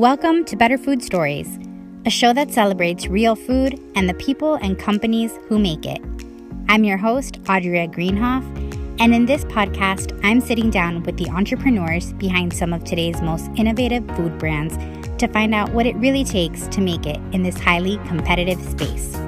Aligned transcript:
Welcome 0.00 0.46
to 0.46 0.56
Better 0.56 0.78
Food 0.78 1.02
Stories, 1.02 1.58
a 2.06 2.10
show 2.10 2.32
that 2.32 2.50
celebrates 2.50 3.06
real 3.06 3.36
food 3.36 3.78
and 3.94 4.08
the 4.08 4.14
people 4.14 4.54
and 4.54 4.78
companies 4.78 5.38
who 5.46 5.58
make 5.58 5.84
it. 5.84 6.00
I'm 6.70 6.84
your 6.84 6.96
host, 6.96 7.38
Audrey 7.46 7.86
Greenhoff, 7.86 8.42
and 8.98 9.14
in 9.14 9.26
this 9.26 9.44
podcast, 9.44 10.18
I'm 10.24 10.40
sitting 10.40 10.70
down 10.70 11.02
with 11.02 11.18
the 11.18 11.28
entrepreneurs 11.28 12.14
behind 12.14 12.54
some 12.54 12.72
of 12.72 12.82
today's 12.82 13.20
most 13.20 13.50
innovative 13.58 14.08
food 14.16 14.38
brands 14.38 14.78
to 15.18 15.28
find 15.28 15.54
out 15.54 15.70
what 15.74 15.84
it 15.84 15.94
really 15.96 16.24
takes 16.24 16.66
to 16.68 16.80
make 16.80 17.04
it 17.04 17.20
in 17.34 17.42
this 17.42 17.60
highly 17.60 17.98
competitive 18.06 18.58
space. 18.70 19.20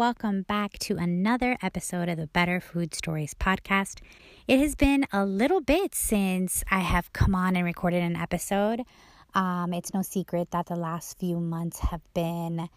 Welcome 0.00 0.44
back 0.48 0.78
to 0.78 0.96
another 0.96 1.58
episode 1.60 2.08
of 2.08 2.16
the 2.16 2.26
Better 2.28 2.58
Food 2.58 2.94
Stories 2.94 3.34
podcast. 3.34 4.00
It 4.48 4.58
has 4.58 4.74
been 4.74 5.04
a 5.12 5.26
little 5.26 5.60
bit 5.60 5.94
since 5.94 6.64
I 6.70 6.78
have 6.78 7.12
come 7.12 7.34
on 7.34 7.54
and 7.54 7.66
recorded 7.66 8.02
an 8.02 8.16
episode. 8.16 8.80
Um, 9.34 9.74
it's 9.74 9.92
no 9.92 10.00
secret 10.00 10.52
that 10.52 10.68
the 10.68 10.74
last 10.74 11.18
few 11.18 11.38
months 11.38 11.80
have 11.80 12.00
been 12.14 12.70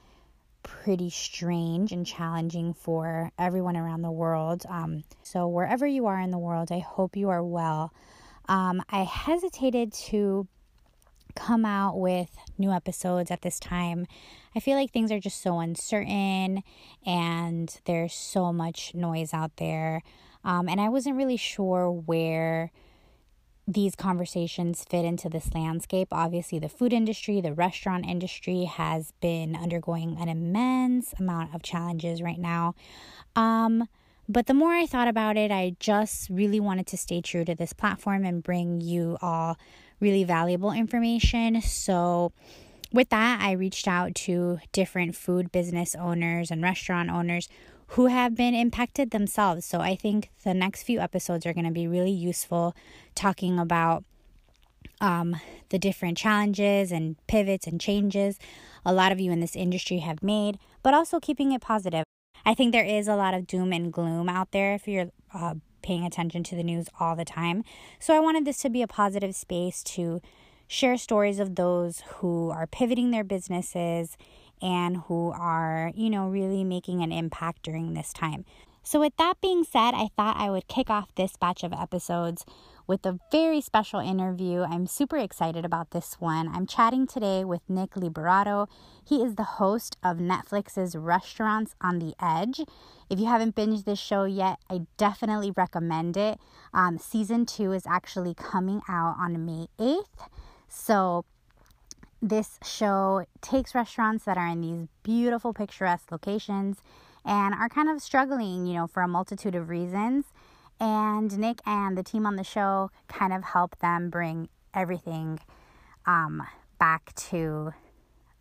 pretty 0.63 1.09
strange 1.09 1.93
and 1.93 2.05
challenging 2.05 2.73
for 2.73 3.31
everyone 3.39 3.77
around 3.77 4.01
the 4.01 4.11
world. 4.11 4.65
Um, 4.67 5.05
so, 5.21 5.47
wherever 5.47 5.87
you 5.87 6.07
are 6.07 6.19
in 6.19 6.31
the 6.31 6.37
world, 6.37 6.73
I 6.73 6.79
hope 6.79 7.15
you 7.15 7.29
are 7.29 7.41
well. 7.41 7.93
Um, 8.49 8.83
I 8.89 9.03
hesitated 9.03 9.93
to 10.09 10.45
come 11.35 11.63
out 11.63 11.97
with 11.97 12.35
new 12.57 12.73
episodes 12.73 13.31
at 13.31 13.43
this 13.43 13.61
time. 13.61 14.07
I 14.55 14.59
feel 14.59 14.77
like 14.77 14.91
things 14.91 15.11
are 15.11 15.19
just 15.19 15.41
so 15.41 15.59
uncertain 15.59 16.63
and 17.05 17.79
there's 17.85 18.13
so 18.13 18.53
much 18.53 18.93
noise 18.93 19.33
out 19.33 19.57
there. 19.57 20.01
Um, 20.43 20.67
and 20.67 20.79
I 20.79 20.89
wasn't 20.89 21.15
really 21.15 21.37
sure 21.37 21.89
where 21.91 22.71
these 23.67 23.95
conversations 23.95 24.85
fit 24.89 25.05
into 25.05 25.29
this 25.29 25.53
landscape. 25.53 26.09
Obviously, 26.11 26.59
the 26.59 26.69
food 26.69 26.91
industry, 26.91 27.39
the 27.39 27.53
restaurant 27.53 28.05
industry 28.05 28.65
has 28.65 29.13
been 29.21 29.55
undergoing 29.55 30.17
an 30.19 30.27
immense 30.27 31.13
amount 31.17 31.55
of 31.55 31.63
challenges 31.63 32.21
right 32.21 32.39
now. 32.39 32.75
Um, 33.35 33.87
but 34.27 34.47
the 34.47 34.53
more 34.53 34.73
I 34.73 34.85
thought 34.85 35.07
about 35.07 35.37
it, 35.37 35.51
I 35.51 35.75
just 35.79 36.29
really 36.29 36.59
wanted 36.59 36.87
to 36.87 36.97
stay 36.97 37.21
true 37.21 37.45
to 37.45 37.55
this 37.55 37.73
platform 37.73 38.25
and 38.25 38.43
bring 38.43 38.81
you 38.81 39.17
all 39.21 39.57
really 39.99 40.23
valuable 40.23 40.71
information. 40.71 41.61
So, 41.61 42.33
with 42.93 43.09
that, 43.09 43.41
I 43.41 43.51
reached 43.51 43.87
out 43.87 44.15
to 44.15 44.59
different 44.71 45.15
food 45.15 45.51
business 45.51 45.95
owners 45.95 46.51
and 46.51 46.61
restaurant 46.63 47.09
owners 47.09 47.49
who 47.87 48.05
have 48.07 48.35
been 48.35 48.55
impacted 48.55 49.11
themselves. 49.11 49.65
So, 49.65 49.81
I 49.81 49.95
think 49.95 50.29
the 50.43 50.53
next 50.53 50.83
few 50.83 50.99
episodes 50.99 51.45
are 51.45 51.53
going 51.53 51.65
to 51.65 51.71
be 51.71 51.87
really 51.87 52.11
useful 52.11 52.75
talking 53.15 53.59
about 53.59 54.03
um, 55.01 55.35
the 55.69 55.79
different 55.79 56.17
challenges 56.17 56.91
and 56.91 57.15
pivots 57.27 57.67
and 57.67 57.81
changes 57.81 58.37
a 58.85 58.93
lot 58.93 59.11
of 59.11 59.19
you 59.19 59.31
in 59.31 59.39
this 59.39 59.55
industry 59.55 59.99
have 59.99 60.21
made, 60.21 60.59
but 60.81 60.93
also 60.93 61.19
keeping 61.19 61.51
it 61.51 61.61
positive. 61.61 62.03
I 62.45 62.53
think 62.53 62.71
there 62.71 62.85
is 62.85 63.07
a 63.07 63.15
lot 63.15 63.33
of 63.33 63.47
doom 63.47 63.71
and 63.71 63.91
gloom 63.91 64.27
out 64.27 64.51
there 64.51 64.73
if 64.73 64.87
you're 64.87 65.09
uh, 65.33 65.55
paying 65.81 66.05
attention 66.05 66.43
to 66.43 66.55
the 66.55 66.63
news 66.63 66.87
all 66.99 67.15
the 67.15 67.25
time. 67.25 67.63
So 67.99 68.15
I 68.15 68.19
wanted 68.19 68.45
this 68.45 68.57
to 68.61 68.69
be 68.69 68.81
a 68.81 68.87
positive 68.87 69.35
space 69.35 69.83
to 69.83 70.21
share 70.73 70.97
stories 70.97 71.37
of 71.37 71.55
those 71.55 72.01
who 72.15 72.49
are 72.49 72.65
pivoting 72.65 73.11
their 73.11 73.23
businesses 73.23 74.17
and 74.59 74.97
who 75.05 75.31
are, 75.31 75.91
you 75.93 76.09
know, 76.09 76.27
really 76.27 76.63
making 76.63 77.03
an 77.03 77.11
impact 77.11 77.61
during 77.61 77.93
this 77.93 78.11
time. 78.11 78.43
So, 78.81 78.99
with 78.99 79.15
that 79.17 79.39
being 79.39 79.63
said, 79.63 79.91
I 79.93 80.09
thought 80.17 80.35
I 80.35 80.49
would 80.49 80.67
kick 80.67 80.89
off 80.89 81.13
this 81.15 81.37
batch 81.37 81.63
of 81.63 81.73
episodes 81.73 82.43
with 82.87 83.05
a 83.05 83.19
very 83.31 83.61
special 83.61 83.99
interview. 83.99 84.63
I'm 84.63 84.87
super 84.87 85.17
excited 85.17 85.63
about 85.63 85.91
this 85.91 86.15
one. 86.19 86.49
I'm 86.49 86.65
chatting 86.65 87.05
today 87.05 87.45
with 87.45 87.61
Nick 87.69 87.91
Liberato. 87.91 88.67
He 89.07 89.21
is 89.21 89.35
the 89.35 89.43
host 89.43 89.95
of 90.03 90.17
Netflix's 90.17 90.95
Restaurants 90.95 91.75
on 91.81 91.99
the 91.99 92.15
Edge. 92.19 92.61
If 93.11 93.19
you 93.19 93.27
haven't 93.27 93.55
binged 93.55 93.85
this 93.85 93.99
show 93.99 94.23
yet, 94.23 94.57
I 94.71 94.87
definitely 94.97 95.51
recommend 95.55 96.17
it. 96.17 96.39
Um, 96.73 96.97
season 96.97 97.45
two 97.45 97.71
is 97.73 97.85
actually 97.87 98.33
coming 98.33 98.81
out 98.89 99.15
on 99.19 99.45
May 99.45 99.67
8th. 99.79 100.27
So, 100.75 101.23
this 102.21 102.57
show 102.63 103.25
takes 103.41 103.75
restaurants 103.75 104.25
that 104.25 104.37
are 104.37 104.47
in 104.47 104.61
these 104.61 104.87
beautiful, 105.03 105.53
picturesque 105.53 106.11
locations 106.11 106.77
and 107.23 107.53
are 107.53 107.69
kind 107.69 107.89
of 107.89 108.01
struggling, 108.01 108.65
you 108.65 108.73
know, 108.73 108.87
for 108.87 109.03
a 109.03 109.07
multitude 109.07 109.55
of 109.55 109.69
reasons 109.69 110.25
and 110.79 111.37
Nick 111.37 111.61
and 111.65 111.97
the 111.97 112.03
team 112.03 112.25
on 112.25 112.37
the 112.37 112.43
show 112.43 112.89
kind 113.07 113.33
of 113.33 113.43
help 113.43 113.77
them 113.79 114.09
bring 114.09 114.49
everything 114.73 115.39
um, 116.05 116.43
back 116.79 117.13
to 117.15 117.73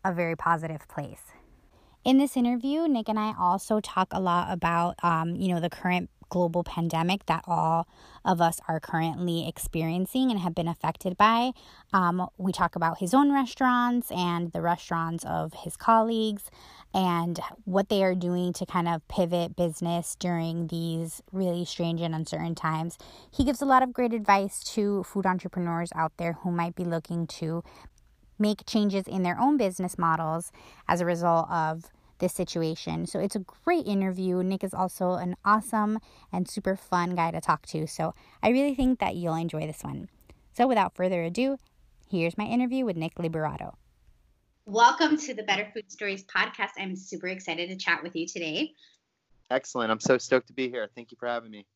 a 0.04 0.12
very 0.12 0.34
positive 0.34 0.88
place. 0.88 1.32
In 2.04 2.18
this 2.18 2.36
interview, 2.36 2.88
Nick 2.88 3.08
and 3.08 3.18
I 3.18 3.34
also 3.38 3.78
talk 3.78 4.08
a 4.10 4.20
lot 4.20 4.50
about, 4.50 4.96
um, 5.04 5.36
you 5.36 5.54
know, 5.54 5.60
the 5.60 5.70
current 5.70 6.10
global 6.32 6.64
pandemic 6.64 7.26
that 7.26 7.44
all 7.46 7.86
of 8.24 8.40
us 8.40 8.58
are 8.66 8.80
currently 8.80 9.46
experiencing 9.46 10.30
and 10.30 10.40
have 10.40 10.54
been 10.54 10.66
affected 10.66 11.14
by. 11.18 11.50
Um, 11.92 12.26
we 12.38 12.52
talk 12.52 12.74
about 12.74 13.00
his 13.00 13.12
own 13.12 13.30
restaurants 13.30 14.10
and 14.10 14.50
the 14.52 14.62
restaurants 14.62 15.26
of 15.26 15.52
his 15.52 15.76
colleagues 15.76 16.44
and 16.94 17.38
what 17.64 17.90
they 17.90 18.02
are 18.02 18.14
doing 18.14 18.54
to 18.54 18.64
kind 18.64 18.88
of 18.88 19.06
pivot 19.08 19.56
business 19.56 20.16
during 20.18 20.68
these 20.68 21.22
really 21.32 21.66
strange 21.66 22.00
and 22.00 22.14
uncertain 22.14 22.54
times. 22.54 22.96
He 23.30 23.44
gives 23.44 23.60
a 23.60 23.66
lot 23.66 23.82
of 23.82 23.92
great 23.92 24.14
advice 24.14 24.64
to 24.74 25.02
food 25.02 25.26
entrepreneurs 25.26 25.90
out 25.94 26.12
there 26.16 26.38
who 26.40 26.50
might 26.50 26.74
be 26.74 26.84
looking 26.84 27.26
to 27.26 27.62
make 28.38 28.64
changes 28.66 29.06
in 29.06 29.22
their 29.22 29.38
own 29.38 29.58
business 29.58 29.98
models 29.98 30.50
as 30.88 31.02
a 31.02 31.04
result 31.04 31.50
of 31.50 31.90
this 32.22 32.32
situation. 32.32 33.04
So 33.06 33.18
it's 33.18 33.36
a 33.36 33.44
great 33.64 33.86
interview. 33.86 34.42
Nick 34.42 34.64
is 34.64 34.72
also 34.72 35.14
an 35.14 35.36
awesome 35.44 35.98
and 36.32 36.48
super 36.48 36.76
fun 36.76 37.14
guy 37.14 37.32
to 37.32 37.40
talk 37.40 37.66
to. 37.66 37.86
So 37.86 38.14
I 38.42 38.48
really 38.48 38.74
think 38.74 39.00
that 39.00 39.16
you'll 39.16 39.34
enjoy 39.34 39.66
this 39.66 39.82
one. 39.82 40.08
So 40.54 40.66
without 40.66 40.94
further 40.94 41.22
ado, 41.24 41.58
here's 42.08 42.38
my 42.38 42.44
interview 42.44 42.86
with 42.86 42.96
Nick 42.96 43.16
Liberato. 43.16 43.74
Welcome 44.64 45.18
to 45.18 45.34
the 45.34 45.42
Better 45.42 45.68
Food 45.74 45.90
Stories 45.90 46.24
podcast. 46.24 46.70
I'm 46.78 46.94
super 46.96 47.26
excited 47.26 47.68
to 47.68 47.76
chat 47.76 48.02
with 48.02 48.14
you 48.14 48.26
today. 48.26 48.70
Excellent. 49.50 49.90
I'm 49.90 50.00
so 50.00 50.16
stoked 50.16 50.46
to 50.46 50.52
be 50.54 50.70
here. 50.70 50.88
Thank 50.94 51.10
you 51.10 51.16
for 51.18 51.26
having 51.26 51.50
me. 51.50 51.66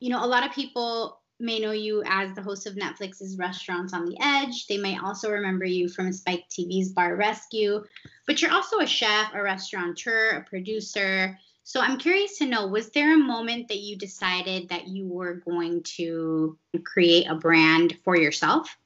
You 0.00 0.10
know, 0.10 0.24
a 0.24 0.26
lot 0.26 0.44
of 0.44 0.52
people 0.52 1.21
may 1.42 1.58
know 1.58 1.72
you 1.72 2.02
as 2.06 2.34
the 2.34 2.42
host 2.42 2.66
of 2.66 2.74
Netflix's 2.74 3.36
Restaurants 3.36 3.92
on 3.92 4.06
the 4.06 4.16
Edge. 4.20 4.66
They 4.66 4.78
may 4.78 4.96
also 4.96 5.30
remember 5.30 5.64
you 5.64 5.88
from 5.88 6.12
Spike 6.12 6.44
TV's 6.48 6.90
Bar 6.90 7.16
Rescue, 7.16 7.84
but 8.26 8.40
you're 8.40 8.52
also 8.52 8.78
a 8.78 8.86
chef, 8.86 9.34
a 9.34 9.42
restaurateur, 9.42 10.30
a 10.30 10.48
producer. 10.48 11.36
So 11.64 11.80
I'm 11.80 11.98
curious 11.98 12.38
to 12.38 12.46
know 12.46 12.66
was 12.66 12.90
there 12.90 13.14
a 13.14 13.18
moment 13.18 13.68
that 13.68 13.78
you 13.78 13.96
decided 13.96 14.68
that 14.68 14.88
you 14.88 15.06
were 15.06 15.34
going 15.34 15.82
to 15.96 16.56
create 16.84 17.26
a 17.28 17.34
brand 17.34 17.98
for 18.04 18.16
yourself? 18.16 18.76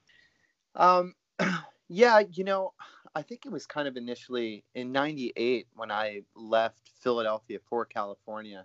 Um, 0.74 1.14
yeah, 1.88 2.22
you 2.32 2.44
know, 2.44 2.72
I 3.14 3.22
think 3.22 3.46
it 3.46 3.52
was 3.52 3.66
kind 3.66 3.86
of 3.86 3.96
initially 3.96 4.64
in 4.74 4.92
98 4.92 5.68
when 5.74 5.90
I 5.90 6.22
left 6.34 6.90
Philadelphia 7.00 7.58
for 7.68 7.84
California. 7.84 8.64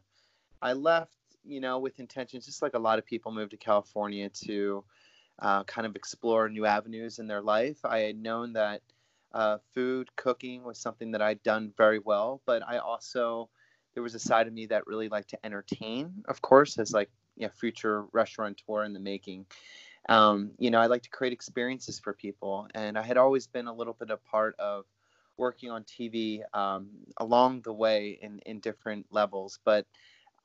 I 0.61 0.73
left 0.73 1.15
you 1.43 1.59
know, 1.59 1.79
with 1.79 1.99
intentions, 1.99 2.45
just 2.45 2.61
like 2.61 2.73
a 2.73 2.79
lot 2.79 2.99
of 2.99 3.05
people 3.05 3.31
move 3.31 3.49
to 3.49 3.57
California 3.57 4.29
to 4.45 4.83
uh, 5.39 5.63
kind 5.63 5.87
of 5.87 5.95
explore 5.95 6.49
new 6.49 6.65
avenues 6.65 7.19
in 7.19 7.27
their 7.27 7.41
life. 7.41 7.79
I 7.83 7.99
had 7.99 8.17
known 8.17 8.53
that 8.53 8.81
uh, 9.33 9.57
food 9.73 10.15
cooking 10.15 10.63
was 10.63 10.77
something 10.77 11.11
that 11.11 11.21
I'd 11.21 11.41
done 11.43 11.73
very 11.77 11.99
well, 11.99 12.41
but 12.45 12.61
I 12.67 12.77
also 12.77 13.49
there 13.93 14.03
was 14.03 14.15
a 14.15 14.19
side 14.19 14.47
of 14.47 14.53
me 14.53 14.67
that 14.67 14.87
really 14.87 15.09
liked 15.09 15.29
to 15.31 15.45
entertain, 15.45 16.23
of 16.27 16.41
course, 16.41 16.77
as 16.77 16.93
like 16.93 17.09
you 17.35 17.47
know, 17.47 17.51
future 17.51 18.05
restaurateur 18.13 18.83
in 18.83 18.93
the 18.93 18.99
making. 18.99 19.45
Um, 20.09 20.51
you 20.57 20.71
know, 20.71 20.79
I 20.79 20.87
like 20.87 21.03
to 21.03 21.09
create 21.09 21.33
experiences 21.33 21.99
for 21.99 22.13
people, 22.13 22.67
and 22.73 22.97
I 22.97 23.03
had 23.03 23.17
always 23.17 23.47
been 23.47 23.67
a 23.67 23.73
little 23.73 23.93
bit 23.93 24.09
a 24.09 24.17
part 24.17 24.55
of 24.59 24.85
working 25.37 25.71
on 25.71 25.83
TV 25.83 26.41
um, 26.53 26.89
along 27.17 27.61
the 27.61 27.73
way 27.73 28.19
in 28.21 28.39
in 28.45 28.59
different 28.59 29.07
levels, 29.11 29.59
but 29.63 29.85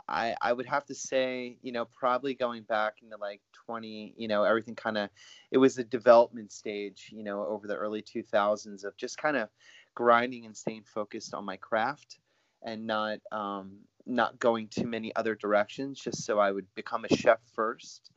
I, 0.08 0.36
I 0.40 0.52
would 0.52 0.66
have 0.66 0.84
to 0.86 0.94
say, 0.94 1.58
you 1.62 1.72
know, 1.72 1.84
probably 1.84 2.34
going 2.34 2.62
back 2.62 2.94
into 3.02 3.16
like 3.16 3.40
20, 3.66 4.14
you 4.16 4.28
know, 4.28 4.44
everything 4.44 4.74
kind 4.74 4.98
of, 4.98 5.10
it 5.50 5.58
was 5.58 5.78
a 5.78 5.84
development 5.84 6.52
stage, 6.52 7.10
you 7.12 7.24
know, 7.24 7.44
over 7.44 7.66
the 7.66 7.76
early 7.76 8.02
2000s 8.02 8.84
of 8.84 8.96
just 8.96 9.18
kind 9.18 9.36
of 9.36 9.48
grinding 9.94 10.46
and 10.46 10.56
staying 10.56 10.84
focused 10.84 11.34
on 11.34 11.44
my 11.44 11.56
craft 11.56 12.18
and 12.62 12.86
not, 12.86 13.18
um, 13.32 13.78
not 14.06 14.38
going 14.38 14.68
too 14.68 14.86
many 14.86 15.14
other 15.16 15.34
directions 15.34 15.98
just 15.98 16.24
so 16.24 16.38
I 16.38 16.52
would 16.52 16.72
become 16.74 17.04
a 17.04 17.16
chef 17.16 17.40
first. 17.54 18.10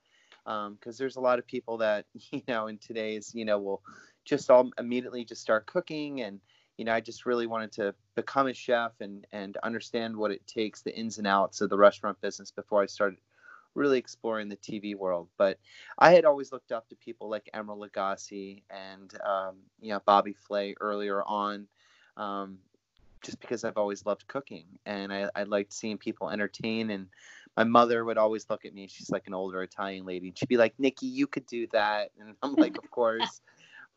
Because 0.45 0.68
um, 0.68 0.97
there's 0.97 1.18
a 1.18 1.21
lot 1.21 1.39
of 1.39 1.47
people 1.47 1.77
that, 1.77 2.06
you 2.31 2.41
know, 2.47 2.68
in 2.68 2.77
today's, 2.77 3.33
you 3.33 3.45
know, 3.45 3.59
will 3.59 3.81
just 4.25 4.51
all 4.51 4.69
immediately 4.77 5.25
just 5.25 5.41
start 5.41 5.65
cooking 5.65 6.21
and, 6.21 6.39
you 6.79 6.85
know, 6.85 6.93
I 6.93 7.01
just 7.01 7.25
really 7.25 7.45
wanted 7.45 7.73
to 7.73 7.93
become 8.15 8.47
a 8.47 8.53
chef 8.53 8.93
and 9.01 9.27
and 9.33 9.57
understand 9.57 10.15
what 10.15 10.31
it 10.31 10.47
takes, 10.47 10.81
the 10.81 10.97
ins 10.97 11.17
and 11.17 11.27
outs 11.27 11.59
of 11.59 11.69
the 11.69 11.77
restaurant 11.77 12.19
business 12.21 12.51
before 12.51 12.81
I 12.81 12.85
started 12.85 13.19
really 13.75 13.99
exploring 13.99 14.47
the 14.47 14.55
TV 14.55 14.95
world. 14.95 15.27
But 15.37 15.59
I 15.97 16.13
had 16.13 16.23
always 16.23 16.53
looked 16.53 16.71
up 16.71 16.87
to 16.87 16.95
people 16.95 17.29
like 17.29 17.49
Emeril 17.53 17.85
Lagasse 17.85 18.63
and 18.69 19.13
um, 19.21 19.57
you 19.81 19.89
know 19.91 19.99
Bobby 20.05 20.31
Flay 20.31 20.73
earlier 20.79 21.21
on, 21.21 21.67
um, 22.15 22.59
just 23.25 23.41
because 23.41 23.65
I've 23.65 23.77
always 23.77 24.05
loved 24.05 24.25
cooking 24.27 24.63
and 24.85 25.11
I, 25.11 25.29
I 25.35 25.43
liked 25.43 25.73
seeing 25.73 25.97
people 25.97 26.29
entertain. 26.29 26.91
And 26.91 27.07
my 27.57 27.65
mother 27.65 28.05
would 28.05 28.17
always 28.17 28.49
look 28.49 28.63
at 28.63 28.73
me. 28.73 28.87
She's 28.87 29.09
like 29.09 29.27
an 29.27 29.33
older 29.33 29.61
Italian 29.63 30.05
lady, 30.05 30.29
and 30.29 30.37
she'd 30.37 30.47
be 30.47 30.55
like, 30.55 30.75
"Nikki, 30.79 31.07
you 31.07 31.27
could 31.27 31.45
do 31.45 31.67
that," 31.73 32.11
and 32.17 32.35
I'm 32.41 32.53
like, 32.53 32.77
"Of 32.77 32.89
course." 32.89 33.41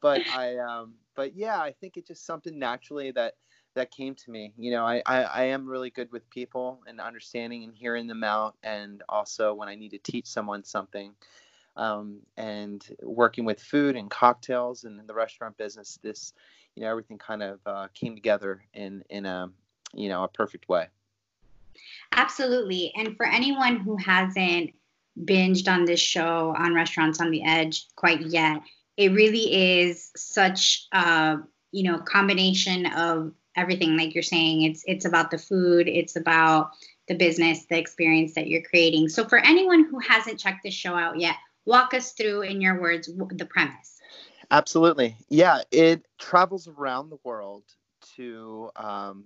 But 0.02 0.20
I 0.28 0.58
um 0.58 0.92
but 1.14 1.34
yeah, 1.34 1.58
I 1.58 1.72
think 1.72 1.96
it's 1.96 2.08
just 2.08 2.26
something 2.26 2.58
naturally 2.58 3.10
that 3.12 3.34
that 3.74 3.90
came 3.90 4.14
to 4.14 4.30
me. 4.30 4.52
You 4.58 4.72
know, 4.72 4.84
I, 4.84 5.02
I, 5.06 5.22
I 5.22 5.42
am 5.44 5.66
really 5.66 5.88
good 5.88 6.12
with 6.12 6.28
people 6.28 6.82
and 6.86 7.00
understanding 7.00 7.64
and 7.64 7.74
hearing 7.74 8.06
them 8.06 8.22
out, 8.22 8.54
and 8.62 9.02
also 9.08 9.54
when 9.54 9.68
I 9.68 9.74
need 9.76 9.92
to 9.92 9.98
teach 9.98 10.26
someone 10.26 10.62
something, 10.64 11.12
um, 11.76 12.18
and 12.36 12.86
working 13.02 13.46
with 13.46 13.60
food 13.60 13.96
and 13.96 14.10
cocktails 14.10 14.84
and 14.84 15.08
the 15.08 15.14
restaurant 15.14 15.56
business. 15.56 15.98
This, 16.02 16.34
you 16.74 16.82
know, 16.82 16.90
everything 16.90 17.16
kind 17.16 17.42
of 17.42 17.60
uh, 17.64 17.88
came 17.94 18.14
together 18.14 18.62
in 18.74 19.02
in 19.08 19.24
a 19.24 19.50
you 19.94 20.08
know 20.08 20.24
a 20.24 20.28
perfect 20.28 20.68
way. 20.68 20.88
Absolutely, 22.12 22.92
and 22.96 23.16
for 23.16 23.26
anyone 23.26 23.76
who 23.76 23.96
hasn't 23.96 24.72
binged 25.24 25.70
on 25.70 25.84
this 25.84 26.00
show 26.00 26.54
on 26.56 26.74
Restaurants 26.74 27.20
on 27.20 27.30
the 27.30 27.44
Edge 27.44 27.86
quite 27.96 28.22
yet, 28.22 28.62
it 28.96 29.12
really 29.12 29.80
is 29.80 30.10
such 30.16 30.86
a 30.92 31.38
you 31.70 31.90
know 31.90 31.98
combination 31.98 32.86
of 32.86 33.32
everything 33.56 33.96
like 33.96 34.14
you're 34.14 34.22
saying. 34.22 34.62
It's 34.62 34.82
it's 34.86 35.04
about 35.04 35.30
the 35.30 35.38
food 35.38 35.88
it's 35.88 36.16
about 36.16 36.72
the 37.08 37.14
business 37.14 37.66
the 37.66 37.78
experience 37.78 38.34
that 38.34 38.46
you're 38.46 38.62
creating. 38.62 39.08
So 39.08 39.26
for 39.26 39.38
anyone 39.38 39.84
who 39.84 39.98
hasn't 39.98 40.38
checked 40.38 40.62
this 40.62 40.74
show 40.74 40.94
out 40.94 41.18
yet 41.18 41.36
walk 41.64 41.94
us 41.94 42.12
through 42.12 42.42
in 42.42 42.60
your 42.60 42.80
words 42.80 43.08
the 43.08 43.46
premise. 43.46 44.00
Absolutely. 44.50 45.16
Yeah 45.28 45.62
it 45.70 46.04
travels 46.18 46.68
around 46.68 47.10
the 47.10 47.18
world 47.24 47.64
to 48.16 48.70
um, 48.76 49.24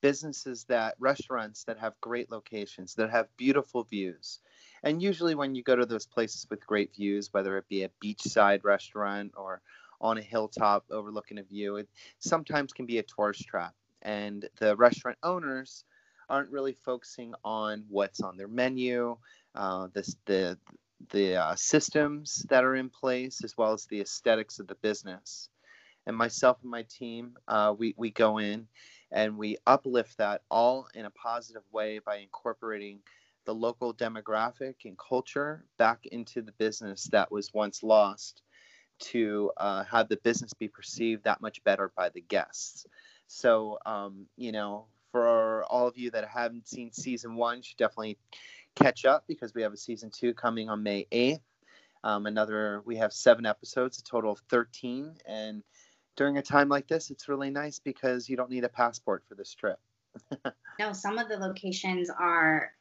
businesses 0.00 0.64
that 0.64 0.94
restaurants 0.98 1.64
that 1.64 1.78
have 1.78 1.94
great 2.00 2.30
locations 2.30 2.94
that 2.94 3.10
have 3.10 3.28
beautiful 3.36 3.84
views 3.84 4.40
and 4.82 5.02
usually, 5.02 5.34
when 5.34 5.54
you 5.54 5.62
go 5.62 5.76
to 5.76 5.86
those 5.86 6.06
places 6.06 6.46
with 6.50 6.66
great 6.66 6.94
views, 6.94 7.32
whether 7.32 7.56
it 7.58 7.68
be 7.68 7.84
a 7.84 7.90
beachside 8.02 8.64
restaurant 8.64 9.32
or 9.36 9.60
on 10.00 10.18
a 10.18 10.22
hilltop 10.22 10.84
overlooking 10.90 11.38
a 11.38 11.42
view, 11.42 11.76
it 11.76 11.88
sometimes 12.18 12.72
can 12.72 12.86
be 12.86 12.98
a 12.98 13.02
tourist 13.02 13.46
trap. 13.46 13.74
And 14.02 14.48
the 14.58 14.76
restaurant 14.76 15.18
owners 15.22 15.84
aren't 16.28 16.50
really 16.50 16.72
focusing 16.72 17.34
on 17.44 17.84
what's 17.88 18.20
on 18.20 18.36
their 18.36 18.48
menu, 18.48 19.16
uh, 19.54 19.88
the 19.92 20.14
the 20.26 20.58
the 21.10 21.36
uh, 21.36 21.54
systems 21.56 22.46
that 22.48 22.64
are 22.64 22.76
in 22.76 22.88
place, 22.88 23.42
as 23.44 23.56
well 23.56 23.72
as 23.72 23.86
the 23.86 24.00
aesthetics 24.00 24.58
of 24.58 24.66
the 24.66 24.74
business. 24.76 25.48
And 26.06 26.16
myself 26.16 26.58
and 26.62 26.70
my 26.70 26.84
team, 26.84 27.36
uh, 27.48 27.74
we 27.76 27.94
we 27.96 28.10
go 28.10 28.38
in 28.38 28.68
and 29.12 29.36
we 29.36 29.58
uplift 29.66 30.18
that 30.18 30.42
all 30.50 30.88
in 30.94 31.04
a 31.04 31.10
positive 31.10 31.62
way 31.72 31.98
by 31.98 32.18
incorporating 32.18 33.00
the 33.46 33.54
local 33.54 33.94
demographic 33.94 34.74
and 34.84 34.96
culture 34.98 35.64
back 35.78 36.06
into 36.06 36.42
the 36.42 36.52
business 36.52 37.04
that 37.04 37.30
was 37.30 37.52
once 37.52 37.82
lost 37.82 38.42
to 39.00 39.50
uh, 39.56 39.84
have 39.84 40.08
the 40.08 40.18
business 40.18 40.52
be 40.52 40.68
perceived 40.68 41.24
that 41.24 41.40
much 41.40 41.62
better 41.64 41.90
by 41.96 42.10
the 42.10 42.20
guests. 42.20 42.86
So, 43.26 43.78
um, 43.86 44.26
you 44.36 44.52
know, 44.52 44.86
for 45.10 45.64
all 45.64 45.86
of 45.88 45.96
you 45.96 46.10
that 46.10 46.28
haven't 46.28 46.68
seen 46.68 46.92
season 46.92 47.34
one, 47.34 47.58
you 47.58 47.62
should 47.62 47.78
definitely 47.78 48.18
catch 48.74 49.04
up 49.04 49.24
because 49.26 49.54
we 49.54 49.62
have 49.62 49.72
a 49.72 49.76
season 49.76 50.10
two 50.10 50.34
coming 50.34 50.68
on 50.68 50.82
May 50.82 51.06
8th. 51.10 51.40
Um, 52.02 52.26
another, 52.26 52.82
we 52.84 52.96
have 52.96 53.12
seven 53.12 53.46
episodes, 53.46 53.98
a 53.98 54.02
total 54.02 54.32
of 54.32 54.40
13. 54.50 55.14
And 55.26 55.62
during 56.16 56.38
a 56.38 56.42
time 56.42 56.68
like 56.68 56.88
this, 56.88 57.10
it's 57.10 57.28
really 57.28 57.50
nice 57.50 57.78
because 57.78 58.28
you 58.28 58.36
don't 58.36 58.50
need 58.50 58.64
a 58.64 58.68
passport 58.68 59.24
for 59.28 59.34
this 59.34 59.54
trip. 59.54 59.78
no, 60.78 60.92
some 60.92 61.18
of 61.18 61.28
the 61.28 61.36
locations 61.36 62.10
are 62.10 62.72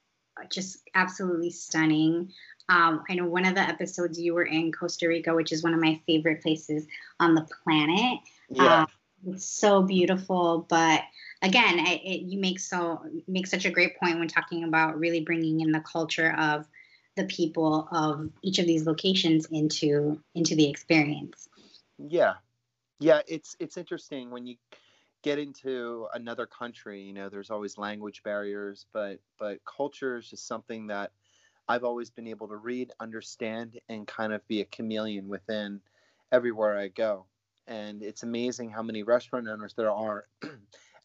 just 0.49 0.77
absolutely 0.95 1.51
stunning. 1.51 2.31
Um, 2.69 3.03
I 3.09 3.15
know 3.15 3.25
one 3.25 3.45
of 3.45 3.55
the 3.55 3.61
episodes 3.61 4.19
you 4.19 4.33
were 4.33 4.43
in 4.43 4.71
Costa 4.71 5.07
Rica, 5.07 5.33
which 5.33 5.51
is 5.51 5.63
one 5.63 5.73
of 5.73 5.81
my 5.81 5.99
favorite 6.05 6.41
places 6.41 6.85
on 7.19 7.35
the 7.35 7.47
planet. 7.63 8.19
Yeah. 8.49 8.81
Um, 8.81 8.87
it's 9.27 9.45
so 9.45 9.81
beautiful, 9.81 10.65
but 10.69 11.01
again, 11.41 11.79
it, 11.79 12.01
it, 12.03 12.21
you 12.21 12.39
make 12.39 12.59
so 12.59 13.01
make 13.27 13.47
such 13.47 13.65
a 13.65 13.69
great 13.69 13.99
point 13.99 14.19
when 14.19 14.27
talking 14.27 14.63
about 14.63 14.97
really 14.97 15.21
bringing 15.21 15.61
in 15.61 15.71
the 15.71 15.81
culture 15.81 16.33
of 16.37 16.65
the 17.15 17.25
people 17.25 17.87
of 17.91 18.29
each 18.41 18.59
of 18.59 18.65
these 18.65 18.85
locations 18.85 19.45
into 19.47 20.21
into 20.35 20.55
the 20.55 20.69
experience. 20.69 21.49
Yeah, 21.97 22.35
yeah, 22.99 23.21
it's 23.27 23.55
it's 23.59 23.77
interesting 23.77 24.31
when 24.31 24.47
you 24.47 24.55
get 25.21 25.39
into 25.39 26.07
another 26.13 26.45
country 26.45 27.01
you 27.01 27.13
know 27.13 27.29
there's 27.29 27.49
always 27.49 27.77
language 27.77 28.23
barriers 28.23 28.85
but 28.93 29.19
but 29.37 29.59
culture 29.65 30.17
is 30.17 30.29
just 30.29 30.47
something 30.47 30.87
that 30.87 31.11
i've 31.67 31.83
always 31.83 32.09
been 32.09 32.27
able 32.27 32.47
to 32.47 32.55
read 32.55 32.91
understand 32.99 33.79
and 33.89 34.07
kind 34.07 34.31
of 34.31 34.47
be 34.47 34.61
a 34.61 34.65
chameleon 34.65 35.27
within 35.27 35.81
everywhere 36.31 36.77
i 36.77 36.87
go. 36.87 37.25
And 37.67 38.01
it's 38.01 38.23
amazing 38.23 38.71
how 38.71 38.81
many 38.81 39.03
restaurant 39.03 39.47
owners 39.47 39.75
there 39.75 39.91
are 39.91 40.25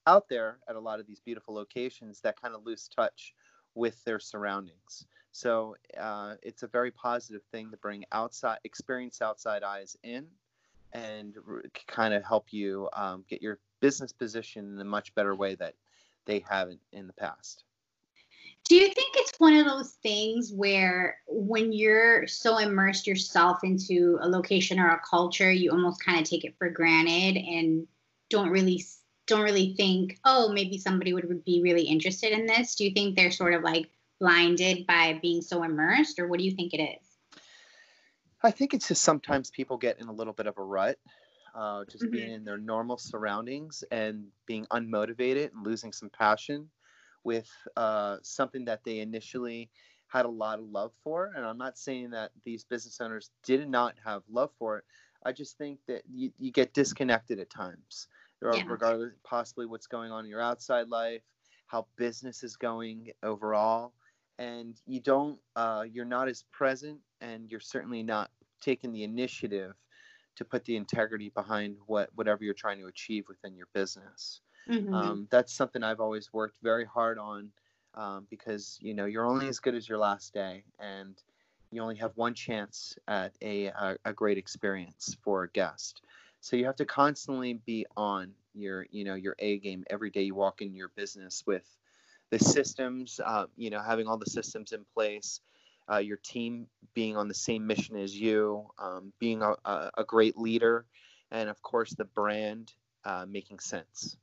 out 0.07 0.29
there 0.31 0.59
at 0.67 0.77
a 0.77 0.81
lot 0.81 0.99
of 0.99 1.07
these 1.07 1.21
beautiful 1.21 1.55
locations 1.55 2.21
that 2.23 2.41
kind 2.41 2.55
of 2.55 2.65
lose 2.65 2.89
touch 2.89 3.35
with 3.75 4.03
their 4.05 4.19
surroundings. 4.19 5.07
So 5.33 5.77
uh, 6.01 6.37
it's 6.43 6.63
a 6.63 6.69
very 6.69 6.91
positive 6.91 7.43
thing 7.53 7.71
to 7.71 7.77
bring 7.77 8.05
outside 8.13 8.59
experience 8.65 9.21
outside 9.21 9.63
eyes 9.63 9.97
in 10.03 10.27
and 10.93 11.37
kind 11.87 12.15
of 12.15 12.25
help 12.25 12.47
you 12.51 12.89
um, 12.95 13.25
get 13.29 13.43
your 13.43 13.59
business 13.85 14.13
position 14.13 14.73
in 14.73 14.81
a 14.81 14.85
much 14.85 15.15
better 15.15 15.35
way 15.35 15.55
that 15.57 15.75
they 16.25 16.43
haven't 16.49 16.81
in 16.93 17.07
the 17.07 17.13
past. 17.13 17.65
Do 18.65 18.77
you 18.77 18.87
think 18.87 19.15
it's 19.15 19.39
one 19.39 19.55
of 19.57 19.67
those 19.67 19.91
things 20.03 20.51
where 20.55 21.19
when 21.29 21.71
you're 21.71 22.27
so 22.27 22.57
immersed 22.57 23.07
yourself 23.07 23.63
into 23.63 24.17
a 24.23 24.27
location 24.27 24.81
or 24.81 24.89
a 24.89 25.03
culture, 25.07 25.53
you 25.53 25.71
almost 25.71 26.03
kind 26.03 26.19
of 26.19 26.25
take 26.25 26.47
it 26.47 26.57
for 26.57 26.71
granted 26.71 27.37
and 27.37 27.87
don't 28.31 28.49
really 28.49 28.83
don't 29.27 29.43
really 29.43 29.75
think, 29.75 30.19
oh, 30.25 30.51
maybe 30.51 30.79
somebody 30.79 31.13
would 31.13 31.45
be 31.45 31.61
really 31.63 31.83
interested 31.83 32.33
in 32.33 32.47
this? 32.47 32.77
Do 32.77 32.85
you 32.85 32.93
think 32.93 33.17
they're 33.17 33.31
sort 33.31 33.53
of 33.53 33.63
like 33.63 33.91
blinded 34.19 34.87
by 34.87 35.19
being 35.21 35.43
so 35.43 35.63
immersed, 35.63 36.19
or 36.19 36.27
what 36.27 36.39
do 36.39 36.47
you 36.47 36.53
think 36.53 36.73
it 36.73 36.81
is? 36.81 37.43
I 38.43 38.51
think 38.51 38.73
it's 38.73 38.89
just 38.89 39.03
sometimes 39.03 39.51
people 39.51 39.77
get 39.77 40.01
in 40.01 40.09
a 40.09 40.13
little 40.13 40.33
bit 40.33 40.47
of 40.47 40.57
a 40.57 40.63
rut 40.63 40.97
uh, 41.55 41.85
just 41.91 42.05
mm-hmm. 42.05 42.13
being 42.13 42.33
in 42.33 42.45
their 42.45 42.59
normal 42.59 42.99
surroundings 42.99 43.85
and 43.91 44.27
being 44.47 44.67
unmotivated 44.67 45.53
and 45.53 45.65
losing 45.65 45.93
some 45.93 46.11
passion 46.11 46.69
with 47.23 47.51
uh, 47.77 48.17
something 48.23 48.65
that 48.67 48.81
they 48.85 48.99
initially 48.99 49.71
had 50.09 50.27
a 50.27 50.29
lot 50.29 50.59
of 50.59 50.67
love 50.67 50.93
for. 51.03 51.33
And 51.35 51.45
I'm 51.45 51.59
not 51.59 51.79
saying 51.79 52.11
that 52.11 52.31
these 52.45 52.65
business 52.65 53.01
owners 53.01 53.31
did 53.43 53.69
not 53.69 53.95
have 54.05 54.23
love 54.31 54.51
for 54.59 54.79
it. 54.79 54.85
I 55.25 55.33
just 55.33 55.57
think 55.57 55.79
that 55.89 56.03
you, 56.13 56.31
you 56.39 56.53
get 56.53 56.75
disconnected 56.75 57.39
at 57.39 57.49
times, 57.51 58.09
yeah. 58.43 58.63
regardless 58.67 59.13
possibly 59.25 59.65
what's 59.65 59.87
going 59.87 60.13
on 60.13 60.25
in 60.25 60.31
your 60.31 60.43
outside 60.43 60.89
life, 60.89 61.23
how 61.67 61.87
business 61.97 62.43
is 62.43 62.57
going 62.57 63.11
overall, 63.23 63.95
and 64.39 64.79
you 64.87 65.01
don't, 65.01 65.39
uh, 65.57 65.85
you're 65.91 66.05
not 66.05 66.29
as 66.29 66.45
present, 66.53 66.99
and 67.23 67.51
you're 67.51 67.59
certainly 67.59 68.03
not 68.03 68.31
taking 68.61 68.93
the 68.93 69.03
initiative 69.03 69.73
to 70.37 70.45
put 70.45 70.65
the 70.65 70.77
integrity 70.77 71.31
behind 71.31 71.77
what 71.87 72.11
whatever 72.15 72.45
you're 72.45 72.55
trying 72.55 72.79
to 72.79 72.87
achieve 72.87 73.29
within 73.29 73.57
your 73.57 73.69
business. 73.73 74.41
Mm-hmm. 74.69 74.95
Um, 74.95 75.29
that's 75.31 75.53
something 75.53 75.83
I've 75.83 76.01
always 76.01 76.33
worked 76.33 76.57
very 76.63 76.85
hard 76.85 77.19
on 77.19 77.51
um, 77.95 78.27
because 78.31 78.79
you 78.81 78.95
know 78.95 79.05
you're 79.05 79.27
only 79.27 79.49
as 79.49 79.59
good 79.59 79.75
as 79.75 79.89
your 79.89 79.99
last 79.99 80.33
day, 80.33 80.65
and 80.79 81.21
you 81.71 81.83
only 81.83 81.97
have 81.97 82.13
one 82.17 82.35
chance 82.35 82.97
at 83.09 83.33
a, 83.43 83.67
a, 83.67 83.97
a 84.05 84.13
great 84.13 84.39
experience 84.39 85.17
for 85.23 85.45
a 85.45 85.51
guest. 85.51 86.03
So 86.41 86.57
you 86.57 86.67
have 86.67 86.77
to 86.77 86.85
constantly 86.85 87.55
be 87.67 87.87
on 87.97 88.33
your 88.55 88.87
you 88.91 89.05
know 89.05 89.15
your 89.15 89.37
A 89.39 89.59
game 89.59 89.85
every 89.91 90.11
day 90.11 90.23
you 90.23 90.35
walk 90.35 90.63
in 90.63 90.75
your 90.75 90.89
business 90.89 91.43
with 91.47 91.67
the 92.31 92.39
systems, 92.39 93.21
uh, 93.25 93.47
you 93.57 93.71
know, 93.71 93.81
having 93.81 94.07
all 94.07 94.17
the 94.17 94.27
systems 94.27 94.73
in 94.73 94.85
place, 94.95 95.41
uh, 95.91 95.99
your 95.99 96.17
team 96.19 96.67
being 96.95 97.17
on 97.17 97.29
the 97.29 97.35
same 97.35 97.67
mission 97.67 97.97
as 97.97 98.15
you, 98.15 98.67
um, 98.79 99.13
being 99.19 99.43
a, 99.43 99.55
a, 99.97 100.05
great 100.05 100.37
leader, 100.37 100.87
and 101.31 101.49
of 101.49 101.61
course 101.63 101.91
the 101.95 102.05
brand 102.05 102.73
uh, 103.05 103.27
making 103.29 103.59
sense. 103.59 104.17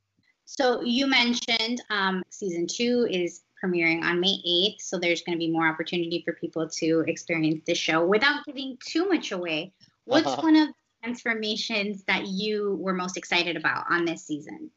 So 0.45 0.81
you 0.81 1.07
mentioned 1.07 1.81
um, 1.89 2.23
season 2.29 2.67
two 2.67 3.07
is 3.09 3.41
premiering 3.63 4.03
on 4.03 4.19
May 4.19 4.37
8th, 4.45 4.81
so 4.81 4.97
there's 4.97 5.21
going 5.21 5.37
to 5.37 5.39
be 5.39 5.51
more 5.51 5.67
opportunity 5.67 6.23
for 6.25 6.33
people 6.33 6.67
to 6.67 7.03
experience 7.07 7.63
the 7.65 7.75
show 7.75 8.03
without 8.03 8.43
giving 8.45 8.77
too 8.85 9.07
much 9.07 9.31
away. 9.31 9.71
What's 10.05 10.27
uh-huh. 10.27 10.41
one 10.41 10.55
of 10.55 10.67
the 10.69 10.73
transformations 11.03 12.03
that 12.05 12.27
you 12.27 12.75
were 12.81 12.93
most 12.93 13.17
excited 13.17 13.55
about 13.55 13.85
on 13.89 14.05
this 14.05 14.25
season? 14.25 14.71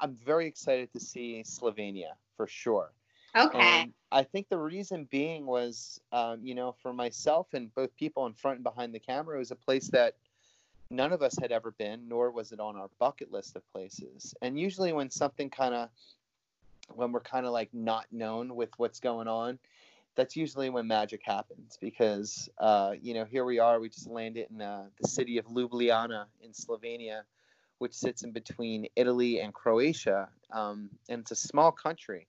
I'm 0.00 0.16
very 0.16 0.46
excited 0.46 0.92
to 0.92 1.00
see 1.00 1.42
Slovenia 1.44 2.12
for 2.36 2.46
sure. 2.46 2.92
Okay. 3.36 3.58
And 3.58 3.92
I 4.12 4.22
think 4.22 4.48
the 4.48 4.58
reason 4.58 5.06
being 5.10 5.46
was, 5.46 6.00
um, 6.12 6.40
you 6.42 6.54
know, 6.54 6.74
for 6.82 6.92
myself 6.92 7.54
and 7.54 7.72
both 7.74 7.94
people 7.96 8.26
in 8.26 8.32
front 8.32 8.56
and 8.56 8.64
behind 8.64 8.94
the 8.94 8.98
camera, 8.98 9.36
it 9.36 9.38
was 9.38 9.50
a 9.50 9.56
place 9.56 9.88
that 9.88 10.14
none 10.90 11.12
of 11.12 11.22
us 11.22 11.36
had 11.40 11.52
ever 11.52 11.70
been, 11.72 12.08
nor 12.08 12.30
was 12.30 12.50
it 12.52 12.60
on 12.60 12.76
our 12.76 12.88
bucket 12.98 13.32
list 13.32 13.56
of 13.56 13.72
places. 13.72 14.34
And 14.42 14.58
usually, 14.58 14.92
when 14.92 15.10
something 15.10 15.48
kind 15.48 15.74
of, 15.74 15.88
when 16.88 17.12
we're 17.12 17.20
kind 17.20 17.46
of 17.46 17.52
like 17.52 17.72
not 17.72 18.06
known 18.10 18.56
with 18.56 18.70
what's 18.78 18.98
going 18.98 19.28
on, 19.28 19.58
that's 20.16 20.34
usually 20.36 20.70
when 20.70 20.88
magic 20.88 21.20
happens 21.24 21.78
because, 21.80 22.48
uh, 22.58 22.94
you 23.00 23.14
know, 23.14 23.24
here 23.24 23.44
we 23.44 23.60
are, 23.60 23.78
we 23.78 23.88
just 23.88 24.08
landed 24.08 24.48
in 24.50 24.60
uh, 24.60 24.86
the 25.00 25.06
city 25.06 25.38
of 25.38 25.46
Ljubljana 25.46 26.24
in 26.42 26.50
Slovenia, 26.50 27.22
which 27.78 27.94
sits 27.94 28.24
in 28.24 28.32
between 28.32 28.88
Italy 28.96 29.40
and 29.40 29.54
Croatia. 29.54 30.28
Um, 30.50 30.90
and 31.08 31.20
it's 31.20 31.30
a 31.30 31.36
small 31.36 31.70
country 31.70 32.26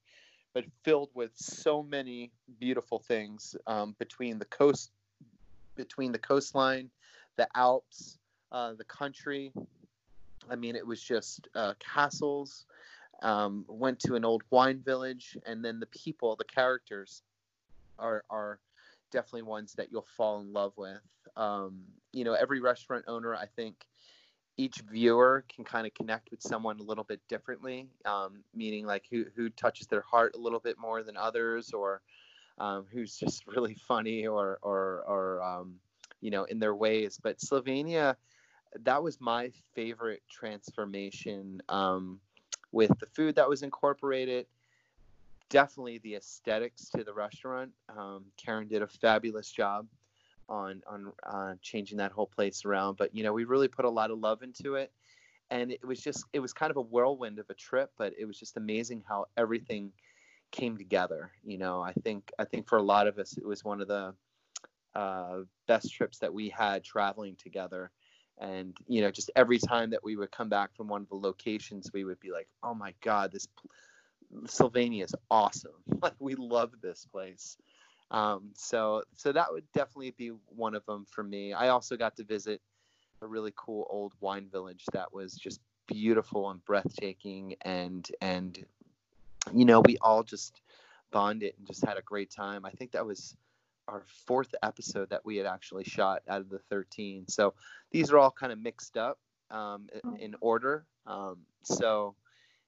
but 0.53 0.65
filled 0.83 1.09
with 1.13 1.31
so 1.35 1.81
many 1.81 2.31
beautiful 2.59 2.99
things 2.99 3.55
um, 3.67 3.95
between 3.99 4.39
the 4.39 4.45
coast, 4.45 4.91
between 5.75 6.11
the 6.11 6.19
coastline, 6.19 6.89
the 7.37 7.47
Alps, 7.55 8.17
uh, 8.51 8.73
the 8.73 8.83
country. 8.83 9.51
I 10.49 10.55
mean, 10.55 10.75
it 10.75 10.85
was 10.85 11.01
just 11.01 11.47
uh, 11.55 11.73
castles. 11.79 12.65
Um, 13.21 13.65
went 13.67 13.99
to 14.01 14.15
an 14.15 14.25
old 14.25 14.41
wine 14.49 14.81
village, 14.83 15.37
and 15.45 15.63
then 15.63 15.79
the 15.79 15.85
people, 15.87 16.35
the 16.35 16.43
characters, 16.43 17.21
are 17.99 18.23
are 18.31 18.59
definitely 19.11 19.43
ones 19.43 19.73
that 19.73 19.91
you'll 19.91 20.07
fall 20.17 20.41
in 20.41 20.51
love 20.51 20.73
with. 20.75 21.01
Um, 21.35 21.81
you 22.13 22.23
know, 22.23 22.33
every 22.33 22.59
restaurant 22.59 23.05
owner, 23.07 23.35
I 23.35 23.45
think, 23.45 23.85
each 24.57 24.79
viewer 24.91 25.45
can 25.53 25.63
kind 25.63 25.87
of 25.87 25.93
connect 25.93 26.31
with 26.31 26.41
someone 26.41 26.79
a 26.79 26.83
little 26.83 27.03
bit 27.03 27.21
differently, 27.27 27.87
um, 28.05 28.43
meaning 28.53 28.85
like 28.85 29.05
who 29.09 29.25
who 29.35 29.49
touches 29.49 29.87
their 29.87 30.01
heart 30.01 30.35
a 30.35 30.39
little 30.39 30.59
bit 30.59 30.77
more 30.77 31.03
than 31.03 31.17
others, 31.17 31.71
or 31.71 32.01
um, 32.57 32.85
who's 32.91 33.17
just 33.17 33.45
really 33.55 33.75
funny 33.75 34.27
or 34.27 34.59
or 34.61 35.03
or 35.07 35.41
um, 35.41 35.75
you 36.21 36.31
know 36.31 36.43
in 36.45 36.59
their 36.59 36.75
ways. 36.75 37.19
But 37.21 37.39
Slovenia, 37.39 38.15
that 38.83 39.01
was 39.01 39.19
my 39.19 39.51
favorite 39.73 40.21
transformation 40.29 41.61
um, 41.69 42.19
with 42.71 42.91
the 42.99 43.07
food 43.07 43.35
that 43.35 43.49
was 43.49 43.63
incorporated. 43.63 44.47
Definitely 45.49 45.97
the 45.99 46.15
aesthetics 46.15 46.89
to 46.95 47.03
the 47.03 47.13
restaurant. 47.13 47.71
Um, 47.89 48.25
Karen 48.37 48.69
did 48.69 48.81
a 48.81 48.87
fabulous 48.87 49.51
job 49.51 49.85
on 50.51 50.81
on 50.85 51.13
uh, 51.25 51.53
changing 51.61 51.97
that 51.97 52.11
whole 52.11 52.27
place 52.27 52.65
around. 52.65 52.97
But 52.97 53.15
you 53.15 53.23
know, 53.23 53.33
we 53.33 53.45
really 53.45 53.69
put 53.69 53.85
a 53.85 53.89
lot 53.89 54.11
of 54.11 54.19
love 54.19 54.43
into 54.43 54.75
it, 54.75 54.91
and 55.49 55.71
it 55.71 55.85
was 55.85 56.01
just 56.01 56.25
it 56.33 56.39
was 56.39 56.53
kind 56.53 56.69
of 56.69 56.77
a 56.77 56.81
whirlwind 56.81 57.39
of 57.39 57.49
a 57.49 57.53
trip, 57.55 57.91
but 57.97 58.13
it 58.19 58.25
was 58.25 58.37
just 58.37 58.57
amazing 58.57 59.03
how 59.07 59.25
everything 59.37 59.91
came 60.51 60.77
together. 60.77 61.31
You 61.43 61.57
know, 61.57 61.81
I 61.81 61.93
think 61.93 62.31
I 62.37 62.45
think 62.45 62.67
for 62.67 62.77
a 62.77 62.83
lot 62.83 63.07
of 63.07 63.17
us, 63.17 63.37
it 63.37 63.45
was 63.45 63.63
one 63.63 63.81
of 63.81 63.87
the 63.87 64.13
uh, 64.93 65.39
best 65.67 65.93
trips 65.93 66.19
that 66.19 66.33
we 66.33 66.49
had 66.49 66.83
traveling 66.83 67.35
together. 67.37 67.91
And 68.37 68.75
you 68.87 69.01
know, 69.01 69.11
just 69.11 69.31
every 69.35 69.59
time 69.59 69.91
that 69.91 70.03
we 70.03 70.15
would 70.15 70.31
come 70.31 70.49
back 70.49 70.75
from 70.75 70.87
one 70.87 71.01
of 71.01 71.09
the 71.09 71.15
locations, 71.15 71.91
we 71.93 72.03
would 72.03 72.19
be 72.19 72.31
like, 72.31 72.47
"Oh 72.63 72.73
my 72.73 72.93
God, 73.01 73.31
this 73.31 73.47
Slovenia 74.45 75.05
is 75.05 75.15
awesome! 75.29 75.71
Like 76.01 76.15
we 76.19 76.35
love 76.35 76.71
this 76.81 77.05
place." 77.05 77.57
Um, 78.11 78.51
so 78.55 79.03
so 79.15 79.31
that 79.31 79.51
would 79.51 79.63
definitely 79.73 80.11
be 80.11 80.31
one 80.47 80.75
of 80.75 80.85
them 80.85 81.05
for 81.09 81.23
me. 81.23 81.53
I 81.53 81.69
also 81.69 81.97
got 81.97 82.17
to 82.17 82.23
visit 82.23 82.61
a 83.21 83.27
really 83.27 83.53
cool 83.55 83.87
old 83.89 84.13
wine 84.19 84.47
village 84.51 84.83
that 84.93 85.13
was 85.13 85.33
just 85.33 85.61
beautiful 85.87 86.49
and 86.49 86.63
breathtaking 86.65 87.55
and 87.61 88.09
and 88.21 88.65
you 89.53 89.65
know 89.65 89.81
we 89.81 89.97
all 89.97 90.23
just 90.23 90.61
bonded 91.11 91.53
and 91.57 91.67
just 91.67 91.85
had 91.85 91.97
a 91.97 92.01
great 92.01 92.29
time. 92.31 92.65
I 92.65 92.71
think 92.71 92.91
that 92.91 93.05
was 93.05 93.35
our 93.87 94.03
fourth 94.25 94.53
episode 94.63 95.09
that 95.09 95.25
we 95.25 95.37
had 95.37 95.45
actually 95.45 95.83
shot 95.83 96.21
out 96.27 96.41
of 96.41 96.49
the 96.49 96.59
13. 96.69 97.27
So 97.27 97.53
these 97.91 98.11
are 98.11 98.17
all 98.17 98.31
kind 98.31 98.51
of 98.51 98.59
mixed 98.59 98.95
up 98.95 99.19
um, 99.49 99.89
in 100.19 100.35
order. 100.39 100.85
Um, 101.05 101.39
so 101.63 102.15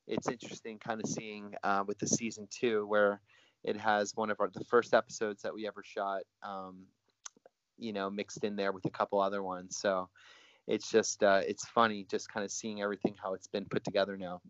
it's 0.08 0.28
interesting 0.28 0.80
kind 0.80 1.02
of 1.02 1.10
seeing 1.10 1.56
uh, 1.64 1.84
with 1.88 2.00
the 2.00 2.08
season 2.08 2.48
two 2.52 2.86
where 2.88 3.22
it 3.64 3.78
has 3.78 4.16
one 4.16 4.30
of 4.30 4.40
our 4.40 4.50
the 4.50 4.64
first 4.66 4.94
episodes 4.94 5.42
that 5.44 5.54
we 5.54 5.68
ever 5.68 5.84
shot, 5.84 6.24
um, 6.42 6.84
you 7.78 7.94
know, 7.94 8.10
mixed 8.10 8.44
in 8.44 8.56
there 8.56 8.72
with 8.72 8.86
a 8.86 8.90
couple 8.90 9.20
other 9.20 9.42
ones. 9.42 9.78
So 9.78 10.10
it's 10.68 10.90
just 10.90 11.24
uh, 11.24 11.42
it's 11.46 11.66
funny 11.66 12.06
just 12.10 12.32
kind 12.32 12.44
of 12.44 12.52
seeing 12.52 12.82
everything 12.82 13.16
how 13.22 13.34
it's 13.34 13.48
been 13.48 13.66
put 13.66 13.84
together 13.84 14.18
now. 14.18 14.42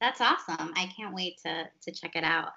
That's 0.00 0.20
awesome. 0.20 0.72
I 0.76 0.90
can't 0.96 1.14
wait 1.14 1.38
to 1.44 1.64
to 1.82 1.92
check 1.92 2.16
it 2.16 2.24
out. 2.24 2.52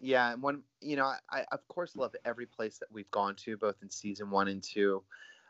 Yeah, 0.00 0.32
and 0.32 0.42
one, 0.42 0.62
you 0.80 0.96
know, 0.96 1.12
I 1.30 1.44
of 1.52 1.66
course 1.68 1.96
love 1.96 2.14
every 2.24 2.46
place 2.46 2.78
that 2.78 2.90
we've 2.92 3.10
gone 3.10 3.36
to, 3.44 3.56
both 3.56 3.76
in 3.82 3.90
season 3.90 4.30
one 4.30 4.48
and 4.48 4.62
two. 4.62 5.02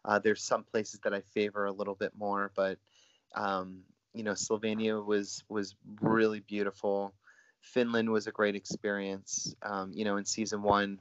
Uh, 0.05 0.19
there's 0.19 0.43
some 0.43 0.65
places 0.65 1.01
that 1.05 1.15
I 1.15 1.21
favor 1.21 1.67
a 1.67 1.73
little 1.73 1.95
bit 1.95 2.13
more, 2.17 2.51
but 2.55 2.79
um, 3.35 3.81
you 4.15 4.23
know, 4.23 4.33
Slovenia 4.33 5.05
was 5.05 5.43
was 5.49 5.75
really 6.01 6.41
beautiful. 6.41 7.15
Finland 7.63 8.11
was 8.11 8.27
a 8.27 8.33
great 8.33 8.55
experience. 8.55 9.55
Um, 9.63 9.93
you 9.95 10.05
know, 10.05 10.17
in 10.17 10.25
season 10.25 10.63
one, 10.63 10.99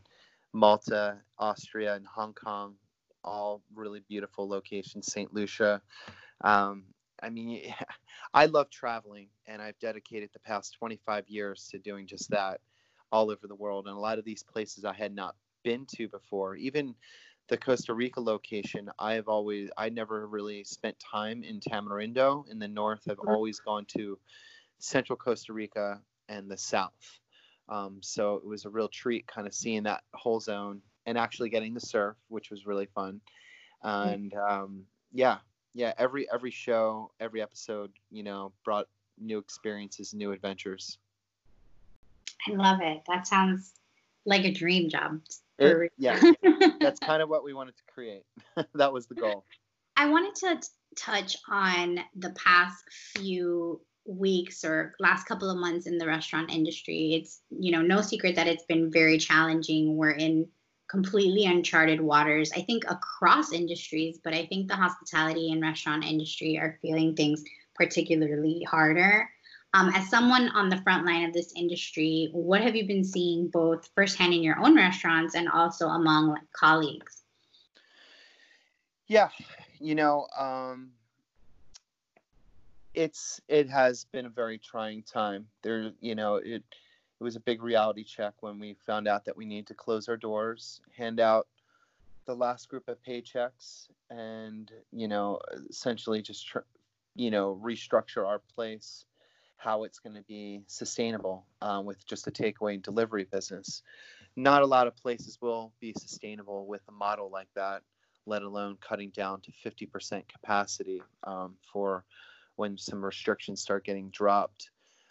Malta, 0.53 1.17
Austria, 1.37 1.95
and 1.95 2.05
Hong 2.05 2.33
Kong, 2.33 2.75
all 3.23 3.61
really 3.73 4.01
beautiful 4.07 4.47
locations. 4.47 5.11
St. 5.11 5.33
Lucia. 5.33 5.81
Um, 6.41 6.85
I 7.21 7.29
mean, 7.29 7.73
I 8.33 8.45
love 8.45 8.69
traveling, 8.69 9.27
and 9.45 9.61
I've 9.61 9.77
dedicated 9.79 10.29
the 10.33 10.39
past 10.39 10.75
25 10.79 11.27
years 11.27 11.67
to 11.71 11.79
doing 11.79 12.07
just 12.07 12.29
that 12.29 12.61
all 13.11 13.29
over 13.29 13.47
the 13.47 13.55
world. 13.55 13.87
And 13.87 13.95
a 13.95 13.99
lot 13.99 14.19
of 14.19 14.25
these 14.25 14.43
places 14.43 14.85
I 14.85 14.93
had 14.93 15.13
not 15.13 15.35
been 15.63 15.85
to 15.97 16.07
before, 16.07 16.55
even 16.55 16.95
the 17.49 17.57
Costa 17.57 17.93
Rica 17.93 18.21
location, 18.21 18.89
I've 18.97 19.27
always, 19.27 19.69
I 19.77 19.89
never 19.89 20.27
really 20.27 20.63
spent 20.63 20.97
time 20.99 21.43
in 21.43 21.59
Tamarindo 21.59 22.47
in 22.49 22.59
the 22.59 22.67
north. 22.67 23.01
I've 23.09 23.17
mm-hmm. 23.17 23.29
always 23.29 23.59
gone 23.59 23.85
to 23.97 24.17
central 24.79 25.17
Costa 25.17 25.53
Rica 25.53 25.99
and 26.31 26.49
the 26.49 26.57
south. 26.57 27.19
Um, 27.69 27.99
so 28.01 28.35
it 28.35 28.45
was 28.45 28.65
a 28.65 28.69
real 28.69 28.87
treat 28.87 29.27
kind 29.27 29.45
of 29.45 29.53
seeing 29.53 29.83
that 29.83 30.01
whole 30.13 30.39
zone 30.39 30.81
and 31.05 31.17
actually 31.17 31.49
getting 31.49 31.73
to 31.73 31.79
surf, 31.79 32.15
which 32.29 32.49
was 32.49 32.65
really 32.65 32.87
fun. 32.87 33.21
And 33.83 34.33
um, 34.33 34.83
yeah, 35.11 35.37
yeah, 35.73 35.93
every 35.97 36.29
every 36.31 36.51
show, 36.51 37.11
every 37.19 37.41
episode, 37.41 37.91
you 38.11 38.23
know, 38.23 38.51
brought 38.63 38.87
new 39.19 39.37
experiences, 39.37 40.13
new 40.13 40.31
adventures. 40.31 40.97
I 42.47 42.53
love 42.53 42.79
it. 42.81 43.01
That 43.07 43.27
sounds 43.27 43.73
like 44.25 44.45
a 44.45 44.51
dream 44.51 44.89
job. 44.89 45.21
It, 45.59 45.91
yeah, 45.97 46.19
that's 46.79 46.99
kind 46.99 47.21
of 47.21 47.29
what 47.29 47.43
we 47.43 47.53
wanted 47.53 47.75
to 47.77 47.83
create. 47.93 48.23
that 48.75 48.91
was 48.91 49.07
the 49.07 49.15
goal. 49.15 49.45
I 49.95 50.09
wanted 50.09 50.35
to 50.35 50.55
t- 50.55 50.67
touch 50.95 51.37
on 51.47 51.99
the 52.15 52.31
past 52.31 52.83
few 53.15 53.81
weeks 54.05 54.63
or 54.65 54.95
last 54.99 55.25
couple 55.25 55.49
of 55.49 55.57
months 55.57 55.85
in 55.85 55.97
the 55.97 56.07
restaurant 56.07 56.51
industry 56.51 57.13
it's 57.13 57.41
you 57.49 57.71
know 57.71 57.81
no 57.81 58.01
secret 58.01 58.35
that 58.35 58.47
it's 58.47 58.65
been 58.65 58.91
very 58.91 59.17
challenging. 59.17 59.95
We're 59.95 60.11
in 60.11 60.47
completely 60.91 61.45
uncharted 61.45 62.01
waters 62.01 62.51
i 62.53 62.61
think 62.61 62.83
across 62.89 63.53
industries 63.53 64.19
but 64.21 64.33
i 64.33 64.45
think 64.47 64.67
the 64.67 64.75
hospitality 64.75 65.49
and 65.49 65.61
restaurant 65.61 66.03
industry 66.03 66.57
are 66.59 66.77
feeling 66.81 67.15
things 67.15 67.43
particularly 67.75 68.61
harder. 68.69 69.27
Um, 69.73 69.89
as 69.95 70.09
someone 70.09 70.49
on 70.49 70.67
the 70.67 70.81
front 70.81 71.05
line 71.05 71.23
of 71.23 71.31
this 71.33 71.53
industry 71.55 72.29
what 72.33 72.59
have 72.59 72.75
you 72.75 72.85
been 72.85 73.05
seeing 73.05 73.47
both 73.47 73.89
firsthand 73.95 74.33
in 74.33 74.43
your 74.43 74.59
own 74.59 74.75
restaurants 74.75 75.33
and 75.33 75.47
also 75.47 75.87
among 75.87 76.27
like, 76.31 76.51
colleagues? 76.53 77.21
Yeah 79.07 79.29
you 79.79 79.95
know 79.95 80.27
um, 80.37 80.91
it's 82.93 83.39
it 83.47 83.69
has 83.69 84.05
been 84.11 84.25
a 84.25 84.29
very 84.29 84.57
trying 84.57 85.03
time. 85.03 85.47
There, 85.63 85.91
you 85.99 86.15
know, 86.15 86.35
it 86.35 86.63
it 87.19 87.23
was 87.23 87.35
a 87.35 87.41
big 87.41 87.61
reality 87.61 88.03
check 88.03 88.33
when 88.41 88.59
we 88.59 88.75
found 88.85 89.07
out 89.07 89.25
that 89.25 89.37
we 89.37 89.45
need 89.45 89.67
to 89.67 89.73
close 89.73 90.09
our 90.09 90.17
doors, 90.17 90.81
hand 90.97 91.19
out 91.19 91.47
the 92.25 92.35
last 92.35 92.69
group 92.69 92.87
of 92.87 92.97
paychecks, 93.07 93.87
and 94.09 94.71
you 94.91 95.07
know, 95.07 95.39
essentially 95.69 96.21
just 96.21 96.47
tr- 96.47 96.59
you 97.15 97.31
know 97.31 97.59
restructure 97.63 98.27
our 98.27 98.39
place, 98.55 99.05
how 99.57 99.83
it's 99.83 99.99
going 99.99 100.15
to 100.15 100.23
be 100.23 100.61
sustainable 100.67 101.45
um, 101.61 101.85
with 101.85 102.05
just 102.05 102.27
a 102.27 102.31
takeaway 102.31 102.73
and 102.73 102.83
delivery 102.83 103.25
business. 103.31 103.83
Not 104.35 104.61
a 104.61 104.65
lot 104.65 104.87
of 104.87 104.95
places 104.95 105.37
will 105.41 105.73
be 105.79 105.93
sustainable 105.97 106.65
with 106.65 106.81
a 106.87 106.91
model 106.91 107.29
like 107.29 107.49
that, 107.55 107.81
let 108.25 108.43
alone 108.43 108.77
cutting 108.81 109.09
down 109.09 109.41
to 109.41 109.51
50% 109.51 110.23
capacity 110.29 111.01
um, 111.25 111.55
for 111.71 112.05
when 112.61 112.77
some 112.77 113.03
restrictions 113.03 113.59
start 113.59 113.83
getting 113.83 114.11
dropped. 114.11 114.69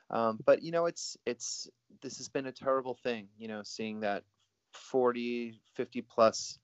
Um, 0.08 0.38
but 0.46 0.62
you 0.62 0.70
know, 0.70 0.86
it's 0.86 1.16
it's 1.26 1.68
this 2.00 2.18
has 2.18 2.28
been 2.28 2.46
a 2.46 2.52
terrible 2.52 2.96
thing. 3.02 3.26
You 3.38 3.48
know, 3.48 3.62
seeing 3.64 3.98
that 4.00 4.22
40, 4.72 5.60
50 5.74 6.02
plus 6.02 6.60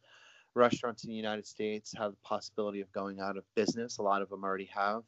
restaurants 0.54 1.02
in 1.02 1.10
the 1.10 1.16
United 1.16 1.44
States 1.44 1.92
have 1.98 2.12
the 2.12 2.18
possibility 2.22 2.80
of 2.80 2.92
going 2.92 3.18
out 3.18 3.36
of 3.36 3.42
business. 3.56 3.98
A 3.98 4.02
lot 4.02 4.22
of 4.22 4.30
them 4.30 4.44
already 4.44 4.70
have. 4.72 5.02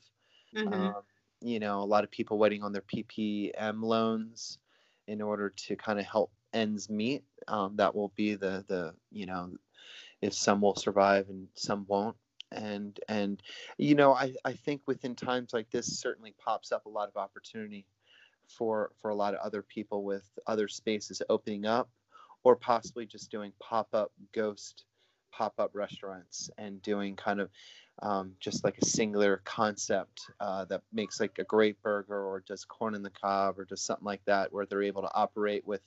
Mm-hmm. 0.56 0.72
Um, 0.72 0.94
you 1.40 1.60
know, 1.60 1.78
a 1.78 1.90
lot 1.94 2.02
of 2.02 2.10
people 2.10 2.38
waiting 2.38 2.64
on 2.64 2.72
their 2.72 2.82
PPP 2.82 3.52
loans 3.80 4.58
in 5.06 5.22
order 5.22 5.50
to 5.50 5.76
kind 5.76 6.00
of 6.00 6.06
help 6.06 6.32
ends 6.52 6.90
meet. 6.90 7.22
Um, 7.46 7.76
that 7.76 7.94
will 7.94 8.12
be 8.16 8.34
the 8.34 8.64
the 8.66 8.94
you 9.12 9.26
know, 9.26 9.52
if 10.22 10.34
some 10.34 10.60
will 10.60 10.74
survive 10.74 11.28
and 11.28 11.46
some 11.54 11.84
won't. 11.86 12.16
And 12.52 12.98
and 13.08 13.42
you 13.76 13.94
know, 13.94 14.12
I 14.14 14.34
I 14.44 14.52
think 14.52 14.82
within 14.86 15.14
times 15.14 15.52
like 15.52 15.70
this 15.70 16.00
certainly 16.00 16.34
pops 16.38 16.72
up 16.72 16.86
a 16.86 16.90
lot 16.90 17.08
of 17.08 17.16
opportunity 17.16 17.86
for 18.48 18.90
for 19.00 19.10
a 19.10 19.14
lot 19.14 19.34
of 19.34 19.40
other 19.40 19.62
people 19.62 20.04
with 20.04 20.26
other 20.46 20.68
spaces 20.68 21.22
opening 21.28 21.66
up 21.66 21.90
or 22.44 22.56
possibly 22.56 23.04
just 23.04 23.30
doing 23.30 23.52
pop-up 23.60 24.12
ghost 24.32 24.84
pop-up 25.32 25.70
restaurants 25.74 26.50
and 26.56 26.80
doing 26.82 27.14
kind 27.14 27.40
of 27.40 27.50
um, 28.00 28.32
just 28.40 28.64
like 28.64 28.78
a 28.78 28.84
singular 28.84 29.42
concept 29.44 30.22
uh, 30.40 30.64
that 30.66 30.82
makes 30.92 31.20
like 31.20 31.38
a 31.38 31.44
great 31.44 31.80
burger 31.82 32.24
or 32.24 32.40
does 32.46 32.64
corn 32.64 32.94
in 32.94 33.02
the 33.02 33.10
cob 33.10 33.58
or 33.58 33.64
does 33.64 33.82
something 33.82 34.04
like 34.04 34.24
that 34.24 34.52
where 34.52 34.66
they're 34.66 34.82
able 34.82 35.02
to 35.02 35.14
operate 35.14 35.66
with 35.66 35.82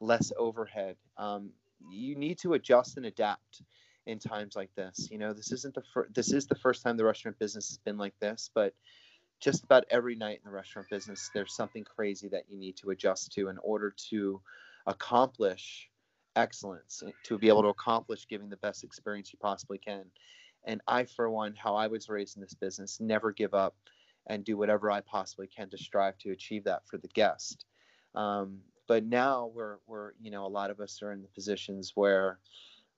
less 0.00 0.32
overhead. 0.38 0.96
Um, 1.16 1.50
you 1.90 2.16
need 2.16 2.38
to 2.38 2.54
adjust 2.54 2.96
and 2.96 3.06
adapt 3.06 3.62
in 4.06 4.18
times 4.18 4.56
like 4.56 4.74
this 4.74 5.08
you 5.10 5.18
know 5.18 5.32
this 5.32 5.52
isn't 5.52 5.74
the 5.74 5.82
fir- 5.92 6.08
this 6.14 6.32
is 6.32 6.46
the 6.46 6.54
first 6.54 6.82
time 6.82 6.96
the 6.96 7.04
restaurant 7.04 7.38
business 7.38 7.68
has 7.68 7.78
been 7.78 7.98
like 7.98 8.14
this 8.20 8.50
but 8.54 8.74
just 9.40 9.64
about 9.64 9.84
every 9.90 10.14
night 10.14 10.40
in 10.44 10.50
the 10.50 10.54
restaurant 10.54 10.88
business 10.90 11.30
there's 11.34 11.54
something 11.54 11.84
crazy 11.84 12.28
that 12.28 12.44
you 12.48 12.58
need 12.58 12.76
to 12.76 12.90
adjust 12.90 13.32
to 13.32 13.48
in 13.48 13.58
order 13.58 13.94
to 13.96 14.40
accomplish 14.86 15.88
excellence 16.36 17.02
to 17.22 17.38
be 17.38 17.48
able 17.48 17.62
to 17.62 17.68
accomplish 17.68 18.26
giving 18.28 18.48
the 18.48 18.56
best 18.58 18.84
experience 18.84 19.32
you 19.32 19.38
possibly 19.40 19.78
can 19.78 20.04
and 20.64 20.80
I, 20.88 21.04
for 21.04 21.30
one, 21.30 21.54
how 21.54 21.74
I 21.76 21.86
was 21.88 22.08
raised 22.08 22.36
in 22.36 22.42
this 22.42 22.54
business, 22.54 23.00
never 23.00 23.32
give 23.32 23.54
up 23.54 23.74
and 24.26 24.44
do 24.44 24.56
whatever 24.56 24.90
I 24.90 25.00
possibly 25.02 25.46
can 25.46 25.68
to 25.70 25.78
strive 25.78 26.16
to 26.18 26.30
achieve 26.30 26.64
that 26.64 26.86
for 26.86 26.96
the 26.96 27.08
guest. 27.08 27.66
Um, 28.14 28.60
but 28.86 29.04
now 29.04 29.50
we're, 29.54 29.76
we're, 29.86 30.12
you 30.20 30.30
know, 30.30 30.46
a 30.46 30.48
lot 30.48 30.70
of 30.70 30.80
us 30.80 31.02
are 31.02 31.12
in 31.12 31.22
the 31.22 31.28
positions 31.28 31.92
where, 31.94 32.38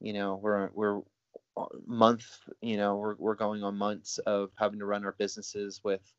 you 0.00 0.12
know, 0.12 0.36
we're, 0.36 0.70
we're 0.74 1.00
month, 1.86 2.26
you 2.60 2.76
know, 2.76 2.96
we're, 2.96 3.14
we're 3.16 3.34
going 3.34 3.62
on 3.62 3.76
months 3.76 4.18
of 4.18 4.50
having 4.58 4.78
to 4.78 4.86
run 4.86 5.04
our 5.04 5.14
businesses 5.18 5.80
with, 5.82 6.12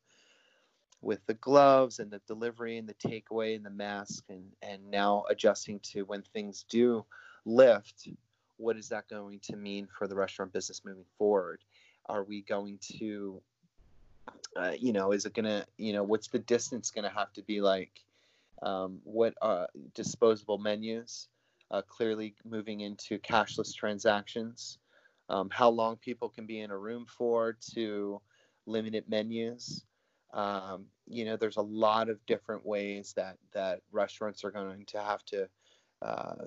with 1.00 1.24
the 1.26 1.34
gloves 1.34 2.00
and 2.00 2.10
the 2.10 2.20
delivery 2.26 2.76
and 2.76 2.88
the 2.88 2.94
takeaway 2.94 3.54
and 3.54 3.64
the 3.64 3.70
mask 3.70 4.24
and, 4.28 4.44
and 4.62 4.90
now 4.90 5.24
adjusting 5.30 5.78
to 5.80 6.02
when 6.02 6.22
things 6.22 6.64
do 6.68 7.04
lift 7.44 8.08
what 8.58 8.76
is 8.76 8.88
that 8.90 9.08
going 9.08 9.40
to 9.40 9.56
mean 9.56 9.88
for 9.96 10.06
the 10.06 10.14
restaurant 10.14 10.52
business 10.52 10.84
moving 10.84 11.04
forward? 11.16 11.60
Are 12.06 12.24
we 12.24 12.42
going 12.42 12.78
to, 12.98 13.40
uh, 14.56 14.72
you 14.78 14.92
know, 14.92 15.12
is 15.12 15.24
it 15.24 15.34
to, 15.46 15.64
you 15.78 15.92
know, 15.92 16.02
what's 16.02 16.28
the 16.28 16.40
distance 16.40 16.90
to 17.04 17.16
have 17.16 17.32
to 17.34 17.42
be 17.42 17.60
like? 17.60 18.04
Um, 18.60 18.98
what 19.04 19.34
are 19.40 19.68
disposable 19.94 20.58
menus? 20.58 21.28
Uh, 21.70 21.82
clearly 21.82 22.34
moving 22.44 22.80
into 22.80 23.18
cashless 23.18 23.74
transactions. 23.74 24.78
Um, 25.28 25.50
how 25.50 25.68
long 25.68 25.96
people 25.96 26.30
can 26.30 26.46
be 26.46 26.60
in 26.60 26.70
a 26.70 26.78
room 26.78 27.04
for 27.06 27.56
to 27.74 28.20
limited 28.66 29.04
menus. 29.08 29.84
Um, 30.32 30.86
you 31.06 31.24
know, 31.26 31.36
there's 31.36 31.58
a 31.58 31.62
lot 31.62 32.08
of 32.08 32.24
different 32.26 32.64
ways 32.64 33.12
that 33.16 33.36
that 33.52 33.80
restaurants 33.92 34.44
are 34.44 34.50
going 34.50 34.84
to 34.86 35.00
have 35.02 35.24
to 35.26 35.48
uh, 36.00 36.46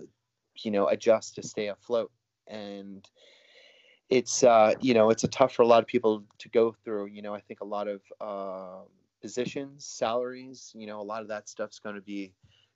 you 0.63 0.71
know 0.71 0.87
adjust 0.87 1.35
to 1.35 1.43
stay 1.43 1.67
afloat 1.67 2.11
and 2.47 3.09
it's 4.09 4.43
uh, 4.43 4.73
you 4.81 4.93
know 4.93 5.09
it's 5.09 5.23
a 5.23 5.27
tough 5.27 5.53
for 5.53 5.63
a 5.63 5.67
lot 5.67 5.81
of 5.81 5.87
people 5.87 6.23
to 6.37 6.49
go 6.49 6.75
through 6.83 7.07
you 7.07 7.21
know 7.21 7.33
i 7.33 7.39
think 7.39 7.61
a 7.61 7.65
lot 7.65 7.87
of 7.87 8.01
uh, 8.19 8.83
positions 9.21 9.85
salaries 9.85 10.71
you 10.75 10.87
know 10.87 10.99
a 10.99 11.03
lot 11.03 11.21
of 11.21 11.27
that 11.27 11.47
stuff's 11.49 11.79
going 11.79 11.95
to 11.95 12.01
be 12.01 12.33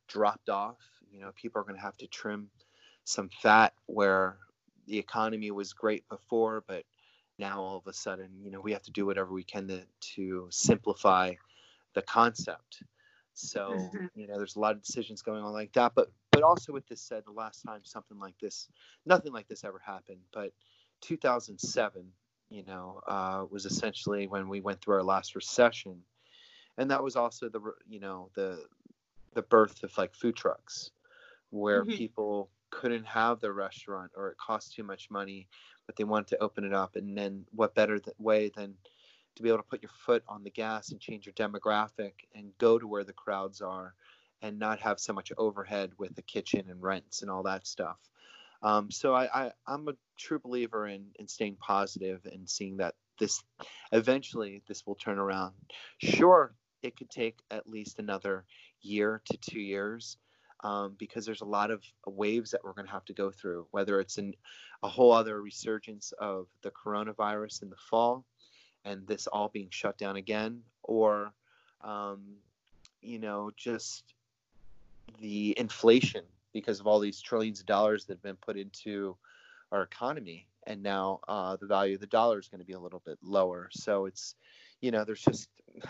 dropped 0.07 0.49
off 0.49 0.77
you 1.15 1.21
know 1.21 1.31
people 1.35 1.61
are 1.61 1.63
going 1.63 1.75
to 1.75 1.81
have 1.81 1.97
to 1.97 2.07
trim 2.07 2.49
some 3.05 3.29
fat 3.41 3.73
where 3.85 4.37
the 4.87 4.99
economy 4.99 5.51
was 5.51 5.73
great 5.73 6.07
before 6.09 6.63
but 6.67 6.83
now 7.39 7.61
all 7.61 7.77
of 7.77 7.87
a 7.87 7.93
sudden 7.93 8.29
you 8.41 8.51
know 8.51 8.59
we 8.61 8.73
have 8.73 8.83
to 8.83 8.91
do 8.91 9.05
whatever 9.05 9.33
we 9.33 9.43
can 9.43 9.67
to, 9.67 9.81
to 9.99 10.47
simplify 10.51 11.33
the 11.93 12.01
concept. 12.01 12.83
So 13.33 13.71
mm-hmm. 13.71 14.05
you 14.15 14.27
know 14.27 14.37
there's 14.37 14.55
a 14.55 14.59
lot 14.59 14.75
of 14.75 14.83
decisions 14.83 15.21
going 15.21 15.43
on 15.43 15.53
like 15.53 15.73
that 15.73 15.93
but 15.95 16.09
but 16.35 16.43
also 16.43 16.73
with 16.73 16.85
this 16.89 17.01
said, 17.01 17.23
the 17.25 17.31
last 17.31 17.61
time 17.61 17.79
something 17.83 18.19
like 18.19 18.37
this, 18.39 18.67
nothing 19.05 19.31
like 19.31 19.47
this 19.47 19.63
ever 19.63 19.79
happened, 19.79 20.19
but 20.33 20.51
2007, 20.99 22.11
you 22.49 22.63
know, 22.65 22.99
uh, 23.07 23.45
was 23.49 23.65
essentially 23.65 24.27
when 24.27 24.49
we 24.49 24.59
went 24.59 24.81
through 24.81 24.95
our 24.95 25.03
last 25.03 25.33
recession, 25.33 26.01
and 26.77 26.91
that 26.91 27.01
was 27.01 27.15
also 27.15 27.47
the 27.47 27.61
you 27.87 28.01
know 28.01 28.31
the 28.35 28.61
the 29.33 29.43
birth 29.43 29.81
of 29.83 29.97
like 29.97 30.13
food 30.13 30.35
trucks, 30.35 30.91
where 31.55 31.83
mm-hmm. 31.83 31.97
people 31.97 32.49
couldn't 32.69 33.05
have 33.05 33.39
the 33.39 33.51
restaurant 33.51 34.11
or 34.15 34.29
it 34.29 34.37
cost 34.37 34.73
too 34.73 34.83
much 34.83 35.09
money, 35.09 35.47
but 35.85 35.95
they 35.95 36.03
wanted 36.03 36.27
to 36.27 36.43
open 36.43 36.63
it 36.63 36.73
up, 36.73 36.95
and 36.95 37.17
then 37.17 37.45
what 37.51 37.75
better 37.75 37.99
th- 37.99 38.15
way 38.19 38.51
than 38.55 38.75
to 39.35 39.43
be 39.43 39.49
able 39.49 39.59
to 39.59 39.63
put 39.63 39.81
your 39.81 39.91
foot 40.05 40.23
on 40.27 40.43
the 40.43 40.49
gas 40.49 40.91
and 40.91 40.99
change 40.99 41.25
your 41.25 41.33
demographic 41.33 42.13
and 42.33 42.57
go 42.57 42.79
to 42.79 42.87
where 42.87 43.03
the 43.03 43.13
crowds 43.13 43.61
are 43.61 43.93
and 44.41 44.59
not 44.59 44.79
have 44.79 44.99
so 44.99 45.13
much 45.13 45.31
overhead 45.37 45.91
with 45.97 46.15
the 46.15 46.21
kitchen 46.21 46.65
and 46.69 46.81
rents 46.81 47.21
and 47.21 47.29
all 47.29 47.43
that 47.43 47.67
stuff. 47.67 47.97
Um, 48.61 48.89
so 48.91 49.13
I, 49.13 49.51
I, 49.67 49.73
am 49.73 49.87
a 49.89 49.93
true 50.17 50.39
believer 50.39 50.87
in, 50.87 51.07
in 51.19 51.27
staying 51.27 51.57
positive 51.59 52.25
and 52.31 52.49
seeing 52.49 52.77
that 52.77 52.95
this 53.19 53.43
eventually 53.91 54.61
this 54.67 54.85
will 54.85 54.95
turn 54.95 55.19
around. 55.19 55.53
Sure, 55.97 56.53
it 56.81 56.95
could 56.97 57.09
take 57.09 57.37
at 57.51 57.69
least 57.69 57.99
another 57.99 58.45
year 58.81 59.21
to 59.25 59.37
two 59.37 59.59
years 59.59 60.17
um, 60.63 60.95
because 60.97 61.25
there's 61.25 61.41
a 61.41 61.45
lot 61.45 61.71
of 61.71 61.83
waves 62.05 62.51
that 62.51 62.63
we're 62.63 62.73
going 62.73 62.87
to 62.87 62.91
have 62.91 63.05
to 63.05 63.13
go 63.13 63.31
through, 63.31 63.67
whether 63.71 63.99
it's 63.99 64.17
a 64.17 64.87
whole 64.87 65.11
other 65.11 65.41
resurgence 65.41 66.13
of 66.19 66.47
the 66.61 66.71
coronavirus 66.71 67.63
in 67.63 67.69
the 67.69 67.75
fall 67.75 68.25
and 68.83 69.05
this 69.07 69.27
all 69.27 69.49
being 69.49 69.69
shut 69.69 69.97
down 69.97 70.15
again, 70.15 70.61
or 70.83 71.31
um, 71.81 72.21
you 73.01 73.19
know, 73.19 73.51
just 73.57 74.03
the 75.19 75.53
inflation 75.57 76.23
because 76.53 76.79
of 76.79 76.87
all 76.87 76.99
these 76.99 77.21
trillions 77.21 77.59
of 77.59 77.65
dollars 77.65 78.05
that 78.05 78.13
have 78.13 78.23
been 78.23 78.35
put 78.35 78.57
into 78.57 79.15
our 79.71 79.83
economy. 79.83 80.47
And 80.67 80.81
now 80.81 81.19
uh, 81.27 81.57
the 81.57 81.67
value 81.67 81.95
of 81.95 82.01
the 82.01 82.07
dollar 82.07 82.39
is 82.39 82.47
going 82.47 82.59
to 82.59 82.65
be 82.65 82.73
a 82.73 82.79
little 82.79 83.01
bit 83.05 83.17
lower. 83.21 83.69
So 83.71 84.05
it's 84.05 84.35
you 84.81 84.91
know 84.91 85.03
there's 85.03 85.21
just 85.21 85.49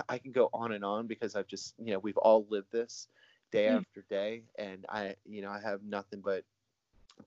i 0.10 0.18
can 0.18 0.32
go 0.32 0.50
on 0.54 0.72
and 0.72 0.86
on 0.86 1.08
because 1.08 1.36
i've 1.36 1.48
just 1.48 1.74
you 1.78 1.92
know 1.92 2.00
we've 2.00 2.18
all 2.18 2.46
lived 2.50 2.72
this 2.72 3.08
day 3.52 3.68
mm. 3.68 3.78
after 3.78 4.04
day 4.10 4.44
and 4.58 4.86
i 4.90 5.16
you 5.26 5.42
know 5.42 5.50
i 5.50 5.60
have 5.60 5.82
nothing 5.84 6.22
but 6.24 6.44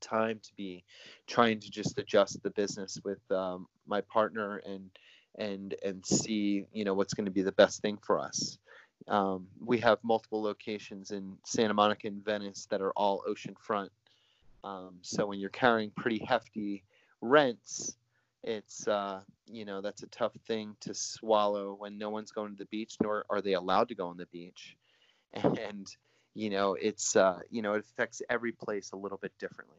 time 0.01 0.39
to 0.43 0.53
be 0.55 0.85
trying 1.27 1.59
to 1.59 1.71
just 1.71 1.99
adjust 1.99 2.43
the 2.43 2.51
business 2.51 3.01
with 3.05 3.21
um, 3.31 3.67
my 3.87 4.03
partner 4.03 4.59
and 4.67 4.91
and 5.39 5.75
and 5.83 6.05
see 6.05 6.67
you 6.73 6.85
know 6.85 6.93
what's 6.93 7.15
going 7.15 7.25
to 7.25 7.31
be 7.31 7.43
the 7.43 7.53
best 7.53 7.81
thing 7.81 7.97
for 8.03 8.21
us 8.21 8.59
um, 9.09 9.47
we 9.65 9.79
have 9.79 9.99
multiple 10.03 10.43
locations 10.43 11.11
in 11.11 11.39
Santa 11.45 11.75
Monica 11.75 12.09
and 12.09 12.25
Venice 12.25 12.67
that 12.71 12.81
are 12.81 12.93
all 12.93 13.25
oceanfront. 13.29 13.91
Um, 14.65 14.97
so 15.03 15.27
when 15.27 15.39
you're 15.39 15.51
carrying 15.51 15.91
pretty 15.91 16.25
hefty 16.25 16.85
rents, 17.21 17.97
it's 18.45 18.87
uh, 18.87 19.21
you 19.47 19.65
know 19.65 19.81
that's 19.81 20.03
a 20.03 20.09
tough 20.09 20.35
thing 20.47 20.77
to 20.81 20.95
swallow 20.95 21.75
when 21.79 21.99
no 21.99 22.11
one's 22.11 22.33
going 22.33 22.53
to 22.53 22.59
the 22.59 22.67
beach, 22.67 22.97
nor 23.03 23.25
are 23.31 23.41
they 23.41 23.55
allowed 23.55 23.89
to 23.89 23.95
go 23.95 24.07
on 24.09 24.17
the 24.17 24.27
beach, 24.27 24.77
and 25.33 25.87
you 26.35 26.51
know 26.51 26.75
it's 26.75 27.17
uh, 27.17 27.41
you 27.51 27.63
know 27.63 27.75
it 27.75 27.85
affects 27.85 28.23
every 28.31 28.53
place 28.53 28.93
a 28.93 28.97
little 28.97 29.19
bit 29.19 29.33
differently. 29.39 29.77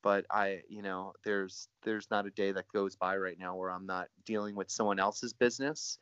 But 0.00 0.26
I, 0.30 0.60
you 0.68 0.82
know, 0.82 1.12
there's 1.24 1.68
there's 1.82 2.08
not 2.10 2.26
a 2.26 2.30
day 2.30 2.52
that 2.52 2.68
goes 2.72 2.94
by 2.94 3.16
right 3.16 3.38
now 3.38 3.56
where 3.56 3.70
I'm 3.70 3.86
not 3.86 4.08
dealing 4.24 4.54
with 4.54 4.70
someone 4.70 5.00
else's 5.00 5.32
business 5.32 5.98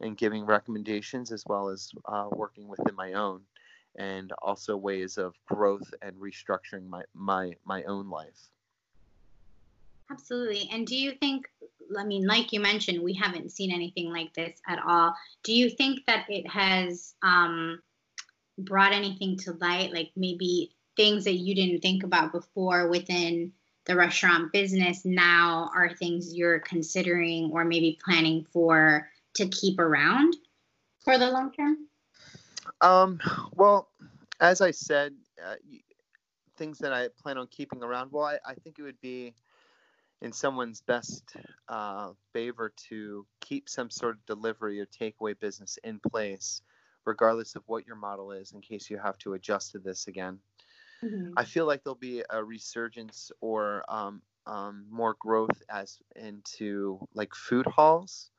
and 0.00 0.16
giving 0.16 0.46
recommendations 0.46 1.32
as 1.32 1.44
well 1.46 1.68
as 1.68 1.90
uh, 2.06 2.28
working 2.30 2.68
within 2.68 2.94
my 2.94 3.14
own 3.14 3.42
and 3.96 4.32
also 4.40 4.76
ways 4.76 5.18
of 5.18 5.34
growth 5.46 5.92
and 6.02 6.16
restructuring 6.16 6.88
my 6.88 7.02
my 7.14 7.52
my 7.64 7.82
own 7.84 8.08
life. 8.08 8.48
Absolutely. 10.10 10.68
And 10.72 10.86
do 10.86 10.96
you 10.96 11.12
think 11.12 11.48
i 11.98 12.04
mean 12.04 12.24
like 12.24 12.52
you 12.52 12.60
mentioned 12.60 13.02
we 13.02 13.12
haven't 13.12 13.50
seen 13.50 13.72
anything 13.72 14.12
like 14.12 14.32
this 14.34 14.60
at 14.68 14.78
all. 14.86 15.14
Do 15.42 15.52
you 15.52 15.70
think 15.70 16.06
that 16.06 16.26
it 16.28 16.48
has 16.48 17.14
um, 17.22 17.80
brought 18.60 18.92
anything 18.92 19.36
to 19.38 19.52
light 19.52 19.92
like 19.92 20.10
maybe 20.16 20.70
things 20.96 21.24
that 21.24 21.34
you 21.34 21.54
didn't 21.54 21.80
think 21.80 22.02
about 22.02 22.32
before 22.32 22.88
within 22.88 23.52
the 23.86 23.96
restaurant 23.96 24.52
business 24.52 25.04
now 25.04 25.70
are 25.74 25.94
things 25.94 26.34
you're 26.34 26.60
considering 26.60 27.50
or 27.52 27.64
maybe 27.64 27.98
planning 28.04 28.46
for 28.52 29.08
to 29.34 29.48
keep 29.48 29.78
around 29.78 30.36
for 31.02 31.18
the 31.18 31.30
long 31.30 31.52
term? 31.52 31.76
Um, 32.80 33.20
well, 33.54 33.88
as 34.40 34.60
I 34.60 34.70
said, 34.70 35.14
uh, 35.44 35.54
things 36.56 36.78
that 36.78 36.92
I 36.92 37.08
plan 37.20 37.38
on 37.38 37.46
keeping 37.48 37.82
around. 37.82 38.12
Well, 38.12 38.24
I, 38.24 38.38
I 38.46 38.54
think 38.54 38.78
it 38.78 38.82
would 38.82 39.00
be, 39.00 39.34
in 40.22 40.32
someone's 40.32 40.82
best 40.82 41.34
uh, 41.68 42.10
favor 42.32 42.72
to 42.88 43.26
keep 43.40 43.68
some 43.68 43.90
sort 43.90 44.16
of 44.16 44.26
delivery 44.26 44.80
or 44.80 44.86
takeaway 44.86 45.38
business 45.38 45.78
in 45.84 45.98
place, 45.98 46.62
regardless 47.04 47.56
of 47.56 47.62
what 47.66 47.86
your 47.86 47.96
model 47.96 48.32
is, 48.32 48.52
in 48.52 48.60
case 48.60 48.90
you 48.90 48.98
have 48.98 49.18
to 49.18 49.34
adjust 49.34 49.72
to 49.72 49.78
this 49.78 50.06
again. 50.06 50.38
Mm-hmm. 51.02 51.32
I 51.36 51.44
feel 51.44 51.66
like 51.66 51.82
there'll 51.82 51.94
be 51.94 52.22
a 52.28 52.44
resurgence 52.44 53.32
or 53.40 53.84
um, 53.88 54.20
um, 54.46 54.86
more 54.90 55.16
growth 55.18 55.62
as 55.70 55.98
into 56.16 56.98
like 57.14 57.34
food 57.34 57.66
halls 57.66 58.30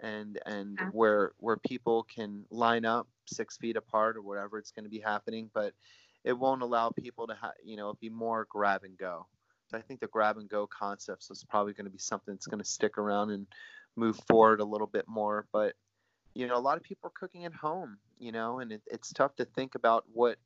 and 0.00 0.38
and 0.46 0.78
yeah. 0.80 0.88
where 0.92 1.32
where 1.38 1.56
people 1.56 2.04
can 2.04 2.44
line 2.50 2.84
up 2.84 3.08
six 3.26 3.56
feet 3.56 3.76
apart 3.76 4.16
or 4.16 4.22
whatever 4.22 4.58
it's 4.58 4.70
going 4.70 4.84
to 4.84 4.90
be 4.90 5.00
happening 5.00 5.50
but 5.52 5.72
it 6.24 6.32
won't 6.32 6.62
allow 6.62 6.90
people 6.90 7.26
to 7.26 7.34
have 7.34 7.52
you 7.64 7.76
know 7.76 7.94
be 8.00 8.08
more 8.08 8.46
grab 8.48 8.84
and 8.84 8.96
go 8.96 9.26
so 9.68 9.76
i 9.76 9.80
think 9.80 9.98
the 10.00 10.06
grab 10.06 10.36
and 10.36 10.48
go 10.48 10.66
concepts 10.66 11.30
is 11.30 11.44
probably 11.48 11.72
going 11.72 11.84
to 11.84 11.90
be 11.90 11.98
something 11.98 12.34
that's 12.34 12.46
going 12.46 12.62
to 12.62 12.68
stick 12.68 12.96
around 12.96 13.30
and 13.30 13.46
move 13.96 14.18
forward 14.28 14.60
a 14.60 14.64
little 14.64 14.86
bit 14.86 15.06
more 15.08 15.46
but 15.52 15.74
you 16.38 16.46
know 16.46 16.56
a 16.56 16.60
lot 16.60 16.76
of 16.76 16.84
people 16.84 17.08
are 17.08 17.18
cooking 17.18 17.44
at 17.44 17.52
home 17.52 17.98
you 18.20 18.30
know 18.30 18.60
and 18.60 18.70
it, 18.70 18.82
it's 18.86 19.12
tough 19.12 19.34
to 19.34 19.44
think 19.44 19.74
about 19.74 20.04
what's 20.12 20.38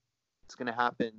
going 0.57 0.67
to 0.67 0.73
happen 0.73 1.13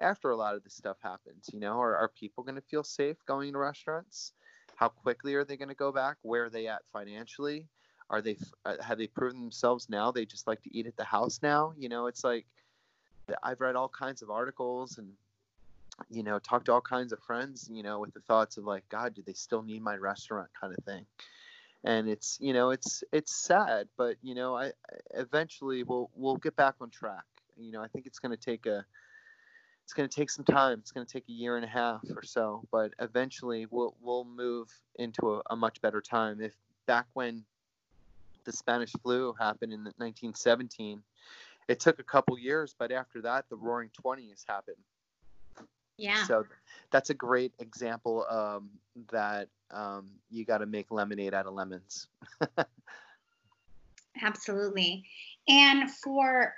after 0.00 0.30
a 0.30 0.36
lot 0.36 0.54
of 0.54 0.62
this 0.62 0.74
stuff 0.74 0.98
happens 1.02 1.48
you 1.52 1.58
know? 1.58 1.80
Are, 1.80 1.96
are 1.96 2.08
people 2.08 2.44
going 2.44 2.54
to 2.54 2.60
feel 2.60 2.84
safe 2.84 3.16
going 3.26 3.52
to 3.52 3.58
restaurants? 3.58 4.32
How 4.76 4.88
quickly 4.88 5.34
are 5.34 5.44
they 5.44 5.56
going 5.56 5.70
to 5.70 5.74
go 5.74 5.90
back? 5.90 6.18
Where 6.22 6.44
are 6.44 6.50
they 6.50 6.68
at 6.68 6.82
financially? 6.92 7.66
Are 8.10 8.20
they 8.20 8.36
uh, 8.64 8.76
have 8.80 8.98
they 8.98 9.08
proven 9.08 9.40
themselves 9.40 9.88
now? 9.88 10.12
They 10.12 10.24
just 10.24 10.46
like 10.46 10.62
to 10.62 10.76
eat 10.76 10.86
at 10.86 10.96
the 10.96 11.04
house 11.04 11.40
now 11.42 11.72
you 11.76 11.88
know? 11.88 12.06
It's 12.06 12.22
like 12.22 12.46
i've 13.42 13.60
read 13.60 13.76
all 13.76 13.90
kinds 13.90 14.22
of 14.22 14.30
articles 14.30 14.96
and 14.96 15.12
you 16.08 16.22
know 16.22 16.38
talked 16.38 16.64
to 16.64 16.72
all 16.72 16.80
kinds 16.80 17.12
of 17.12 17.18
friends 17.18 17.68
you 17.70 17.82
know 17.82 17.98
with 18.00 18.14
the 18.14 18.20
thoughts 18.20 18.56
of 18.56 18.64
like 18.64 18.88
god 18.88 19.12
do 19.12 19.20
they 19.20 19.34
still 19.34 19.62
need 19.62 19.82
my 19.82 19.96
restaurant? 19.96 20.48
kind 20.58 20.74
of 20.74 20.82
thing 20.84 21.04
and 21.84 22.08
it's 22.08 22.38
you 22.40 22.52
know 22.52 22.70
it's 22.70 23.04
it's 23.12 23.34
sad 23.34 23.88
but 23.96 24.16
you 24.22 24.34
know 24.34 24.56
i 24.56 24.72
eventually 25.14 25.82
we'll 25.82 26.10
we'll 26.14 26.36
get 26.36 26.56
back 26.56 26.74
on 26.80 26.90
track 26.90 27.24
you 27.56 27.70
know 27.70 27.82
i 27.82 27.88
think 27.88 28.06
it's 28.06 28.18
going 28.18 28.36
to 28.36 28.42
take 28.42 28.66
a 28.66 28.84
it's 29.84 29.92
going 29.92 30.08
to 30.08 30.14
take 30.14 30.28
some 30.28 30.44
time 30.44 30.78
it's 30.80 30.90
going 30.90 31.06
to 31.06 31.12
take 31.12 31.24
a 31.28 31.32
year 31.32 31.56
and 31.56 31.64
a 31.64 31.68
half 31.68 32.02
or 32.14 32.22
so 32.22 32.62
but 32.72 32.92
eventually 32.98 33.66
we'll 33.70 33.94
we'll 34.00 34.24
move 34.24 34.68
into 34.96 35.34
a, 35.34 35.42
a 35.50 35.56
much 35.56 35.80
better 35.80 36.00
time 36.00 36.40
if 36.40 36.54
back 36.86 37.06
when 37.14 37.44
the 38.48 38.52
Spanish 38.56 38.92
flu 39.02 39.34
happened 39.38 39.74
in 39.74 39.80
1917. 39.80 41.02
It 41.68 41.80
took 41.80 41.98
a 41.98 42.02
couple 42.02 42.38
years, 42.38 42.74
but 42.76 42.90
after 42.90 43.20
that, 43.20 43.44
the 43.50 43.56
Roaring 43.56 43.90
Twenties 43.92 44.44
happened. 44.48 44.78
Yeah. 45.98 46.24
So 46.24 46.46
that's 46.90 47.10
a 47.10 47.14
great 47.14 47.52
example 47.58 48.24
um, 48.30 48.70
that 49.10 49.48
um, 49.70 50.08
you 50.30 50.44
got 50.44 50.58
to 50.58 50.66
make 50.66 50.90
lemonade 50.90 51.34
out 51.34 51.46
of 51.46 51.54
lemons. 51.54 52.06
Absolutely. 54.22 55.04
And 55.48 55.90
for 55.90 56.54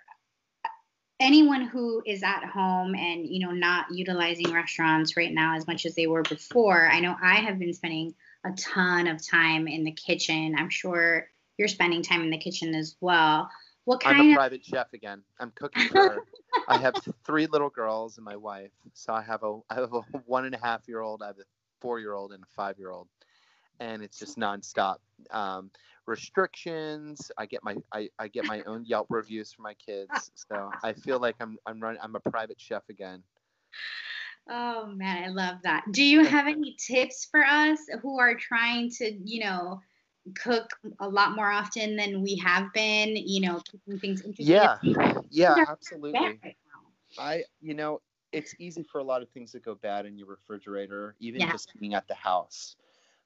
anyone 1.18 1.66
who 1.66 2.02
is 2.06 2.22
at 2.22 2.44
home 2.44 2.94
and 2.94 3.26
you 3.26 3.46
know 3.46 3.52
not 3.52 3.86
utilizing 3.92 4.50
restaurants 4.52 5.18
right 5.18 5.32
now 5.32 5.54
as 5.54 5.66
much 5.66 5.84
as 5.84 5.94
they 5.94 6.06
were 6.06 6.22
before, 6.22 6.88
I 6.88 7.00
know 7.00 7.16
I 7.20 7.36
have 7.36 7.58
been 7.58 7.74
spending 7.74 8.14
a 8.44 8.52
ton 8.52 9.06
of 9.06 9.26
time 9.26 9.68
in 9.68 9.84
the 9.84 9.92
kitchen. 9.92 10.54
I'm 10.56 10.70
sure 10.70 11.28
you're 11.58 11.68
spending 11.68 12.02
time 12.02 12.22
in 12.22 12.30
the 12.30 12.38
kitchen 12.38 12.74
as 12.74 12.96
well. 13.00 13.50
What 13.84 14.00
kind 14.00 14.20
I'm 14.20 14.30
a 14.30 14.34
private 14.34 14.64
chef 14.64 14.92
again. 14.92 15.22
I'm 15.38 15.50
cooking 15.52 15.88
for. 15.88 16.22
I 16.68 16.76
have 16.76 16.94
three 17.24 17.46
little 17.46 17.70
girls 17.70 18.18
and 18.18 18.24
my 18.24 18.36
wife. 18.36 18.72
So 18.94 19.12
I 19.12 19.22
have 19.22 19.42
a 19.42 19.58
I 19.70 19.74
have 19.74 19.92
a 19.92 20.00
one 20.26 20.44
and 20.44 20.54
a 20.54 20.58
half 20.58 20.86
year 20.86 21.00
old. 21.00 21.22
I 21.22 21.28
have 21.28 21.38
a 21.38 21.44
four 21.80 21.98
year 21.98 22.14
old 22.14 22.32
and 22.32 22.42
a 22.42 22.46
five 22.54 22.78
year 22.78 22.90
old, 22.90 23.08
and 23.80 24.02
it's 24.02 24.18
just 24.18 24.38
nonstop. 24.38 24.96
Um, 25.30 25.70
restrictions. 26.06 27.30
I 27.38 27.46
get 27.46 27.64
my 27.64 27.76
I, 27.92 28.08
I 28.18 28.28
get 28.28 28.44
my 28.46 28.62
own 28.64 28.84
Yelp 28.84 29.06
reviews 29.10 29.52
for 29.52 29.62
my 29.62 29.74
kids. 29.74 30.30
So 30.34 30.70
I 30.82 30.92
feel 30.92 31.18
like 31.18 31.36
I'm 31.40 31.56
I'm 31.66 31.80
running. 31.80 32.00
I'm 32.02 32.14
a 32.16 32.20
private 32.20 32.60
chef 32.60 32.82
again. 32.88 33.22
Oh 34.48 34.86
man, 34.86 35.24
I 35.24 35.28
love 35.28 35.58
that. 35.62 35.84
Do 35.92 36.02
you 36.02 36.24
have 36.24 36.46
any 36.48 36.76
tips 36.84 37.28
for 37.30 37.44
us 37.44 37.78
who 38.02 38.18
are 38.18 38.34
trying 38.34 38.90
to, 38.98 39.12
you 39.24 39.44
know, 39.44 39.80
cook 40.34 40.70
a 41.00 41.08
lot 41.08 41.34
more 41.34 41.50
often 41.50 41.96
than 41.96 42.22
we 42.22 42.36
have 42.36 42.72
been, 42.72 43.16
you 43.16 43.40
know, 43.40 43.60
keeping 43.70 43.98
things 43.98 44.22
interesting. 44.22 44.46
Yeah. 44.46 44.78
Yeah, 45.32 45.64
absolutely. 45.68 46.40
Right 46.42 46.56
I, 47.18 47.44
you 47.60 47.74
know, 47.74 48.00
it's 48.32 48.54
easy 48.58 48.82
for 48.82 48.98
a 48.98 49.04
lot 49.04 49.22
of 49.22 49.28
things 49.30 49.52
to 49.52 49.60
go 49.60 49.74
bad 49.74 50.06
in 50.06 50.16
your 50.16 50.28
refrigerator, 50.28 51.14
even 51.20 51.40
yeah. 51.40 51.52
just 51.52 51.72
being 51.78 51.94
at 51.94 52.06
the 52.08 52.14
house. 52.14 52.76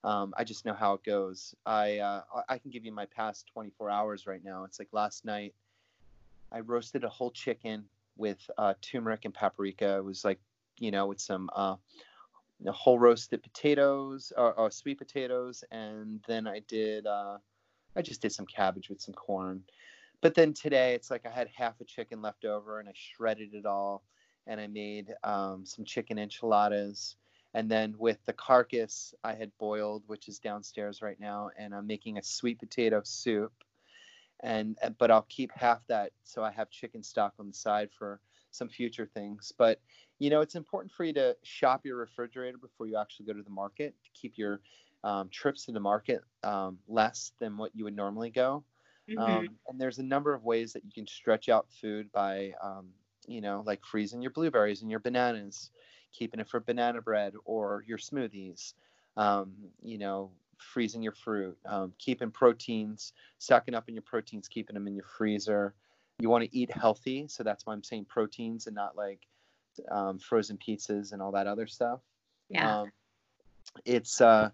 Um, 0.02 0.34
I 0.36 0.44
just 0.44 0.64
know 0.64 0.74
how 0.74 0.94
it 0.94 1.04
goes. 1.04 1.54
I 1.64 1.98
uh, 1.98 2.22
I 2.48 2.58
can 2.58 2.70
give 2.70 2.84
you 2.84 2.92
my 2.92 3.06
past 3.06 3.46
24 3.52 3.88
hours 3.88 4.26
right 4.26 4.44
now. 4.44 4.64
It's 4.64 4.78
like 4.78 4.88
last 4.92 5.24
night, 5.24 5.54
I 6.52 6.60
roasted 6.60 7.04
a 7.04 7.08
whole 7.08 7.30
chicken 7.30 7.84
with 8.16 8.38
uh, 8.58 8.74
turmeric 8.82 9.24
and 9.24 9.32
paprika. 9.32 9.96
It 9.96 10.04
was 10.04 10.24
like, 10.24 10.38
you 10.78 10.90
know, 10.90 11.06
with 11.06 11.20
some 11.20 11.48
uh, 11.54 11.76
whole 12.72 12.98
roasted 12.98 13.42
potatoes 13.42 14.32
or, 14.36 14.52
or, 14.54 14.70
sweet 14.70 14.98
potatoes, 14.98 15.64
and 15.70 16.20
then 16.26 16.46
I 16.46 16.60
did 16.60 17.06
uh, 17.06 17.38
I 17.96 18.02
just 18.02 18.22
did 18.22 18.32
some 18.32 18.46
cabbage 18.46 18.88
with 18.88 19.00
some 19.00 19.14
corn. 19.14 19.62
But 20.20 20.34
then 20.34 20.54
today 20.54 20.94
it's 20.94 21.10
like 21.10 21.26
I 21.26 21.30
had 21.30 21.48
half 21.54 21.80
a 21.80 21.84
chicken 21.84 22.22
left 22.22 22.44
over, 22.44 22.80
and 22.80 22.88
I 22.88 22.92
shredded 22.94 23.54
it 23.54 23.66
all, 23.66 24.04
and 24.46 24.60
I 24.60 24.66
made 24.66 25.14
um, 25.22 25.64
some 25.66 25.84
chicken 25.84 26.18
enchiladas. 26.18 27.16
And 27.54 27.70
then 27.70 27.94
with 27.98 28.18
the 28.26 28.32
carcass 28.32 29.14
I 29.22 29.34
had 29.34 29.56
boiled, 29.58 30.02
which 30.06 30.28
is 30.28 30.38
downstairs 30.38 31.02
right 31.02 31.20
now, 31.20 31.50
and 31.56 31.74
I'm 31.74 31.86
making 31.86 32.18
a 32.18 32.22
sweet 32.22 32.58
potato 32.58 33.02
soup. 33.04 33.52
And 34.40 34.76
but 34.98 35.10
I'll 35.10 35.26
keep 35.28 35.52
half 35.52 35.86
that 35.86 36.10
so 36.24 36.42
I 36.42 36.50
have 36.50 36.68
chicken 36.68 37.02
stock 37.02 37.34
on 37.38 37.46
the 37.46 37.54
side 37.54 37.90
for 37.96 38.20
some 38.50 38.68
future 38.68 39.06
things. 39.06 39.52
But 39.56 39.80
you 40.18 40.30
know, 40.30 40.40
it's 40.40 40.54
important 40.54 40.92
for 40.92 41.04
you 41.04 41.12
to 41.14 41.36
shop 41.42 41.84
your 41.84 41.96
refrigerator 41.96 42.58
before 42.58 42.86
you 42.86 42.96
actually 42.96 43.26
go 43.26 43.32
to 43.32 43.42
the 43.42 43.50
market 43.50 43.94
to 44.04 44.10
keep 44.18 44.36
your 44.36 44.60
um, 45.02 45.28
trips 45.28 45.66
to 45.66 45.72
the 45.72 45.80
market 45.80 46.22
um, 46.42 46.78
less 46.88 47.32
than 47.38 47.56
what 47.56 47.74
you 47.74 47.84
would 47.84 47.96
normally 47.96 48.30
go. 48.30 48.64
Mm-hmm. 49.10 49.18
Um, 49.18 49.48
and 49.68 49.80
there's 49.80 49.98
a 49.98 50.02
number 50.02 50.32
of 50.32 50.44
ways 50.44 50.72
that 50.72 50.84
you 50.84 50.92
can 50.92 51.06
stretch 51.06 51.48
out 51.48 51.66
food 51.80 52.10
by, 52.12 52.52
um, 52.62 52.88
you 53.26 53.40
know, 53.40 53.62
like 53.66 53.84
freezing 53.84 54.22
your 54.22 54.30
blueberries 54.30 54.82
and 54.82 54.90
your 54.90 55.00
bananas, 55.00 55.70
keeping 56.12 56.40
it 56.40 56.48
for 56.48 56.60
banana 56.60 57.02
bread 57.02 57.34
or 57.44 57.84
your 57.86 57.98
smoothies. 57.98 58.74
Um, 59.16 59.52
you 59.82 59.98
know, 59.98 60.32
freezing 60.58 61.02
your 61.02 61.12
fruit, 61.12 61.56
um, 61.66 61.92
keeping 61.98 62.30
proteins, 62.30 63.12
stocking 63.38 63.74
up 63.74 63.88
in 63.88 63.94
your 63.94 64.02
proteins, 64.02 64.48
keeping 64.48 64.74
them 64.74 64.86
in 64.88 64.94
your 64.94 65.04
freezer. 65.04 65.74
You 66.18 66.30
want 66.30 66.44
to 66.44 66.56
eat 66.56 66.70
healthy, 66.70 67.26
so 67.28 67.42
that's 67.42 67.66
why 67.66 67.74
I'm 67.74 67.82
saying 67.82 68.06
proteins 68.06 68.66
and 68.66 68.74
not 68.74 68.96
like 68.96 69.20
um, 69.90 70.18
frozen 70.18 70.58
pizzas 70.58 71.12
and 71.12 71.20
all 71.20 71.32
that 71.32 71.46
other 71.46 71.66
stuff. 71.66 72.00
Yeah. 72.48 72.80
Um, 72.80 72.92
it's 73.84 74.20
uh, 74.20 74.50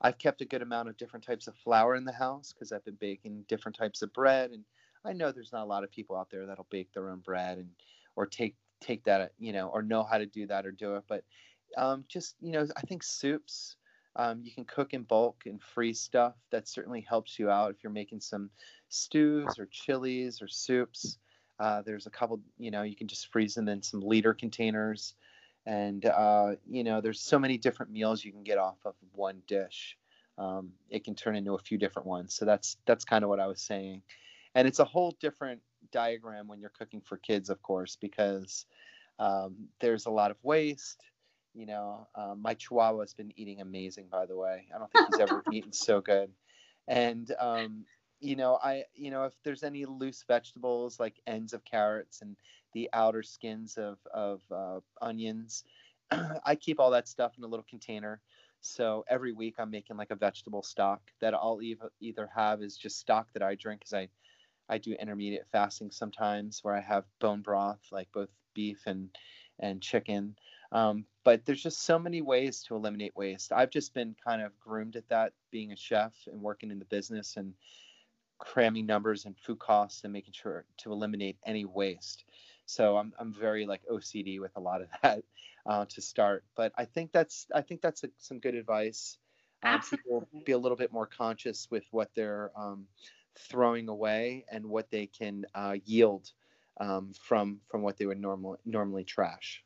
I've 0.00 0.18
kept 0.18 0.40
a 0.40 0.46
good 0.46 0.62
amount 0.62 0.88
of 0.88 0.96
different 0.96 1.24
types 1.24 1.46
of 1.46 1.54
flour 1.56 1.94
in 1.94 2.04
the 2.04 2.12
house 2.12 2.52
because 2.52 2.72
I've 2.72 2.84
been 2.84 2.98
baking 3.00 3.44
different 3.48 3.76
types 3.76 4.02
of 4.02 4.12
bread, 4.12 4.50
and 4.50 4.64
I 5.04 5.12
know 5.12 5.32
there's 5.32 5.52
not 5.52 5.62
a 5.62 5.66
lot 5.66 5.84
of 5.84 5.90
people 5.90 6.16
out 6.16 6.30
there 6.30 6.46
that'll 6.46 6.66
bake 6.70 6.92
their 6.92 7.10
own 7.10 7.20
bread 7.20 7.58
and 7.58 7.70
or 8.16 8.26
take 8.26 8.56
take 8.80 9.04
that 9.04 9.32
you 9.38 9.52
know 9.52 9.68
or 9.68 9.82
know 9.82 10.02
how 10.02 10.18
to 10.18 10.26
do 10.26 10.46
that 10.46 10.66
or 10.66 10.72
do 10.72 10.96
it. 10.96 11.04
But 11.08 11.24
um, 11.76 12.04
just 12.08 12.36
you 12.40 12.52
know, 12.52 12.66
I 12.76 12.80
think 12.82 13.02
soups. 13.02 13.76
Um, 14.16 14.42
you 14.44 14.52
can 14.52 14.64
cook 14.64 14.94
in 14.94 15.02
bulk 15.02 15.42
and 15.46 15.60
freeze 15.60 16.00
stuff. 16.00 16.34
That 16.52 16.68
certainly 16.68 17.00
helps 17.00 17.36
you 17.36 17.50
out 17.50 17.72
if 17.72 17.82
you're 17.82 17.92
making 17.92 18.20
some 18.20 18.48
stews 18.88 19.58
or 19.58 19.66
chilies 19.66 20.40
or 20.40 20.46
soups. 20.46 21.18
Uh, 21.58 21.82
there's 21.82 22.06
a 22.06 22.10
couple, 22.10 22.40
you 22.58 22.70
know, 22.70 22.82
you 22.82 22.96
can 22.96 23.06
just 23.06 23.30
freeze 23.30 23.54
them 23.54 23.68
in 23.68 23.82
some 23.82 24.00
liter 24.00 24.34
containers. 24.34 25.14
And, 25.66 26.04
uh, 26.04 26.56
you 26.68 26.84
know, 26.84 27.00
there's 27.00 27.20
so 27.20 27.38
many 27.38 27.56
different 27.58 27.92
meals 27.92 28.24
you 28.24 28.32
can 28.32 28.42
get 28.42 28.58
off 28.58 28.78
of 28.84 28.94
one 29.12 29.42
dish. 29.46 29.96
Um, 30.36 30.72
it 30.90 31.04
can 31.04 31.14
turn 31.14 31.36
into 31.36 31.54
a 31.54 31.58
few 31.58 31.78
different 31.78 32.08
ones. 32.08 32.34
So 32.34 32.44
that's 32.44 32.76
that's 32.86 33.04
kind 33.04 33.22
of 33.22 33.30
what 33.30 33.40
I 33.40 33.46
was 33.46 33.60
saying. 33.60 34.02
And 34.54 34.66
it's 34.66 34.80
a 34.80 34.84
whole 34.84 35.16
different 35.20 35.60
diagram 35.92 36.48
when 36.48 36.60
you're 36.60 36.70
cooking 36.70 37.00
for 37.00 37.16
kids, 37.16 37.50
of 37.50 37.62
course, 37.62 37.96
because 37.96 38.66
um, 39.18 39.68
there's 39.80 40.06
a 40.06 40.10
lot 40.10 40.30
of 40.30 40.36
waste. 40.42 41.02
You 41.54 41.66
know, 41.66 42.08
um, 42.16 42.42
my 42.42 42.54
Chihuahua 42.54 43.00
has 43.00 43.14
been 43.14 43.32
eating 43.36 43.60
amazing, 43.60 44.06
by 44.10 44.26
the 44.26 44.36
way. 44.36 44.66
I 44.74 44.78
don't 44.78 44.90
think 44.90 45.06
he's 45.12 45.20
ever 45.20 45.42
eaten 45.52 45.72
so 45.72 46.00
good. 46.00 46.30
And 46.88 47.32
um, 47.38 47.84
you 48.24 48.36
know, 48.36 48.58
I 48.62 48.84
you 48.94 49.10
know 49.10 49.24
if 49.24 49.34
there's 49.44 49.62
any 49.62 49.84
loose 49.84 50.24
vegetables 50.26 50.98
like 50.98 51.20
ends 51.26 51.52
of 51.52 51.64
carrots 51.64 52.22
and 52.22 52.36
the 52.72 52.88
outer 52.94 53.22
skins 53.22 53.76
of 53.76 53.98
of 54.12 54.40
uh, 54.50 54.80
onions, 55.02 55.64
I 56.10 56.54
keep 56.54 56.80
all 56.80 56.90
that 56.92 57.06
stuff 57.06 57.34
in 57.36 57.44
a 57.44 57.46
little 57.46 57.66
container. 57.68 58.22
So 58.62 59.04
every 59.08 59.32
week 59.32 59.56
I'm 59.58 59.70
making 59.70 59.98
like 59.98 60.10
a 60.10 60.16
vegetable 60.16 60.62
stock 60.62 61.02
that 61.20 61.34
I'll 61.34 61.60
either 62.00 62.30
have 62.34 62.62
is 62.62 62.78
just 62.78 62.98
stock 62.98 63.28
that 63.34 63.42
I 63.42 63.56
drink 63.56 63.80
because 63.80 63.92
I 63.92 64.08
I 64.70 64.78
do 64.78 64.94
intermediate 64.94 65.46
fasting 65.52 65.90
sometimes 65.90 66.60
where 66.64 66.74
I 66.74 66.80
have 66.80 67.04
bone 67.20 67.42
broth 67.42 67.80
like 67.92 68.08
both 68.12 68.30
beef 68.54 68.82
and 68.86 69.10
and 69.60 69.82
chicken. 69.82 70.34
Um, 70.72 71.04
but 71.24 71.44
there's 71.44 71.62
just 71.62 71.82
so 71.82 71.98
many 71.98 72.22
ways 72.22 72.62
to 72.64 72.74
eliminate 72.74 73.14
waste. 73.14 73.52
I've 73.52 73.70
just 73.70 73.92
been 73.94 74.16
kind 74.26 74.40
of 74.40 74.58
groomed 74.58 74.96
at 74.96 75.08
that, 75.10 75.32
being 75.50 75.72
a 75.72 75.76
chef 75.76 76.14
and 76.26 76.40
working 76.40 76.70
in 76.70 76.78
the 76.78 76.86
business 76.86 77.36
and 77.36 77.54
cramming 78.38 78.86
numbers 78.86 79.24
and 79.24 79.36
food 79.38 79.58
costs 79.58 80.04
and 80.04 80.12
making 80.12 80.32
sure 80.32 80.64
to 80.78 80.92
eliminate 80.92 81.36
any 81.46 81.64
waste. 81.64 82.24
So 82.66 82.96
I'm 82.96 83.12
I'm 83.18 83.32
very 83.32 83.66
like 83.66 83.82
OCD 83.90 84.40
with 84.40 84.52
a 84.56 84.60
lot 84.60 84.80
of 84.82 84.88
that 85.02 85.22
uh, 85.66 85.84
to 85.86 86.00
start. 86.00 86.44
But 86.56 86.72
I 86.76 86.84
think 86.84 87.12
that's 87.12 87.46
I 87.54 87.60
think 87.60 87.80
that's 87.80 88.04
a, 88.04 88.10
some 88.18 88.38
good 88.38 88.54
advice. 88.54 89.18
Um, 89.62 89.80
people 89.80 90.28
be 90.44 90.52
a 90.52 90.58
little 90.58 90.76
bit 90.76 90.92
more 90.92 91.06
conscious 91.06 91.68
with 91.70 91.84
what 91.90 92.10
they're 92.14 92.50
um, 92.54 92.86
throwing 93.34 93.88
away 93.88 94.44
and 94.50 94.66
what 94.66 94.90
they 94.90 95.06
can 95.06 95.46
uh, 95.54 95.76
yield 95.84 96.30
um, 96.80 97.12
from 97.18 97.60
from 97.70 97.82
what 97.82 97.96
they 97.96 98.06
would 98.06 98.20
normally 98.20 98.58
normally 98.64 99.04
trash. 99.04 99.64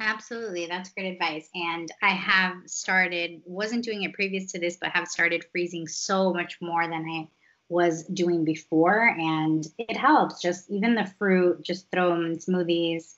Absolutely, 0.00 0.66
that's 0.66 0.90
great 0.90 1.12
advice. 1.12 1.48
And 1.54 1.90
I 2.02 2.10
have 2.10 2.54
started, 2.66 3.42
wasn't 3.44 3.84
doing 3.84 4.04
it 4.04 4.12
previous 4.12 4.52
to 4.52 4.60
this, 4.60 4.76
but 4.80 4.90
have 4.90 5.08
started 5.08 5.44
freezing 5.50 5.88
so 5.88 6.32
much 6.32 6.58
more 6.60 6.86
than 6.86 7.04
I 7.04 7.28
was 7.68 8.04
doing 8.04 8.44
before, 8.44 9.08
and 9.18 9.66
it 9.78 9.96
helps. 9.96 10.40
Just 10.40 10.70
even 10.70 10.94
the 10.94 11.06
fruit, 11.18 11.62
just 11.62 11.90
throw 11.90 12.10
them 12.10 12.26
in 12.26 12.38
smoothies. 12.38 13.16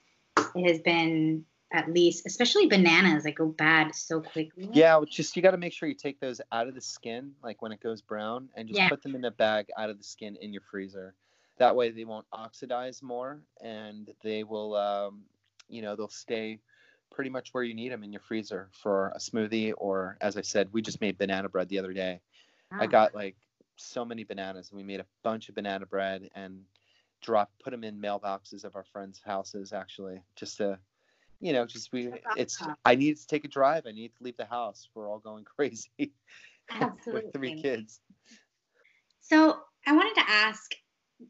It 0.54 0.68
has 0.68 0.80
been 0.80 1.44
at 1.72 1.92
least, 1.92 2.26
especially 2.26 2.66
bananas, 2.66 3.22
that 3.24 3.36
go 3.36 3.46
bad 3.46 3.94
so 3.94 4.20
quickly. 4.20 4.68
Yeah, 4.72 5.00
just 5.08 5.36
you 5.36 5.42
got 5.42 5.52
to 5.52 5.56
make 5.56 5.72
sure 5.72 5.88
you 5.88 5.94
take 5.94 6.18
those 6.18 6.40
out 6.50 6.66
of 6.66 6.74
the 6.74 6.80
skin, 6.80 7.32
like 7.42 7.62
when 7.62 7.70
it 7.70 7.80
goes 7.80 8.02
brown, 8.02 8.48
and 8.56 8.66
just 8.66 8.78
yeah. 8.78 8.88
put 8.88 9.02
them 9.02 9.14
in 9.14 9.24
a 9.24 9.30
bag 9.30 9.66
out 9.78 9.90
of 9.90 9.98
the 9.98 10.04
skin 10.04 10.36
in 10.40 10.52
your 10.52 10.62
freezer. 10.62 11.14
That 11.58 11.76
way, 11.76 11.90
they 11.90 12.04
won't 12.04 12.26
oxidize 12.32 13.02
more, 13.02 13.40
and 13.60 14.10
they 14.22 14.42
will, 14.42 14.74
um, 14.74 15.22
you 15.68 15.82
know, 15.82 15.94
they'll 15.94 16.08
stay 16.08 16.58
pretty 17.10 17.30
much 17.30 17.50
where 17.52 17.62
you 17.62 17.74
need 17.74 17.92
them 17.92 18.02
in 18.02 18.12
your 18.12 18.22
freezer 18.22 18.68
for 18.72 19.12
a 19.14 19.18
smoothie, 19.18 19.72
or 19.76 20.16
as 20.20 20.36
I 20.36 20.42
said, 20.42 20.72
we 20.72 20.82
just 20.82 21.00
made 21.00 21.18
banana 21.18 21.48
bread 21.48 21.68
the 21.68 21.78
other 21.78 21.92
day. 21.92 22.20
I 22.72 22.84
ah. 22.84 22.86
got 22.86 23.14
like 23.14 23.36
so 23.80 24.04
many 24.04 24.24
bananas, 24.24 24.70
and 24.70 24.78
we 24.78 24.84
made 24.84 25.00
a 25.00 25.06
bunch 25.22 25.48
of 25.48 25.54
banana 25.54 25.86
bread 25.86 26.28
and 26.34 26.62
drop 27.22 27.50
put 27.62 27.70
them 27.70 27.84
in 27.84 28.00
mailboxes 28.00 28.64
of 28.64 28.76
our 28.76 28.84
friends' 28.84 29.20
houses 29.24 29.72
actually, 29.72 30.22
just 30.36 30.56
to 30.58 30.78
you 31.40 31.54
know, 31.54 31.64
just 31.64 31.90
we 31.92 32.12
it's 32.36 32.62
I 32.84 32.94
need 32.94 33.16
to 33.16 33.26
take 33.26 33.44
a 33.44 33.48
drive. 33.48 33.86
I 33.86 33.92
need 33.92 34.12
to 34.18 34.24
leave 34.24 34.36
the 34.36 34.44
house. 34.44 34.88
We're 34.94 35.08
all 35.08 35.18
going 35.18 35.44
crazy 35.56 35.90
with 37.06 37.32
three 37.32 37.60
kids. 37.60 38.00
So 39.20 39.58
I 39.86 39.92
wanted 39.92 40.14
to 40.20 40.30
ask 40.30 40.74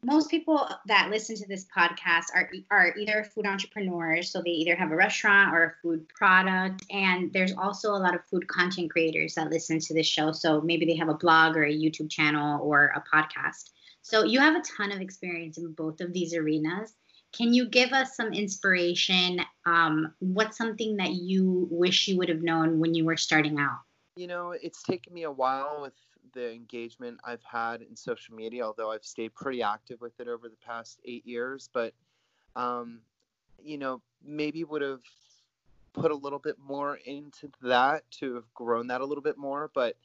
most 0.03 0.29
people 0.29 0.67
that 0.87 1.09
listen 1.09 1.35
to 1.35 1.47
this 1.47 1.65
podcast 1.65 2.25
are 2.33 2.49
are 2.69 2.95
either 2.97 3.23
food 3.23 3.45
entrepreneurs, 3.45 4.31
so 4.31 4.41
they 4.41 4.51
either 4.51 4.75
have 4.75 4.91
a 4.91 4.95
restaurant 4.95 5.53
or 5.53 5.63
a 5.63 5.73
food 5.81 6.07
product, 6.09 6.85
and 6.89 7.31
there's 7.33 7.53
also 7.53 7.91
a 7.91 7.97
lot 7.97 8.15
of 8.15 8.25
food 8.25 8.47
content 8.47 8.91
creators 8.91 9.35
that 9.35 9.49
listen 9.49 9.79
to 9.79 9.93
this 9.93 10.07
show. 10.07 10.31
So 10.31 10.61
maybe 10.61 10.85
they 10.85 10.95
have 10.95 11.09
a 11.09 11.13
blog 11.13 11.57
or 11.57 11.63
a 11.63 11.73
YouTube 11.73 12.09
channel 12.09 12.61
or 12.61 12.93
a 12.95 13.03
podcast. 13.13 13.71
So 14.01 14.23
you 14.23 14.39
have 14.39 14.55
a 14.55 14.63
ton 14.77 14.91
of 14.91 15.01
experience 15.01 15.57
in 15.57 15.73
both 15.73 16.01
of 16.01 16.13
these 16.13 16.33
arenas. 16.33 16.93
Can 17.33 17.53
you 17.53 17.67
give 17.69 17.93
us 17.93 18.15
some 18.15 18.33
inspiration? 18.33 19.41
Um, 19.65 20.13
what's 20.19 20.57
something 20.57 20.97
that 20.97 21.13
you 21.13 21.67
wish 21.69 22.07
you 22.07 22.17
would 22.17 22.29
have 22.29 22.41
known 22.41 22.79
when 22.79 22.93
you 22.93 23.05
were 23.05 23.17
starting 23.17 23.59
out? 23.59 23.79
You 24.15 24.27
know, 24.27 24.51
it's 24.51 24.83
taken 24.83 25.13
me 25.13 25.23
a 25.23 25.31
while 25.31 25.79
with 25.81 25.93
the 26.33 26.51
engagement 26.51 27.19
I've 27.23 27.43
had 27.43 27.81
in 27.81 27.95
social 27.95 28.35
media, 28.35 28.65
although 28.65 28.91
I've 28.91 29.05
stayed 29.05 29.33
pretty 29.33 29.61
active 29.61 30.01
with 30.01 30.19
it 30.19 30.27
over 30.27 30.49
the 30.49 30.57
past 30.65 30.99
eight 31.05 31.25
years. 31.25 31.69
But, 31.71 31.93
um, 32.55 32.99
you 33.63 33.77
know, 33.77 34.01
maybe 34.23 34.63
would 34.63 34.81
have 34.81 35.01
put 35.93 36.11
a 36.11 36.15
little 36.15 36.39
bit 36.39 36.57
more 36.59 36.99
into 37.05 37.49
that 37.61 38.03
to 38.11 38.35
have 38.35 38.53
grown 38.53 38.87
that 38.87 39.01
a 39.01 39.05
little 39.05 39.21
bit 39.23 39.37
more. 39.37 39.71
But, 39.73 39.95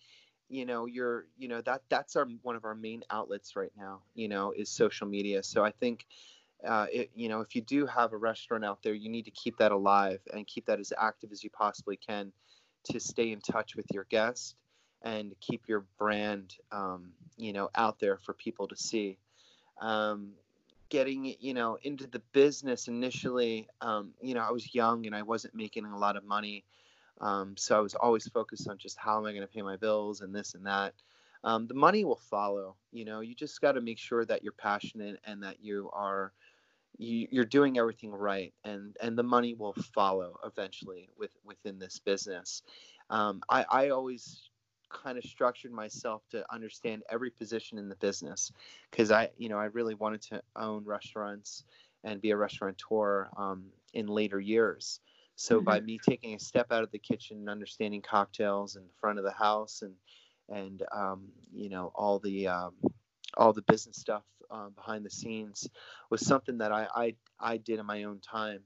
you 0.48 0.64
know, 0.66 0.86
you're, 0.86 1.26
you 1.36 1.48
know, 1.48 1.60
that 1.62 1.82
that's 1.88 2.14
our 2.14 2.26
one 2.42 2.54
of 2.54 2.64
our 2.64 2.74
main 2.76 3.02
outlets 3.10 3.56
right 3.56 3.72
now. 3.76 4.02
You 4.14 4.28
know, 4.28 4.52
is 4.52 4.68
social 4.68 5.06
media. 5.06 5.42
So 5.42 5.64
I 5.64 5.72
think. 5.72 6.06
Uh, 6.66 6.86
it, 6.90 7.10
you 7.14 7.28
know, 7.28 7.42
if 7.42 7.54
you 7.54 7.60
do 7.60 7.84
have 7.84 8.14
a 8.14 8.16
restaurant 8.16 8.64
out 8.64 8.82
there, 8.82 8.94
you 8.94 9.10
need 9.10 9.26
to 9.26 9.30
keep 9.30 9.58
that 9.58 9.72
alive 9.72 10.20
and 10.32 10.46
keep 10.46 10.64
that 10.64 10.80
as 10.80 10.90
active 10.98 11.30
as 11.30 11.44
you 11.44 11.50
possibly 11.50 11.96
can 11.96 12.32
to 12.86 13.00
stay 13.00 13.32
in 13.32 13.40
touch 13.40 13.76
with 13.76 13.86
your 13.92 14.04
guests 14.04 14.54
and 15.02 15.34
keep 15.40 15.68
your 15.68 15.84
brand, 15.98 16.54
um, 16.72 17.12
you 17.36 17.52
know, 17.52 17.70
out 17.74 17.98
there 18.00 18.18
for 18.18 18.32
people 18.32 18.68
to 18.68 18.76
see. 18.76 19.18
Um, 19.80 20.32
getting, 20.88 21.34
you 21.40 21.54
know, 21.54 21.78
into 21.82 22.06
the 22.06 22.20
business 22.32 22.88
initially, 22.88 23.68
um, 23.80 24.12
you 24.20 24.34
know, 24.34 24.40
I 24.40 24.52
was 24.52 24.74
young 24.74 25.06
and 25.06 25.14
I 25.14 25.22
wasn't 25.22 25.54
making 25.54 25.84
a 25.84 25.98
lot 25.98 26.16
of 26.16 26.24
money. 26.24 26.64
Um, 27.20 27.56
so 27.56 27.76
I 27.76 27.80
was 27.80 27.94
always 27.94 28.28
focused 28.28 28.68
on 28.68 28.78
just 28.78 28.98
how 28.98 29.18
am 29.18 29.26
I 29.26 29.32
going 29.32 29.46
to 29.46 29.52
pay 29.52 29.62
my 29.62 29.76
bills 29.76 30.20
and 30.20 30.34
this 30.34 30.54
and 30.54 30.66
that. 30.66 30.94
Um, 31.44 31.66
the 31.66 31.74
money 31.74 32.04
will 32.04 32.20
follow. 32.30 32.76
You 32.92 33.04
know, 33.04 33.20
you 33.20 33.34
just 33.34 33.60
got 33.60 33.72
to 33.72 33.80
make 33.80 33.98
sure 33.98 34.24
that 34.24 34.42
you're 34.42 34.52
passionate 34.52 35.20
and 35.24 35.42
that 35.42 35.62
you 35.62 35.90
are 35.92 36.32
you, 36.98 37.28
you're 37.30 37.44
doing 37.44 37.78
everything 37.78 38.12
right, 38.12 38.52
and 38.64 38.96
and 39.02 39.16
the 39.18 39.22
money 39.22 39.54
will 39.54 39.74
follow 39.94 40.38
eventually 40.44 41.08
with 41.18 41.30
within 41.44 41.78
this 41.78 41.98
business. 41.98 42.62
Um, 43.10 43.42
I, 43.48 43.64
I 43.70 43.88
always 43.90 44.50
kind 44.90 45.18
of 45.18 45.24
structured 45.24 45.72
myself 45.72 46.22
to 46.30 46.44
understand 46.52 47.02
every 47.10 47.30
position 47.30 47.78
in 47.78 47.88
the 47.88 47.96
business 47.96 48.52
because 48.90 49.10
I, 49.10 49.30
you 49.36 49.48
know, 49.48 49.58
I 49.58 49.66
really 49.66 49.94
wanted 49.94 50.22
to 50.22 50.42
own 50.54 50.84
restaurants 50.84 51.64
and 52.04 52.20
be 52.20 52.30
a 52.30 52.36
restaurateur 52.36 53.28
um, 53.36 53.66
in 53.94 54.06
later 54.06 54.40
years. 54.40 55.00
So 55.34 55.56
mm-hmm. 55.56 55.64
by 55.64 55.80
me 55.80 55.98
taking 55.98 56.34
a 56.34 56.38
step 56.38 56.72
out 56.72 56.82
of 56.82 56.90
the 56.90 56.98
kitchen 56.98 57.38
and 57.38 57.50
understanding 57.50 58.02
cocktails 58.02 58.76
in 58.76 58.84
front 59.00 59.18
of 59.18 59.24
the 59.24 59.32
house 59.32 59.82
and 59.82 59.94
and 60.48 60.84
um, 60.94 61.24
you 61.52 61.68
know 61.68 61.90
all 61.94 62.20
the 62.20 62.46
um, 62.46 62.74
all 63.36 63.52
the 63.52 63.62
business 63.62 63.96
stuff 63.96 64.24
uh, 64.50 64.68
behind 64.70 65.04
the 65.04 65.10
scenes 65.10 65.68
was 66.10 66.24
something 66.24 66.58
that 66.58 66.72
I 66.72 66.86
I, 66.94 67.14
I 67.40 67.56
did 67.58 67.78
in 67.78 67.86
my 67.86 68.04
own 68.04 68.20
time, 68.20 68.60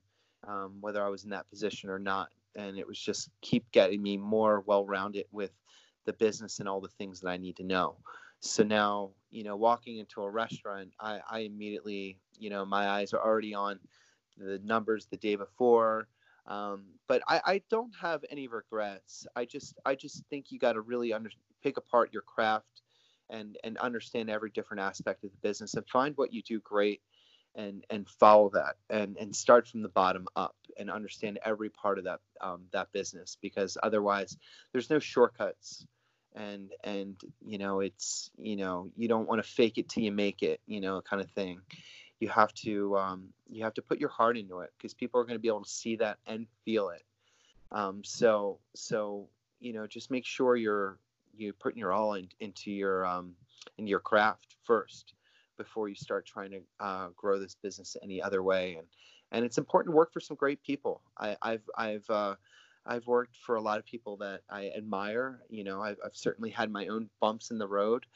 um, 0.46 0.76
whether 0.80 1.04
I 1.04 1.08
was 1.08 1.24
in 1.24 1.30
that 1.30 1.48
position 1.50 1.90
or 1.90 1.98
not. 1.98 2.28
And 2.56 2.78
it 2.78 2.86
was 2.86 2.98
just 2.98 3.30
keep 3.42 3.70
getting 3.72 4.02
me 4.02 4.16
more 4.16 4.62
well 4.66 4.84
rounded 4.84 5.26
with 5.30 5.52
the 6.04 6.12
business 6.14 6.58
and 6.58 6.68
all 6.68 6.80
the 6.80 6.88
things 6.88 7.20
that 7.20 7.28
I 7.28 7.36
need 7.36 7.56
to 7.56 7.64
know. 7.64 7.96
So 8.40 8.64
now, 8.64 9.10
you 9.30 9.44
know, 9.44 9.56
walking 9.56 9.98
into 9.98 10.22
a 10.22 10.30
restaurant, 10.30 10.90
I, 10.98 11.20
I 11.30 11.38
immediately, 11.40 12.18
you 12.38 12.50
know, 12.50 12.64
my 12.64 12.88
eyes 12.88 13.12
are 13.12 13.22
already 13.22 13.54
on 13.54 13.78
the 14.36 14.58
numbers 14.64 15.06
the 15.06 15.16
day 15.18 15.36
before. 15.36 16.08
Um, 16.46 16.86
but 17.06 17.22
I, 17.28 17.40
I 17.44 17.62
don't 17.70 17.92
have 18.00 18.24
any 18.30 18.48
regrets. 18.48 19.26
I 19.36 19.44
just, 19.44 19.78
I 19.84 19.94
just 19.94 20.24
think 20.30 20.46
you 20.50 20.58
got 20.58 20.72
to 20.72 20.80
really 20.80 21.12
under, 21.12 21.30
pick 21.62 21.76
apart 21.76 22.12
your 22.12 22.22
craft 22.22 22.82
and 23.30 23.56
and 23.64 23.78
understand 23.78 24.28
every 24.28 24.50
different 24.50 24.82
aspect 24.82 25.24
of 25.24 25.30
the 25.30 25.38
business 25.38 25.74
and 25.74 25.86
find 25.88 26.16
what 26.16 26.32
you 26.32 26.42
do 26.42 26.60
great 26.60 27.00
and 27.54 27.84
and 27.90 28.08
follow 28.08 28.50
that 28.50 28.76
and 28.88 29.16
and 29.16 29.34
start 29.34 29.66
from 29.66 29.82
the 29.82 29.88
bottom 29.88 30.26
up 30.36 30.54
and 30.78 30.90
understand 30.90 31.38
every 31.44 31.68
part 31.68 31.98
of 31.98 32.04
that 32.04 32.20
um, 32.40 32.62
that 32.72 32.92
business 32.92 33.36
because 33.40 33.76
otherwise 33.82 34.36
there's 34.72 34.90
no 34.90 34.98
shortcuts. 34.98 35.86
And 36.36 36.70
and 36.84 37.20
you 37.44 37.58
know 37.58 37.80
it's 37.80 38.30
you 38.38 38.54
know 38.54 38.92
you 38.96 39.08
don't 39.08 39.28
want 39.28 39.42
to 39.42 39.50
fake 39.50 39.78
it 39.78 39.88
till 39.88 40.04
you 40.04 40.12
make 40.12 40.44
it 40.44 40.60
you 40.66 40.80
know 40.80 41.00
kind 41.00 41.20
of 41.20 41.28
thing. 41.32 41.60
You 42.20 42.28
have 42.28 42.54
to 42.54 42.96
um, 42.96 43.28
you 43.48 43.64
have 43.64 43.74
to 43.74 43.82
put 43.82 43.98
your 43.98 44.10
heart 44.10 44.38
into 44.38 44.60
it 44.60 44.70
because 44.78 44.94
people 44.94 45.20
are 45.20 45.24
going 45.24 45.34
to 45.34 45.40
be 45.40 45.48
able 45.48 45.64
to 45.64 45.70
see 45.70 45.96
that 45.96 46.18
and 46.26 46.46
feel 46.64 46.90
it. 46.90 47.02
Um, 47.72 48.04
so 48.04 48.60
so 48.76 49.26
you 49.58 49.72
know 49.72 49.88
just 49.88 50.08
make 50.08 50.24
sure 50.24 50.54
you're 50.54 50.98
you 51.40 51.52
putting 51.52 51.78
your 51.78 51.92
all 51.92 52.14
in, 52.14 52.28
into 52.40 52.70
your 52.70 53.06
um, 53.06 53.34
in 53.78 53.86
your 53.86 54.00
craft 54.00 54.56
first 54.64 55.14
before 55.56 55.88
you 55.88 55.94
start 55.94 56.24
trying 56.26 56.50
to 56.50 56.60
uh, 56.80 57.08
grow 57.16 57.38
this 57.38 57.56
business 57.62 57.96
any 58.02 58.22
other 58.22 58.42
way 58.42 58.76
and 58.76 58.86
and 59.32 59.44
it's 59.44 59.58
important 59.58 59.92
to 59.92 59.96
work 59.96 60.12
for 60.12 60.20
some 60.20 60.36
great 60.36 60.62
people 60.62 61.02
I, 61.16 61.36
have 61.42 61.62
I've 61.76 62.10
uh, 62.10 62.34
I've 62.86 63.06
worked 63.06 63.36
for 63.36 63.56
a 63.56 63.60
lot 63.60 63.78
of 63.78 63.84
people 63.84 64.16
that 64.18 64.40
I 64.48 64.70
admire. 64.76 65.40
You 65.48 65.64
know, 65.64 65.82
I've, 65.82 65.98
I've 66.04 66.16
certainly 66.16 66.50
had 66.50 66.70
my 66.70 66.86
own 66.86 67.10
bumps 67.20 67.50
in 67.50 67.58
the 67.58 67.68
road, 67.68 68.06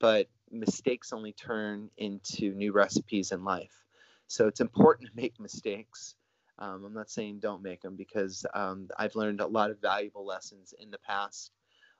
but 0.00 0.28
mistakes 0.50 1.12
only 1.12 1.32
turn 1.32 1.90
into 1.98 2.54
new 2.54 2.72
recipes 2.72 3.32
in 3.32 3.44
life. 3.44 3.84
So 4.26 4.46
it's 4.46 4.60
important 4.60 5.10
to 5.10 5.16
make 5.16 5.38
mistakes. 5.38 6.14
Um, 6.58 6.84
I'm 6.84 6.94
not 6.94 7.10
saying 7.10 7.40
don't 7.40 7.62
make 7.62 7.82
them 7.82 7.96
because 7.96 8.46
um, 8.54 8.88
I've 8.98 9.16
learned 9.16 9.40
a 9.40 9.46
lot 9.46 9.70
of 9.70 9.80
valuable 9.80 10.24
lessons 10.24 10.72
in 10.78 10.90
the 10.90 10.98
past 10.98 11.50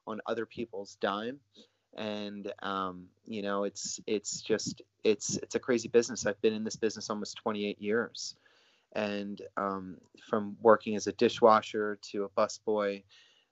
on 0.06 0.20
other 0.26 0.46
people's 0.46 0.96
dime, 1.00 1.40
and 1.96 2.52
um, 2.62 3.06
you 3.26 3.42
know 3.42 3.64
it's 3.64 4.00
it's 4.06 4.40
just 4.42 4.82
it's 5.04 5.36
it's 5.38 5.54
a 5.54 5.60
crazy 5.60 5.88
business. 5.88 6.26
I've 6.26 6.40
been 6.40 6.54
in 6.54 6.64
this 6.64 6.76
business 6.76 7.10
almost 7.10 7.36
28 7.36 7.80
years, 7.80 8.36
and 8.94 9.40
um, 9.56 9.98
from 10.28 10.56
working 10.62 10.96
as 10.96 11.06
a 11.06 11.12
dishwasher 11.12 11.98
to 12.12 12.24
a 12.24 12.28
busboy, 12.30 13.02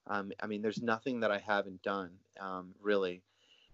um, 0.06 0.32
I 0.40 0.46
mean, 0.46 0.62
there's 0.62 0.82
nothing 0.82 1.20
that 1.20 1.30
I 1.30 1.38
haven't 1.38 1.82
done 1.82 2.10
um, 2.40 2.74
really, 2.82 3.22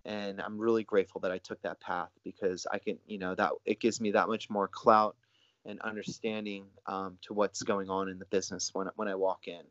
and 0.04 0.40
I'm 0.40 0.58
really 0.58 0.84
grateful 0.84 1.20
that 1.22 1.32
I 1.32 1.38
took 1.38 1.62
that 1.62 1.80
path 1.80 2.10
because 2.24 2.66
I 2.70 2.78
can, 2.78 2.98
you 3.06 3.18
know, 3.18 3.34
that 3.34 3.52
it 3.64 3.80
gives 3.80 4.00
me 4.00 4.12
that 4.12 4.28
much 4.28 4.50
more 4.50 4.68
clout 4.68 5.16
and 5.64 5.80
understanding 5.80 6.66
um, 6.86 7.18
to 7.22 7.34
what's 7.34 7.62
going 7.62 7.90
on 7.90 8.08
in 8.08 8.18
the 8.18 8.26
business 8.26 8.70
when 8.74 8.88
when 8.96 9.08
I 9.08 9.14
walk 9.14 9.48
in. 9.48 9.62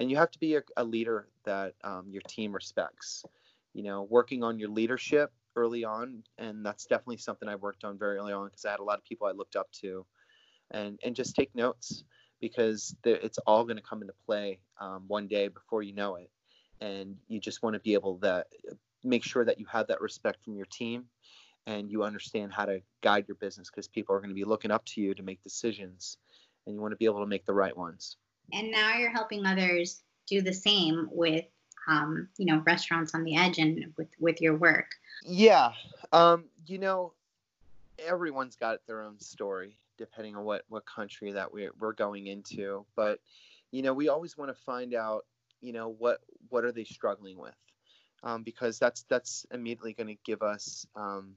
And 0.00 0.10
you 0.10 0.16
have 0.16 0.30
to 0.30 0.38
be 0.38 0.56
a, 0.56 0.62
a 0.78 0.82
leader 0.82 1.28
that 1.44 1.74
um, 1.84 2.06
your 2.08 2.22
team 2.22 2.52
respects. 2.52 3.24
You 3.74 3.84
know, 3.84 4.02
working 4.10 4.42
on 4.42 4.58
your 4.58 4.70
leadership 4.70 5.30
early 5.54 5.84
on, 5.84 6.24
and 6.38 6.64
that's 6.64 6.86
definitely 6.86 7.18
something 7.18 7.48
I 7.48 7.54
worked 7.54 7.84
on 7.84 7.98
very 7.98 8.16
early 8.16 8.32
on 8.32 8.46
because 8.46 8.64
I 8.64 8.70
had 8.70 8.80
a 8.80 8.84
lot 8.84 8.98
of 8.98 9.04
people 9.04 9.26
I 9.26 9.32
looked 9.32 9.56
up 9.56 9.70
to, 9.82 10.06
and 10.70 10.98
and 11.04 11.14
just 11.14 11.36
take 11.36 11.54
notes 11.54 12.02
because 12.40 12.96
it's 13.04 13.38
all 13.46 13.64
going 13.64 13.76
to 13.76 13.82
come 13.82 14.00
into 14.00 14.14
play 14.24 14.58
um, 14.80 15.04
one 15.06 15.28
day 15.28 15.48
before 15.48 15.82
you 15.82 15.92
know 15.92 16.16
it, 16.16 16.30
and 16.80 17.16
you 17.28 17.38
just 17.38 17.62
want 17.62 17.74
to 17.74 17.80
be 17.80 17.92
able 17.92 18.18
to 18.20 18.44
make 19.04 19.22
sure 19.22 19.44
that 19.44 19.60
you 19.60 19.66
have 19.66 19.86
that 19.88 20.00
respect 20.00 20.42
from 20.42 20.56
your 20.56 20.66
team 20.66 21.04
and 21.66 21.90
you 21.90 22.02
understand 22.02 22.52
how 22.52 22.64
to 22.64 22.80
guide 23.02 23.26
your 23.28 23.36
business 23.36 23.70
because 23.70 23.86
people 23.86 24.14
are 24.14 24.18
going 24.18 24.30
to 24.30 24.34
be 24.34 24.44
looking 24.44 24.70
up 24.70 24.84
to 24.86 25.00
you 25.00 25.14
to 25.14 25.22
make 25.22 25.42
decisions 25.42 26.16
and 26.66 26.74
you 26.74 26.80
want 26.80 26.92
to 26.92 26.96
be 26.96 27.04
able 27.04 27.20
to 27.20 27.26
make 27.26 27.44
the 27.44 27.52
right 27.52 27.76
ones 27.76 28.16
and 28.52 28.70
now 28.70 28.96
you're 28.96 29.10
helping 29.10 29.46
others 29.46 30.02
do 30.26 30.42
the 30.42 30.52
same 30.52 31.08
with 31.10 31.44
um, 31.88 32.28
you 32.36 32.46
know 32.46 32.62
restaurants 32.66 33.14
on 33.14 33.24
the 33.24 33.36
edge 33.36 33.58
and 33.58 33.92
with 33.96 34.08
with 34.18 34.40
your 34.40 34.56
work. 34.56 34.90
Yeah 35.24 35.72
um, 36.12 36.44
you 36.66 36.78
know 36.78 37.12
everyone's 38.06 38.56
got 38.56 38.78
their 38.86 39.02
own 39.02 39.20
story 39.20 39.76
depending 39.98 40.34
on 40.34 40.44
what 40.44 40.62
what 40.68 40.84
country 40.86 41.32
that 41.32 41.52
we're, 41.52 41.72
we're 41.78 41.92
going 41.92 42.26
into. 42.26 42.84
But 42.96 43.20
you 43.70 43.82
know 43.82 43.92
we 43.92 44.08
always 44.08 44.36
want 44.36 44.54
to 44.54 44.62
find 44.62 44.94
out 44.94 45.26
you 45.60 45.72
know 45.72 45.88
what 45.88 46.20
what 46.48 46.64
are 46.64 46.72
they 46.72 46.84
struggling 46.84 47.38
with? 47.38 47.54
Um, 48.22 48.42
because 48.42 48.78
that's 48.78 49.04
that's 49.08 49.46
immediately 49.52 49.92
going 49.92 50.08
to 50.08 50.18
give 50.24 50.42
us 50.42 50.86
um, 50.96 51.34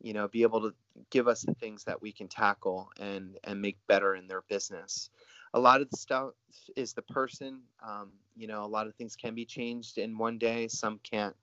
you 0.00 0.12
know 0.12 0.28
be 0.28 0.42
able 0.42 0.60
to 0.60 0.74
give 1.10 1.28
us 1.28 1.42
the 1.42 1.54
things 1.54 1.84
that 1.84 2.00
we 2.00 2.12
can 2.12 2.28
tackle 2.28 2.90
and 3.00 3.38
and 3.44 3.60
make 3.60 3.78
better 3.86 4.14
in 4.14 4.28
their 4.28 4.42
business 4.48 5.10
a 5.56 5.58
lot 5.58 5.80
of 5.80 5.88
the 5.90 5.96
stuff 5.96 6.32
is 6.76 6.92
the 6.92 7.02
person 7.02 7.60
um, 7.84 8.12
you 8.36 8.46
know 8.46 8.62
a 8.62 8.66
lot 8.66 8.86
of 8.86 8.94
things 8.94 9.16
can 9.16 9.34
be 9.34 9.46
changed 9.46 9.96
in 9.98 10.16
one 10.18 10.38
day 10.38 10.68
some 10.68 11.00
can't. 11.02 11.34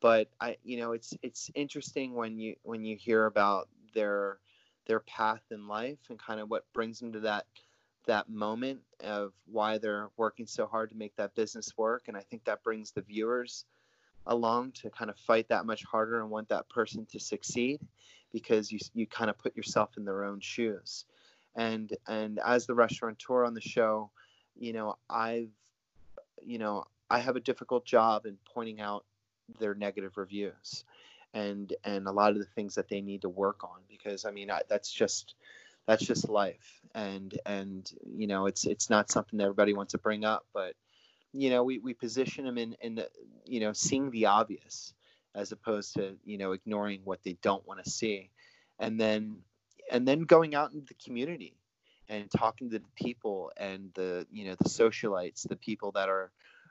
But 0.00 0.28
i 0.40 0.56
you 0.62 0.76
know 0.76 0.92
it's 0.92 1.14
it's 1.22 1.50
interesting 1.54 2.14
when 2.14 2.38
you 2.38 2.54
when 2.62 2.84
you 2.84 2.94
hear 2.94 3.26
about 3.26 3.68
their 3.94 4.38
their 4.86 5.00
path 5.00 5.42
in 5.50 5.66
life 5.66 5.98
and 6.10 6.18
kind 6.18 6.40
of 6.40 6.50
what 6.50 6.70
brings 6.74 7.00
them 7.00 7.12
to 7.12 7.20
that 7.20 7.46
that 8.06 8.28
moment 8.28 8.80
of 9.02 9.32
why 9.46 9.78
they're 9.78 10.10
working 10.18 10.46
so 10.46 10.66
hard 10.66 10.90
to 10.90 10.96
make 10.96 11.16
that 11.16 11.34
business 11.34 11.72
work. 11.78 12.04
And 12.08 12.16
i 12.16 12.20
think 12.20 12.44
that 12.44 12.62
brings 12.62 12.90
the 12.90 13.00
viewers 13.00 13.64
along 14.26 14.72
to 14.72 14.90
kind 14.90 15.10
of 15.10 15.16
fight 15.16 15.48
that 15.48 15.64
much 15.64 15.84
harder 15.84 16.20
and 16.20 16.30
want 16.30 16.50
that 16.50 16.68
person 16.68 17.06
to 17.06 17.18
succeed 17.18 17.80
because 18.30 18.70
you 18.70 18.78
you 18.92 19.06
kind 19.06 19.30
of 19.30 19.38
put 19.38 19.56
yourself 19.56 19.96
in 19.96 20.04
their 20.04 20.24
own 20.24 20.40
shoes 20.40 21.06
and 21.54 21.96
and 22.08 22.38
as 22.44 22.66
the 22.66 22.74
restaurateur 22.74 23.44
on 23.44 23.54
the 23.54 23.60
show 23.60 24.10
you 24.58 24.72
know 24.72 24.96
i've 25.10 25.50
you 26.42 26.58
know 26.58 26.84
i 27.10 27.18
have 27.18 27.36
a 27.36 27.40
difficult 27.40 27.84
job 27.84 28.26
in 28.26 28.36
pointing 28.52 28.80
out 28.80 29.04
their 29.58 29.74
negative 29.74 30.16
reviews 30.16 30.84
and 31.34 31.74
and 31.84 32.06
a 32.06 32.12
lot 32.12 32.32
of 32.32 32.38
the 32.38 32.44
things 32.44 32.74
that 32.74 32.88
they 32.88 33.00
need 33.00 33.22
to 33.22 33.28
work 33.28 33.64
on 33.64 33.80
because 33.88 34.24
i 34.24 34.30
mean 34.30 34.50
I, 34.50 34.60
that's 34.68 34.90
just 34.90 35.34
that's 35.86 36.04
just 36.04 36.28
life 36.28 36.80
and 36.94 37.38
and 37.44 37.90
you 38.16 38.26
know 38.26 38.46
it's 38.46 38.64
it's 38.66 38.88
not 38.88 39.10
something 39.10 39.38
that 39.38 39.44
everybody 39.44 39.74
wants 39.74 39.92
to 39.92 39.98
bring 39.98 40.24
up 40.24 40.46
but 40.54 40.74
you 41.32 41.50
know, 41.50 41.64
we, 41.64 41.78
we 41.78 41.94
position 41.94 42.44
them 42.44 42.58
in, 42.58 42.76
in 42.80 42.94
the, 42.94 43.08
you 43.46 43.60
know, 43.60 43.72
seeing 43.72 44.10
the 44.10 44.26
obvious 44.26 44.92
as 45.34 45.50
opposed 45.50 45.94
to, 45.94 46.14
you 46.24 46.36
know, 46.36 46.52
ignoring 46.52 47.00
what 47.04 47.22
they 47.24 47.38
don't 47.42 47.66
want 47.66 47.82
to 47.82 47.90
see. 47.90 48.30
And 48.78 49.00
then, 49.00 49.38
and 49.90 50.06
then 50.06 50.22
going 50.22 50.54
out 50.54 50.72
into 50.72 50.86
the 50.86 51.04
community 51.04 51.56
and 52.08 52.30
talking 52.30 52.70
to 52.70 52.78
the 52.78 52.84
people 52.94 53.52
and 53.56 53.90
the, 53.94 54.26
you 54.30 54.44
know, 54.44 54.54
the 54.58 54.68
socialites, 54.68 55.48
the 55.48 55.56
people 55.56 55.92
that 55.92 56.08
are, 56.08 56.30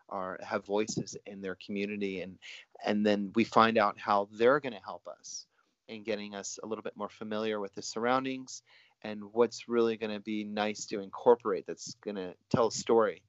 are 0.10 0.40
have 0.44 0.66
voices 0.66 1.18
in 1.26 1.42
their 1.42 1.58
community. 1.66 2.22
And, 2.22 2.38
and 2.86 3.06
then 3.06 3.32
we 3.36 3.44
find 3.44 3.78
out 3.78 3.98
how 3.98 4.28
they're 4.34 4.60
going 4.60 4.74
to 4.74 4.80
help 4.80 5.08
us 5.08 5.46
in 5.88 6.04
getting 6.04 6.36
us 6.36 6.60
a 6.64 6.68
little 6.68 6.84
bit 6.84 6.96
more 6.96 7.10
familiar 7.10 7.60
with 7.60 7.74
the 7.76 7.82
surroundings 7.82 8.62
and 9.04 9.24
what's 9.34 9.68
really 9.68 9.98
going 9.98 10.14
to 10.14 10.20
be 10.20 10.44
nice 10.44 10.86
to 10.86 11.00
incorporate 11.00 11.66
that's 11.68 11.96
going 12.04 12.16
to 12.16 12.34
tell 12.50 12.68
a 12.68 12.72
story 12.72 13.22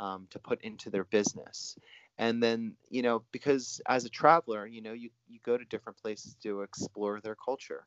um, 0.00 0.26
to 0.30 0.38
put 0.38 0.60
into 0.62 0.90
their 0.90 1.04
business 1.04 1.76
and 2.18 2.42
then 2.42 2.74
you 2.90 3.02
know 3.02 3.22
because 3.32 3.80
as 3.88 4.04
a 4.04 4.10
traveler 4.10 4.66
you 4.66 4.82
know 4.82 4.92
you, 4.92 5.10
you 5.28 5.38
go 5.44 5.56
to 5.56 5.64
different 5.64 5.98
places 5.98 6.36
to 6.42 6.62
explore 6.62 7.20
their 7.20 7.36
culture 7.36 7.86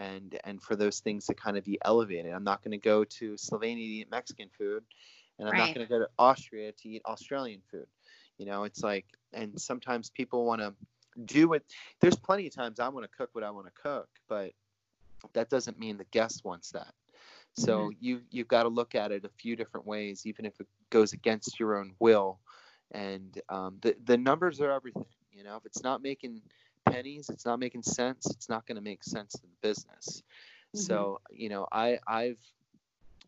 and 0.00 0.38
and 0.44 0.60
for 0.60 0.74
those 0.74 0.98
things 0.98 1.26
to 1.26 1.34
kind 1.34 1.56
of 1.56 1.64
be 1.64 1.78
elevated 1.84 2.32
i'm 2.32 2.42
not 2.42 2.62
going 2.64 2.72
to 2.72 2.78
go 2.78 3.04
to 3.04 3.34
slovenia 3.34 3.76
to 3.76 3.80
eat 3.80 4.10
mexican 4.10 4.48
food 4.58 4.82
and 5.38 5.46
i'm 5.46 5.52
right. 5.52 5.66
not 5.66 5.74
going 5.74 5.86
to 5.86 5.90
go 5.90 5.98
to 6.00 6.08
austria 6.18 6.72
to 6.72 6.88
eat 6.88 7.02
australian 7.06 7.60
food 7.70 7.86
you 8.38 8.46
know 8.46 8.64
it's 8.64 8.82
like 8.82 9.06
and 9.32 9.60
sometimes 9.60 10.10
people 10.10 10.44
want 10.44 10.60
to 10.60 10.74
do 11.24 11.52
it 11.52 11.64
there's 12.00 12.16
plenty 12.16 12.46
of 12.46 12.54
times 12.54 12.80
i 12.80 12.88
want 12.88 13.04
to 13.04 13.16
cook 13.16 13.30
what 13.32 13.44
i 13.44 13.50
want 13.50 13.66
to 13.66 13.72
cook 13.80 14.08
but 14.28 14.52
that 15.34 15.48
doesn't 15.50 15.78
mean 15.78 15.96
the 15.96 16.04
guest 16.04 16.44
wants 16.44 16.72
that 16.72 16.94
so 17.56 17.78
mm-hmm. 17.78 17.90
you 18.00 18.20
you've 18.30 18.48
got 18.48 18.64
to 18.64 18.68
look 18.68 18.94
at 18.94 19.12
it 19.12 19.24
a 19.24 19.28
few 19.28 19.56
different 19.56 19.86
ways, 19.86 20.26
even 20.26 20.44
if 20.44 20.58
it 20.60 20.66
goes 20.90 21.12
against 21.12 21.58
your 21.58 21.78
own 21.78 21.92
will. 21.98 22.38
And 22.92 23.40
um, 23.48 23.78
the 23.82 23.96
the 24.04 24.16
numbers 24.16 24.60
are 24.60 24.70
everything. 24.70 25.04
You 25.32 25.44
know, 25.44 25.56
if 25.56 25.66
it's 25.66 25.82
not 25.82 26.02
making 26.02 26.42
pennies, 26.86 27.28
it's 27.28 27.46
not 27.46 27.58
making 27.58 27.82
sense. 27.82 28.26
It's 28.30 28.48
not 28.48 28.66
going 28.66 28.76
to 28.76 28.82
make 28.82 29.04
sense 29.04 29.34
in 29.34 29.48
the 29.50 29.68
business. 29.68 30.22
Mm-hmm. 30.74 30.80
So 30.80 31.20
you 31.30 31.48
know, 31.48 31.66
I 31.70 31.98
I've 32.06 32.38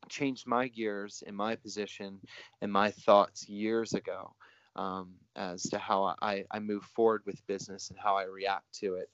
changed 0.08 0.46
my 0.46 0.68
gears 0.68 1.22
in 1.26 1.34
my 1.34 1.56
position 1.56 2.20
and 2.60 2.72
my 2.72 2.90
thoughts 2.90 3.48
years 3.48 3.94
ago 3.94 4.34
um, 4.76 5.14
as 5.36 5.62
to 5.64 5.78
how 5.78 6.14
I, 6.20 6.44
I 6.50 6.58
move 6.58 6.84
forward 6.84 7.22
with 7.24 7.46
business 7.46 7.90
and 7.90 7.98
how 7.98 8.16
I 8.16 8.24
react 8.24 8.72
to 8.80 8.94
it. 8.94 9.10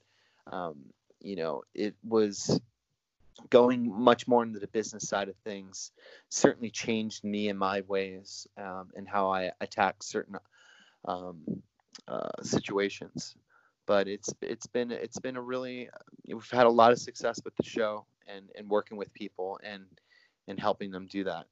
Um, 0.51 0.77
you 1.21 1.35
know, 1.35 1.63
it 1.73 1.95
was 2.07 2.59
going 3.49 3.91
much 3.91 4.27
more 4.27 4.43
into 4.43 4.59
the 4.59 4.67
business 4.67 5.07
side 5.07 5.29
of 5.29 5.35
things 5.37 5.91
certainly 6.29 6.69
changed 6.69 7.23
me 7.23 7.49
and 7.49 7.57
my 7.57 7.81
ways 7.81 8.47
um, 8.57 8.89
and 8.95 9.07
how 9.07 9.29
I 9.29 9.51
attack 9.61 10.03
certain 10.03 10.35
um, 11.05 11.61
uh, 12.07 12.43
situations. 12.43 13.35
But 13.89 14.07
it's 14.07 14.31
it's 14.43 14.67
been 14.67 14.91
it's 14.91 15.17
been 15.17 15.35
a 15.35 15.41
really 15.41 15.89
we've 16.27 16.51
had 16.51 16.67
a 16.67 16.69
lot 16.69 16.91
of 16.91 16.99
success 16.99 17.41
with 17.43 17.55
the 17.55 17.63
show 17.63 18.05
and 18.27 18.45
and 18.55 18.69
working 18.69 18.97
with 18.97 19.11
people 19.15 19.59
and 19.63 19.83
and 20.47 20.59
helping 20.59 20.91
them 20.91 21.07
do 21.07 21.23
that. 21.23 21.47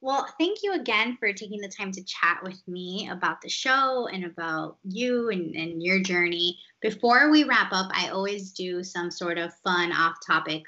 Well, 0.00 0.26
thank 0.38 0.60
you 0.62 0.72
again 0.72 1.18
for 1.20 1.30
taking 1.34 1.60
the 1.60 1.68
time 1.68 1.92
to 1.92 2.02
chat 2.04 2.38
with 2.42 2.66
me 2.66 3.10
about 3.10 3.42
the 3.42 3.50
show 3.50 4.08
and 4.10 4.24
about 4.24 4.78
you 4.82 5.28
and, 5.28 5.54
and 5.56 5.82
your 5.82 6.00
journey. 6.00 6.56
Before 6.80 7.30
we 7.30 7.44
wrap 7.44 7.70
up, 7.70 7.90
I 7.92 8.08
always 8.08 8.52
do 8.52 8.82
some 8.82 9.10
sort 9.10 9.36
of 9.36 9.52
fun 9.62 9.92
off 9.92 10.16
topic 10.26 10.62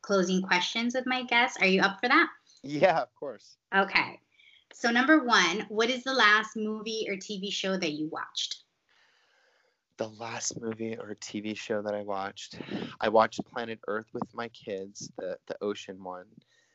closing 0.00 0.40
questions 0.40 0.94
with 0.94 1.04
my 1.04 1.24
guests. 1.24 1.58
Are 1.60 1.66
you 1.66 1.82
up 1.82 1.98
for 2.00 2.08
that? 2.08 2.28
Yeah, 2.62 3.00
of 3.00 3.14
course. 3.16 3.58
Okay. 3.76 4.18
So, 4.72 4.90
number 4.90 5.26
one, 5.26 5.66
what 5.68 5.90
is 5.90 6.04
the 6.04 6.14
last 6.14 6.56
movie 6.56 7.06
or 7.06 7.16
TV 7.16 7.52
show 7.52 7.76
that 7.76 7.92
you 7.92 8.08
watched? 8.08 8.62
The 9.98 10.08
last 10.08 10.60
movie 10.60 10.96
or 10.96 11.14
TV 11.16 11.56
show 11.56 11.82
that 11.82 11.94
I 11.94 12.02
watched, 12.02 12.58
I 13.00 13.08
watched 13.08 13.44
Planet 13.44 13.80
Earth 13.88 14.06
with 14.12 14.32
my 14.32 14.48
kids, 14.48 15.10
the 15.18 15.36
the 15.46 15.56
ocean 15.60 16.02
one. 16.02 16.26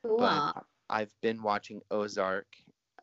Cool. 0.01 0.17
But 0.17 0.63
I've 0.89 1.13
been 1.21 1.41
watching 1.41 1.81
Ozark. 1.89 2.47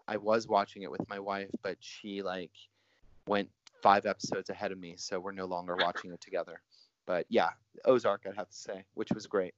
I 0.06 0.16
was 0.16 0.46
watching 0.46 0.82
it 0.82 0.90
with 0.90 1.08
my 1.08 1.18
wife, 1.18 1.50
but 1.62 1.76
she 1.80 2.22
like 2.22 2.52
went 3.26 3.48
five 3.82 4.06
episodes 4.06 4.50
ahead 4.50 4.72
of 4.72 4.78
me, 4.78 4.94
so 4.96 5.18
we're 5.18 5.32
no 5.32 5.46
longer 5.46 5.76
watching 5.76 6.12
it 6.12 6.20
together. 6.20 6.60
But 7.06 7.26
yeah, 7.28 7.50
Ozark, 7.84 8.22
I'd 8.26 8.36
have 8.36 8.50
to 8.50 8.56
say, 8.56 8.84
which 8.94 9.10
was 9.12 9.26
great. 9.26 9.54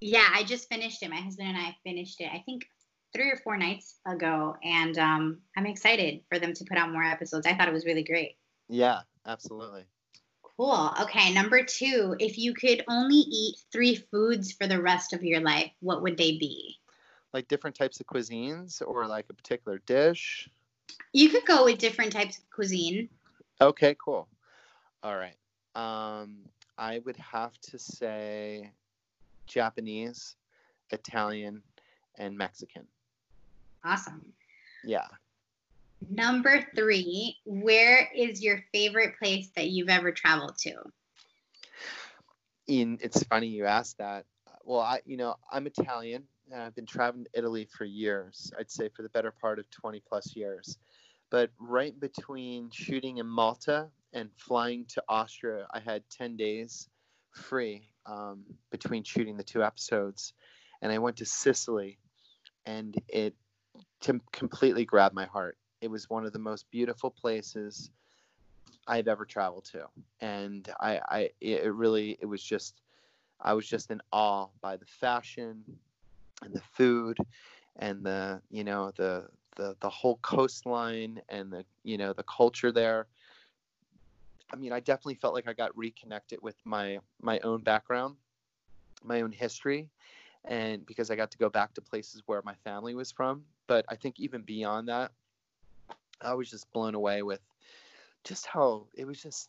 Yeah, 0.00 0.26
I 0.32 0.44
just 0.44 0.68
finished 0.68 1.02
it. 1.02 1.10
My 1.10 1.16
husband 1.16 1.48
and 1.48 1.58
I 1.58 1.76
finished 1.84 2.20
it. 2.20 2.30
I 2.32 2.42
think 2.46 2.70
three 3.12 3.30
or 3.30 3.36
four 3.36 3.56
nights 3.56 3.96
ago, 4.06 4.56
and 4.62 4.96
um, 4.98 5.38
I'm 5.56 5.66
excited 5.66 6.20
for 6.28 6.38
them 6.38 6.54
to 6.54 6.64
put 6.64 6.78
out 6.78 6.92
more 6.92 7.02
episodes. 7.02 7.46
I 7.46 7.54
thought 7.54 7.68
it 7.68 7.74
was 7.74 7.84
really 7.84 8.04
great. 8.04 8.36
Yeah, 8.68 9.00
absolutely. 9.26 9.84
Cool. 10.56 10.92
Okay, 11.02 11.32
number 11.32 11.64
two. 11.64 12.16
If 12.18 12.36
you 12.36 12.52
could 12.54 12.84
only 12.88 13.16
eat 13.16 13.56
three 13.72 13.96
foods 14.10 14.52
for 14.52 14.66
the 14.66 14.80
rest 14.80 15.12
of 15.12 15.22
your 15.22 15.40
life, 15.40 15.70
what 15.80 16.02
would 16.02 16.16
they 16.16 16.32
be? 16.32 16.76
Like 17.32 17.48
different 17.48 17.76
types 17.76 18.00
of 18.00 18.06
cuisines, 18.06 18.82
or 18.86 19.06
like 19.06 19.26
a 19.30 19.34
particular 19.34 19.80
dish. 19.86 20.48
You 21.12 21.28
could 21.28 21.46
go 21.46 21.64
with 21.64 21.78
different 21.78 22.12
types 22.12 22.38
of 22.38 22.50
cuisine. 22.50 23.08
Okay, 23.60 23.96
cool. 24.04 24.28
All 25.02 25.16
right. 25.16 25.36
Um, 25.74 26.40
I 26.76 27.00
would 27.06 27.16
have 27.16 27.58
to 27.70 27.78
say 27.78 28.70
Japanese, 29.46 30.36
Italian, 30.90 31.62
and 32.18 32.36
Mexican. 32.36 32.86
Awesome. 33.84 34.32
Yeah. 34.84 35.06
Number 36.08 36.66
three, 36.74 37.36
where 37.44 38.08
is 38.14 38.42
your 38.42 38.62
favorite 38.72 39.18
place 39.18 39.50
that 39.56 39.68
you've 39.68 39.88
ever 39.88 40.12
traveled 40.12 40.56
to? 40.60 40.74
In 42.66 42.98
it's 43.02 43.22
funny 43.24 43.48
you 43.48 43.66
asked 43.66 43.98
that. 43.98 44.24
well, 44.64 44.80
I 44.80 45.00
you 45.04 45.16
know 45.16 45.36
I'm 45.50 45.66
Italian. 45.66 46.24
And 46.52 46.60
I've 46.60 46.74
been 46.74 46.86
traveling 46.86 47.24
to 47.24 47.30
Italy 47.38 47.68
for 47.70 47.84
years. 47.84 48.52
I'd 48.58 48.70
say 48.70 48.88
for 48.88 49.02
the 49.02 49.08
better 49.10 49.30
part 49.30 49.60
of 49.60 49.70
20 49.70 50.02
plus 50.08 50.34
years. 50.34 50.78
But 51.30 51.50
right 51.60 51.98
between 51.98 52.70
shooting 52.72 53.18
in 53.18 53.26
Malta 53.26 53.88
and 54.12 54.30
flying 54.36 54.84
to 54.86 55.02
Austria, 55.08 55.68
I 55.72 55.78
had 55.78 56.02
10 56.10 56.36
days 56.36 56.88
free 57.32 57.88
um, 58.06 58.44
between 58.72 59.04
shooting 59.04 59.36
the 59.36 59.44
two 59.44 59.62
episodes. 59.62 60.32
And 60.82 60.90
I 60.90 60.98
went 60.98 61.18
to 61.18 61.24
Sicily, 61.24 61.98
and 62.66 62.96
it 63.08 63.36
t- 64.00 64.12
completely 64.32 64.84
grabbed 64.84 65.14
my 65.14 65.26
heart. 65.26 65.56
It 65.80 65.90
was 65.90 66.10
one 66.10 66.24
of 66.26 66.32
the 66.32 66.38
most 66.38 66.70
beautiful 66.70 67.10
places 67.10 67.90
I've 68.86 69.08
ever 69.08 69.24
traveled 69.24 69.64
to, 69.66 69.86
and 70.20 70.68
I, 70.80 71.00
I, 71.08 71.30
it 71.40 71.72
really, 71.72 72.18
it 72.20 72.26
was 72.26 72.42
just, 72.42 72.82
I 73.40 73.54
was 73.54 73.66
just 73.66 73.90
in 73.90 74.00
awe 74.12 74.48
by 74.60 74.76
the 74.76 74.86
fashion, 74.86 75.64
and 76.42 76.54
the 76.54 76.62
food, 76.72 77.18
and 77.76 78.04
the, 78.04 78.40
you 78.50 78.64
know, 78.64 78.92
the 78.96 79.28
the 79.56 79.76
the 79.80 79.90
whole 79.90 80.18
coastline 80.22 81.20
and 81.28 81.52
the 81.52 81.64
you 81.82 81.98
know 81.98 82.12
the 82.12 82.24
culture 82.24 82.72
there. 82.72 83.06
I 84.52 84.56
mean, 84.56 84.72
I 84.72 84.80
definitely 84.80 85.14
felt 85.14 85.34
like 85.34 85.48
I 85.48 85.52
got 85.52 85.76
reconnected 85.76 86.40
with 86.42 86.56
my 86.64 86.98
my 87.20 87.38
own 87.40 87.62
background, 87.62 88.16
my 89.04 89.20
own 89.20 89.32
history, 89.32 89.88
and 90.44 90.84
because 90.86 91.10
I 91.10 91.16
got 91.16 91.30
to 91.32 91.38
go 91.38 91.48
back 91.48 91.74
to 91.74 91.80
places 91.80 92.22
where 92.26 92.42
my 92.44 92.54
family 92.64 92.94
was 92.94 93.12
from. 93.12 93.44
But 93.66 93.84
I 93.88 93.96
think 93.96 94.18
even 94.18 94.42
beyond 94.42 94.88
that, 94.88 95.12
I 96.22 96.34
was 96.34 96.50
just 96.50 96.70
blown 96.72 96.94
away 96.94 97.22
with 97.22 97.40
just 98.24 98.46
how 98.46 98.86
it 98.94 99.06
was 99.06 99.20
just 99.20 99.48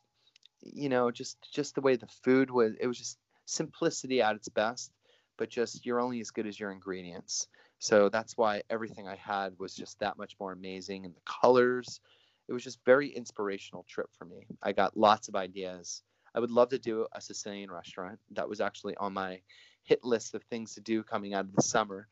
you 0.62 0.90
know 0.90 1.12
just 1.12 1.38
just 1.54 1.76
the 1.76 1.82
way 1.82 1.96
the 1.96 2.08
food 2.24 2.52
was 2.52 2.74
it 2.80 2.88
was 2.88 2.98
just 2.98 3.18
simplicity 3.46 4.22
at 4.22 4.36
its 4.36 4.48
best 4.50 4.92
but 5.38 5.50
just 5.50 5.86
you're 5.86 6.00
only 6.00 6.20
as 6.22 6.32
good 6.32 6.48
as 6.48 6.60
your 6.60 6.72
ingredients 6.72 7.48
so 7.82 8.10
that's 8.10 8.38
why 8.38 8.62
everything 8.70 9.08
I 9.08 9.16
had 9.16 9.58
was 9.58 9.74
just 9.74 9.98
that 10.00 10.16
much 10.16 10.36
more 10.40 10.52
amazing. 10.52 11.04
And 11.04 11.16
the 11.16 11.22
colors, 11.26 12.00
it 12.48 12.54
was 12.54 12.64
just 12.64 12.78
very 12.86 13.10
inspirational 13.10 13.84
trip 13.90 14.08
for 14.14 14.26
me. 14.26 14.46
I 14.62 14.72
got 14.72 14.96
lots 14.96 15.30
of 15.30 15.36
ideas. 15.36 16.04
I 16.36 16.40
would 16.40 16.52
love 16.52 16.70
to 16.70 16.78
do 16.78 17.08
a 17.12 17.20
Sicilian 17.20 17.72
restaurant. 17.72 18.20
That 18.36 18.48
was 18.48 18.62
actually 18.62 18.96
on 18.98 19.14
my 19.14 19.42
hit 19.82 20.04
list 20.04 20.36
of 20.36 20.44
things 20.44 20.76
to 20.76 20.82
do 20.82 21.02
coming 21.02 21.34
out 21.34 21.46
of 21.46 21.56
the 21.56 21.64
summer. 21.64 22.08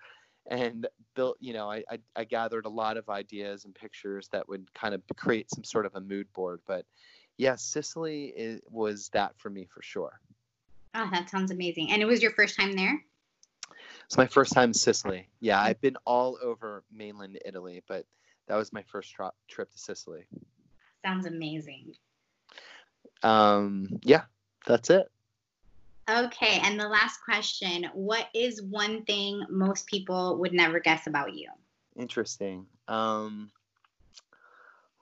And 0.49 0.87
built, 1.15 1.37
you 1.39 1.53
know, 1.53 1.71
I, 1.71 1.83
I, 1.89 1.99
I 2.15 2.23
gathered 2.23 2.65
a 2.65 2.69
lot 2.69 2.97
of 2.97 3.07
ideas 3.07 3.65
and 3.65 3.73
pictures 3.73 4.27
that 4.31 4.49
would 4.49 4.73
kind 4.73 4.95
of 4.95 5.01
create 5.15 5.49
some 5.51 5.63
sort 5.63 5.85
of 5.85 5.95
a 5.95 6.01
mood 6.01 6.27
board. 6.33 6.59
But 6.65 6.85
yeah, 7.37 7.55
Sicily 7.55 8.33
is, 8.35 8.59
was 8.69 9.09
that 9.13 9.37
for 9.37 9.49
me 9.49 9.67
for 9.71 9.81
sure. 9.81 10.19
Oh, 10.95 11.07
that 11.11 11.29
sounds 11.29 11.51
amazing. 11.51 11.91
And 11.91 12.01
it 12.01 12.05
was 12.05 12.21
your 12.21 12.31
first 12.31 12.59
time 12.59 12.75
there? 12.75 12.99
It's 14.05 14.17
my 14.17 14.25
first 14.25 14.53
time 14.53 14.71
in 14.71 14.73
Sicily. 14.73 15.29
Yeah, 15.39 15.61
I've 15.61 15.79
been 15.81 15.97
all 16.03 16.39
over 16.41 16.83
mainland 16.91 17.37
Italy, 17.45 17.83
but 17.87 18.05
that 18.47 18.55
was 18.55 18.73
my 18.73 18.81
first 18.81 19.13
trip 19.13 19.33
trip 19.47 19.71
to 19.71 19.77
Sicily. 19.77 20.25
Sounds 21.05 21.27
amazing. 21.27 21.93
Um, 23.21 23.87
yeah, 24.01 24.23
that's 24.65 24.89
it. 24.89 25.11
Okay, 26.09 26.59
and 26.63 26.79
the 26.79 26.87
last 26.87 27.19
question: 27.23 27.85
What 27.93 28.29
is 28.33 28.63
one 28.63 29.03
thing 29.05 29.45
most 29.49 29.85
people 29.85 30.37
would 30.39 30.53
never 30.53 30.79
guess 30.79 31.05
about 31.05 31.35
you? 31.35 31.49
Interesting. 31.95 32.65
Um, 32.87 33.51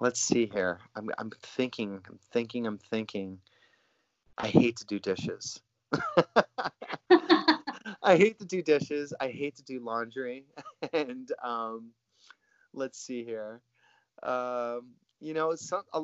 let's 0.02 0.20
see 0.20 0.50
here. 0.52 0.80
I'm 0.96 1.10
I'm 1.18 1.32
thinking. 1.42 2.02
I'm 2.10 2.20
thinking. 2.34 2.68
I'm 2.68 2.78
thinking. 2.78 3.40
I 4.38 4.48
hate 4.48 4.76
to 4.78 4.86
do 4.86 5.00
dishes. 5.00 5.62
I 8.04 8.18
hate 8.18 8.38
to 8.40 8.46
do 8.46 8.62
dishes. 8.62 9.14
I 9.22 9.30
hate 9.30 9.56
to 9.56 9.64
do 9.64 9.80
laundry. 9.80 10.44
and 10.94 11.32
um, 11.42 11.92
let's 12.74 13.00
see 13.00 13.24
here. 13.24 13.62
Um, 14.24 14.90
you 15.22 15.34
know, 15.34 15.56
some 15.56 15.84
a, 15.94 16.02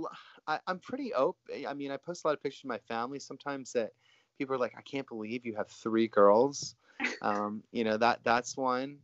I, 0.47 0.59
I'm 0.65 0.79
pretty 0.79 1.13
open. 1.13 1.65
I 1.67 1.73
mean, 1.73 1.91
I 1.91 1.97
post 1.97 2.23
a 2.23 2.27
lot 2.27 2.33
of 2.33 2.41
pictures 2.41 2.63
of 2.63 2.69
my 2.69 2.79
family 2.79 3.19
sometimes 3.19 3.73
that 3.73 3.91
people 4.37 4.55
are 4.55 4.59
like, 4.59 4.75
I 4.77 4.81
can't 4.81 5.07
believe 5.07 5.45
you 5.45 5.55
have 5.55 5.69
three 5.69 6.07
girls. 6.07 6.75
Um, 7.21 7.63
you 7.71 7.83
know, 7.83 7.97
that 7.97 8.19
that's 8.23 8.55
one. 8.55 8.97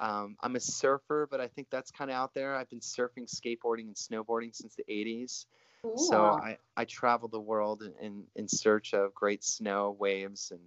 Um, 0.00 0.36
I'm 0.40 0.56
a 0.56 0.60
surfer, 0.60 1.26
but 1.30 1.40
I 1.40 1.48
think 1.48 1.68
that's 1.70 1.90
kind 1.90 2.10
of 2.10 2.16
out 2.16 2.34
there. 2.34 2.54
I've 2.54 2.68
been 2.68 2.80
surfing, 2.80 3.26
skateboarding, 3.26 3.86
and 3.86 3.94
snowboarding 3.94 4.54
since 4.54 4.74
the 4.74 4.84
80s. 4.88 5.46
Cool. 5.82 5.96
So 5.96 6.24
I, 6.24 6.58
I 6.76 6.84
travel 6.84 7.28
the 7.28 7.40
world 7.40 7.82
in, 7.82 7.92
in, 8.04 8.24
in 8.34 8.48
search 8.48 8.94
of 8.94 9.14
great 9.14 9.44
snow 9.44 9.96
waves 9.98 10.50
and, 10.50 10.60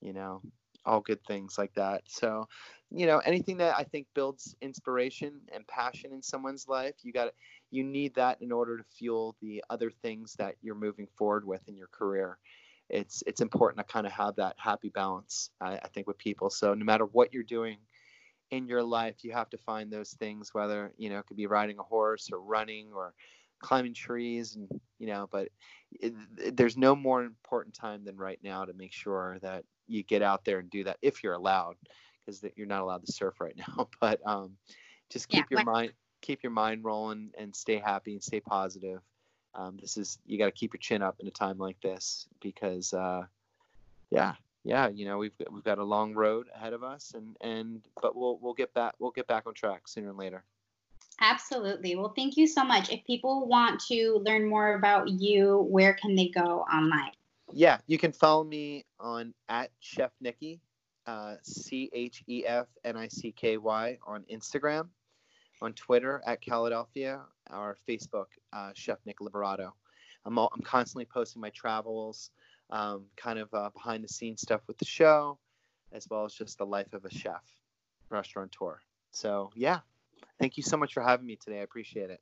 you 0.00 0.12
know, 0.12 0.40
all 0.86 1.00
good 1.00 1.22
things 1.26 1.58
like 1.58 1.74
that. 1.74 2.02
So, 2.06 2.48
you 2.90 3.06
know, 3.06 3.18
anything 3.18 3.56
that 3.58 3.74
I 3.76 3.84
think 3.84 4.06
builds 4.14 4.54
inspiration 4.60 5.40
and 5.52 5.66
passion 5.66 6.12
in 6.12 6.22
someone's 6.22 6.68
life, 6.68 6.94
you 7.02 7.12
got 7.12 7.32
you 7.70 7.82
need 7.82 8.14
that 8.14 8.40
in 8.40 8.52
order 8.52 8.76
to 8.78 8.84
fuel 8.96 9.34
the 9.40 9.64
other 9.70 9.90
things 9.90 10.34
that 10.34 10.54
you're 10.62 10.74
moving 10.74 11.08
forward 11.16 11.46
with 11.46 11.66
in 11.68 11.76
your 11.76 11.88
career. 11.88 12.38
It's 12.94 13.22
it's 13.26 13.40
important 13.40 13.86
to 13.86 13.92
kind 13.92 14.06
of 14.06 14.12
have 14.12 14.36
that 14.36 14.56
happy 14.58 14.88
balance, 14.88 15.50
I, 15.60 15.76
I 15.76 15.88
think, 15.88 16.06
with 16.06 16.18
people. 16.18 16.50
So 16.50 16.74
no 16.74 16.84
matter 16.84 17.04
what 17.06 17.34
you're 17.34 17.42
doing 17.42 17.78
in 18.50 18.66
your 18.68 18.82
life, 18.82 19.16
you 19.22 19.32
have 19.32 19.50
to 19.50 19.58
find 19.58 19.92
those 19.92 20.12
things, 20.12 20.54
whether 20.54 20.92
you 20.96 21.10
know 21.10 21.18
it 21.18 21.26
could 21.26 21.36
be 21.36 21.46
riding 21.46 21.78
a 21.78 21.82
horse 21.82 22.30
or 22.32 22.40
running 22.40 22.92
or 22.94 23.14
climbing 23.60 23.94
trees 23.94 24.56
and 24.56 24.68
you 24.98 25.06
know 25.06 25.28
but 25.32 25.48
it, 25.92 26.12
it, 26.38 26.56
there's 26.56 26.76
no 26.76 26.94
more 26.94 27.24
important 27.24 27.74
time 27.74 28.04
than 28.04 28.16
right 28.16 28.38
now 28.42 28.64
to 28.64 28.74
make 28.74 28.92
sure 28.92 29.38
that 29.40 29.64
you 29.86 30.02
get 30.02 30.22
out 30.22 30.44
there 30.44 30.58
and 30.58 30.70
do 30.70 30.84
that 30.84 30.98
if 31.02 31.22
you're 31.22 31.34
allowed, 31.34 31.76
because 32.24 32.44
you're 32.56 32.66
not 32.66 32.82
allowed 32.82 33.04
to 33.04 33.12
surf 33.12 33.40
right 33.40 33.56
now. 33.76 33.88
But 34.00 34.20
um, 34.26 34.56
just 35.10 35.28
keep 35.28 35.50
yeah, 35.50 35.50
your 35.50 35.64
mind 35.64 35.92
keep 36.22 36.42
your 36.42 36.52
mind 36.52 36.84
rolling 36.84 37.30
and 37.38 37.54
stay 37.54 37.76
happy 37.76 38.14
and 38.14 38.22
stay 38.22 38.40
positive. 38.40 39.00
Um, 39.54 39.78
this 39.80 39.96
is 39.96 40.18
you 40.26 40.38
got 40.38 40.46
to 40.46 40.52
keep 40.52 40.72
your 40.72 40.80
chin 40.80 41.02
up 41.02 41.16
in 41.20 41.26
a 41.26 41.30
time 41.30 41.58
like 41.58 41.80
this 41.80 42.26
because 42.40 42.92
uh, 42.92 43.24
yeah 44.10 44.34
yeah 44.64 44.88
you 44.88 45.04
know 45.04 45.18
we've 45.18 45.34
we've 45.50 45.64
got 45.64 45.78
a 45.78 45.84
long 45.84 46.14
road 46.14 46.48
ahead 46.54 46.72
of 46.72 46.82
us 46.82 47.12
and 47.14 47.36
and 47.40 47.82
but 48.02 48.16
we'll 48.16 48.38
we'll 48.40 48.54
get 48.54 48.72
back 48.74 48.94
we'll 48.98 49.10
get 49.10 49.26
back 49.26 49.46
on 49.46 49.54
track 49.54 49.86
sooner 49.86 50.10
or 50.10 50.14
later. 50.14 50.44
Absolutely. 51.20 51.94
Well, 51.94 52.12
thank 52.16 52.36
you 52.36 52.48
so 52.48 52.64
much. 52.64 52.90
If 52.90 53.04
people 53.06 53.46
want 53.46 53.80
to 53.86 54.20
learn 54.24 54.48
more 54.48 54.74
about 54.74 55.08
you, 55.08 55.64
where 55.70 55.94
can 55.94 56.16
they 56.16 56.28
go 56.28 56.64
online? 56.72 57.12
yeah, 57.52 57.78
you 57.86 57.98
can 57.98 58.12
follow 58.12 58.44
me 58.44 58.84
on 58.98 59.34
at 59.48 59.70
Chef 59.80 60.10
Nicky, 60.20 60.60
uh, 61.06 61.36
C 61.42 61.90
H 61.92 62.22
E 62.26 62.44
F 62.46 62.66
N 62.84 62.96
I 62.96 63.08
C 63.08 63.32
K 63.32 63.56
Y 63.56 63.98
on 64.06 64.24
Instagram, 64.30 64.88
on 65.64 65.72
Twitter 65.72 66.22
at 66.26 66.42
Caladelphia, 66.42 67.20
or 67.50 67.76
Facebook, 67.88 68.26
uh, 68.52 68.70
Chef 68.74 68.98
Nick 69.06 69.18
Liberato. 69.18 69.72
I'm, 70.24 70.38
all, 70.38 70.50
I'm 70.54 70.62
constantly 70.62 71.04
posting 71.04 71.40
my 71.40 71.50
travels, 71.50 72.30
um, 72.70 73.04
kind 73.16 73.38
of 73.38 73.52
uh, 73.52 73.70
behind 73.70 74.04
the 74.04 74.08
scenes 74.08 74.40
stuff 74.40 74.60
with 74.66 74.78
the 74.78 74.84
show, 74.84 75.38
as 75.92 76.06
well 76.10 76.24
as 76.24 76.34
just 76.34 76.58
the 76.58 76.66
life 76.66 76.92
of 76.92 77.04
a 77.04 77.10
chef, 77.10 77.42
restaurateur. 78.10 78.80
So, 79.10 79.50
yeah, 79.54 79.80
thank 80.38 80.56
you 80.56 80.62
so 80.62 80.76
much 80.76 80.94
for 80.94 81.02
having 81.02 81.26
me 81.26 81.36
today. 81.36 81.60
I 81.60 81.62
appreciate 81.62 82.10
it. 82.10 82.20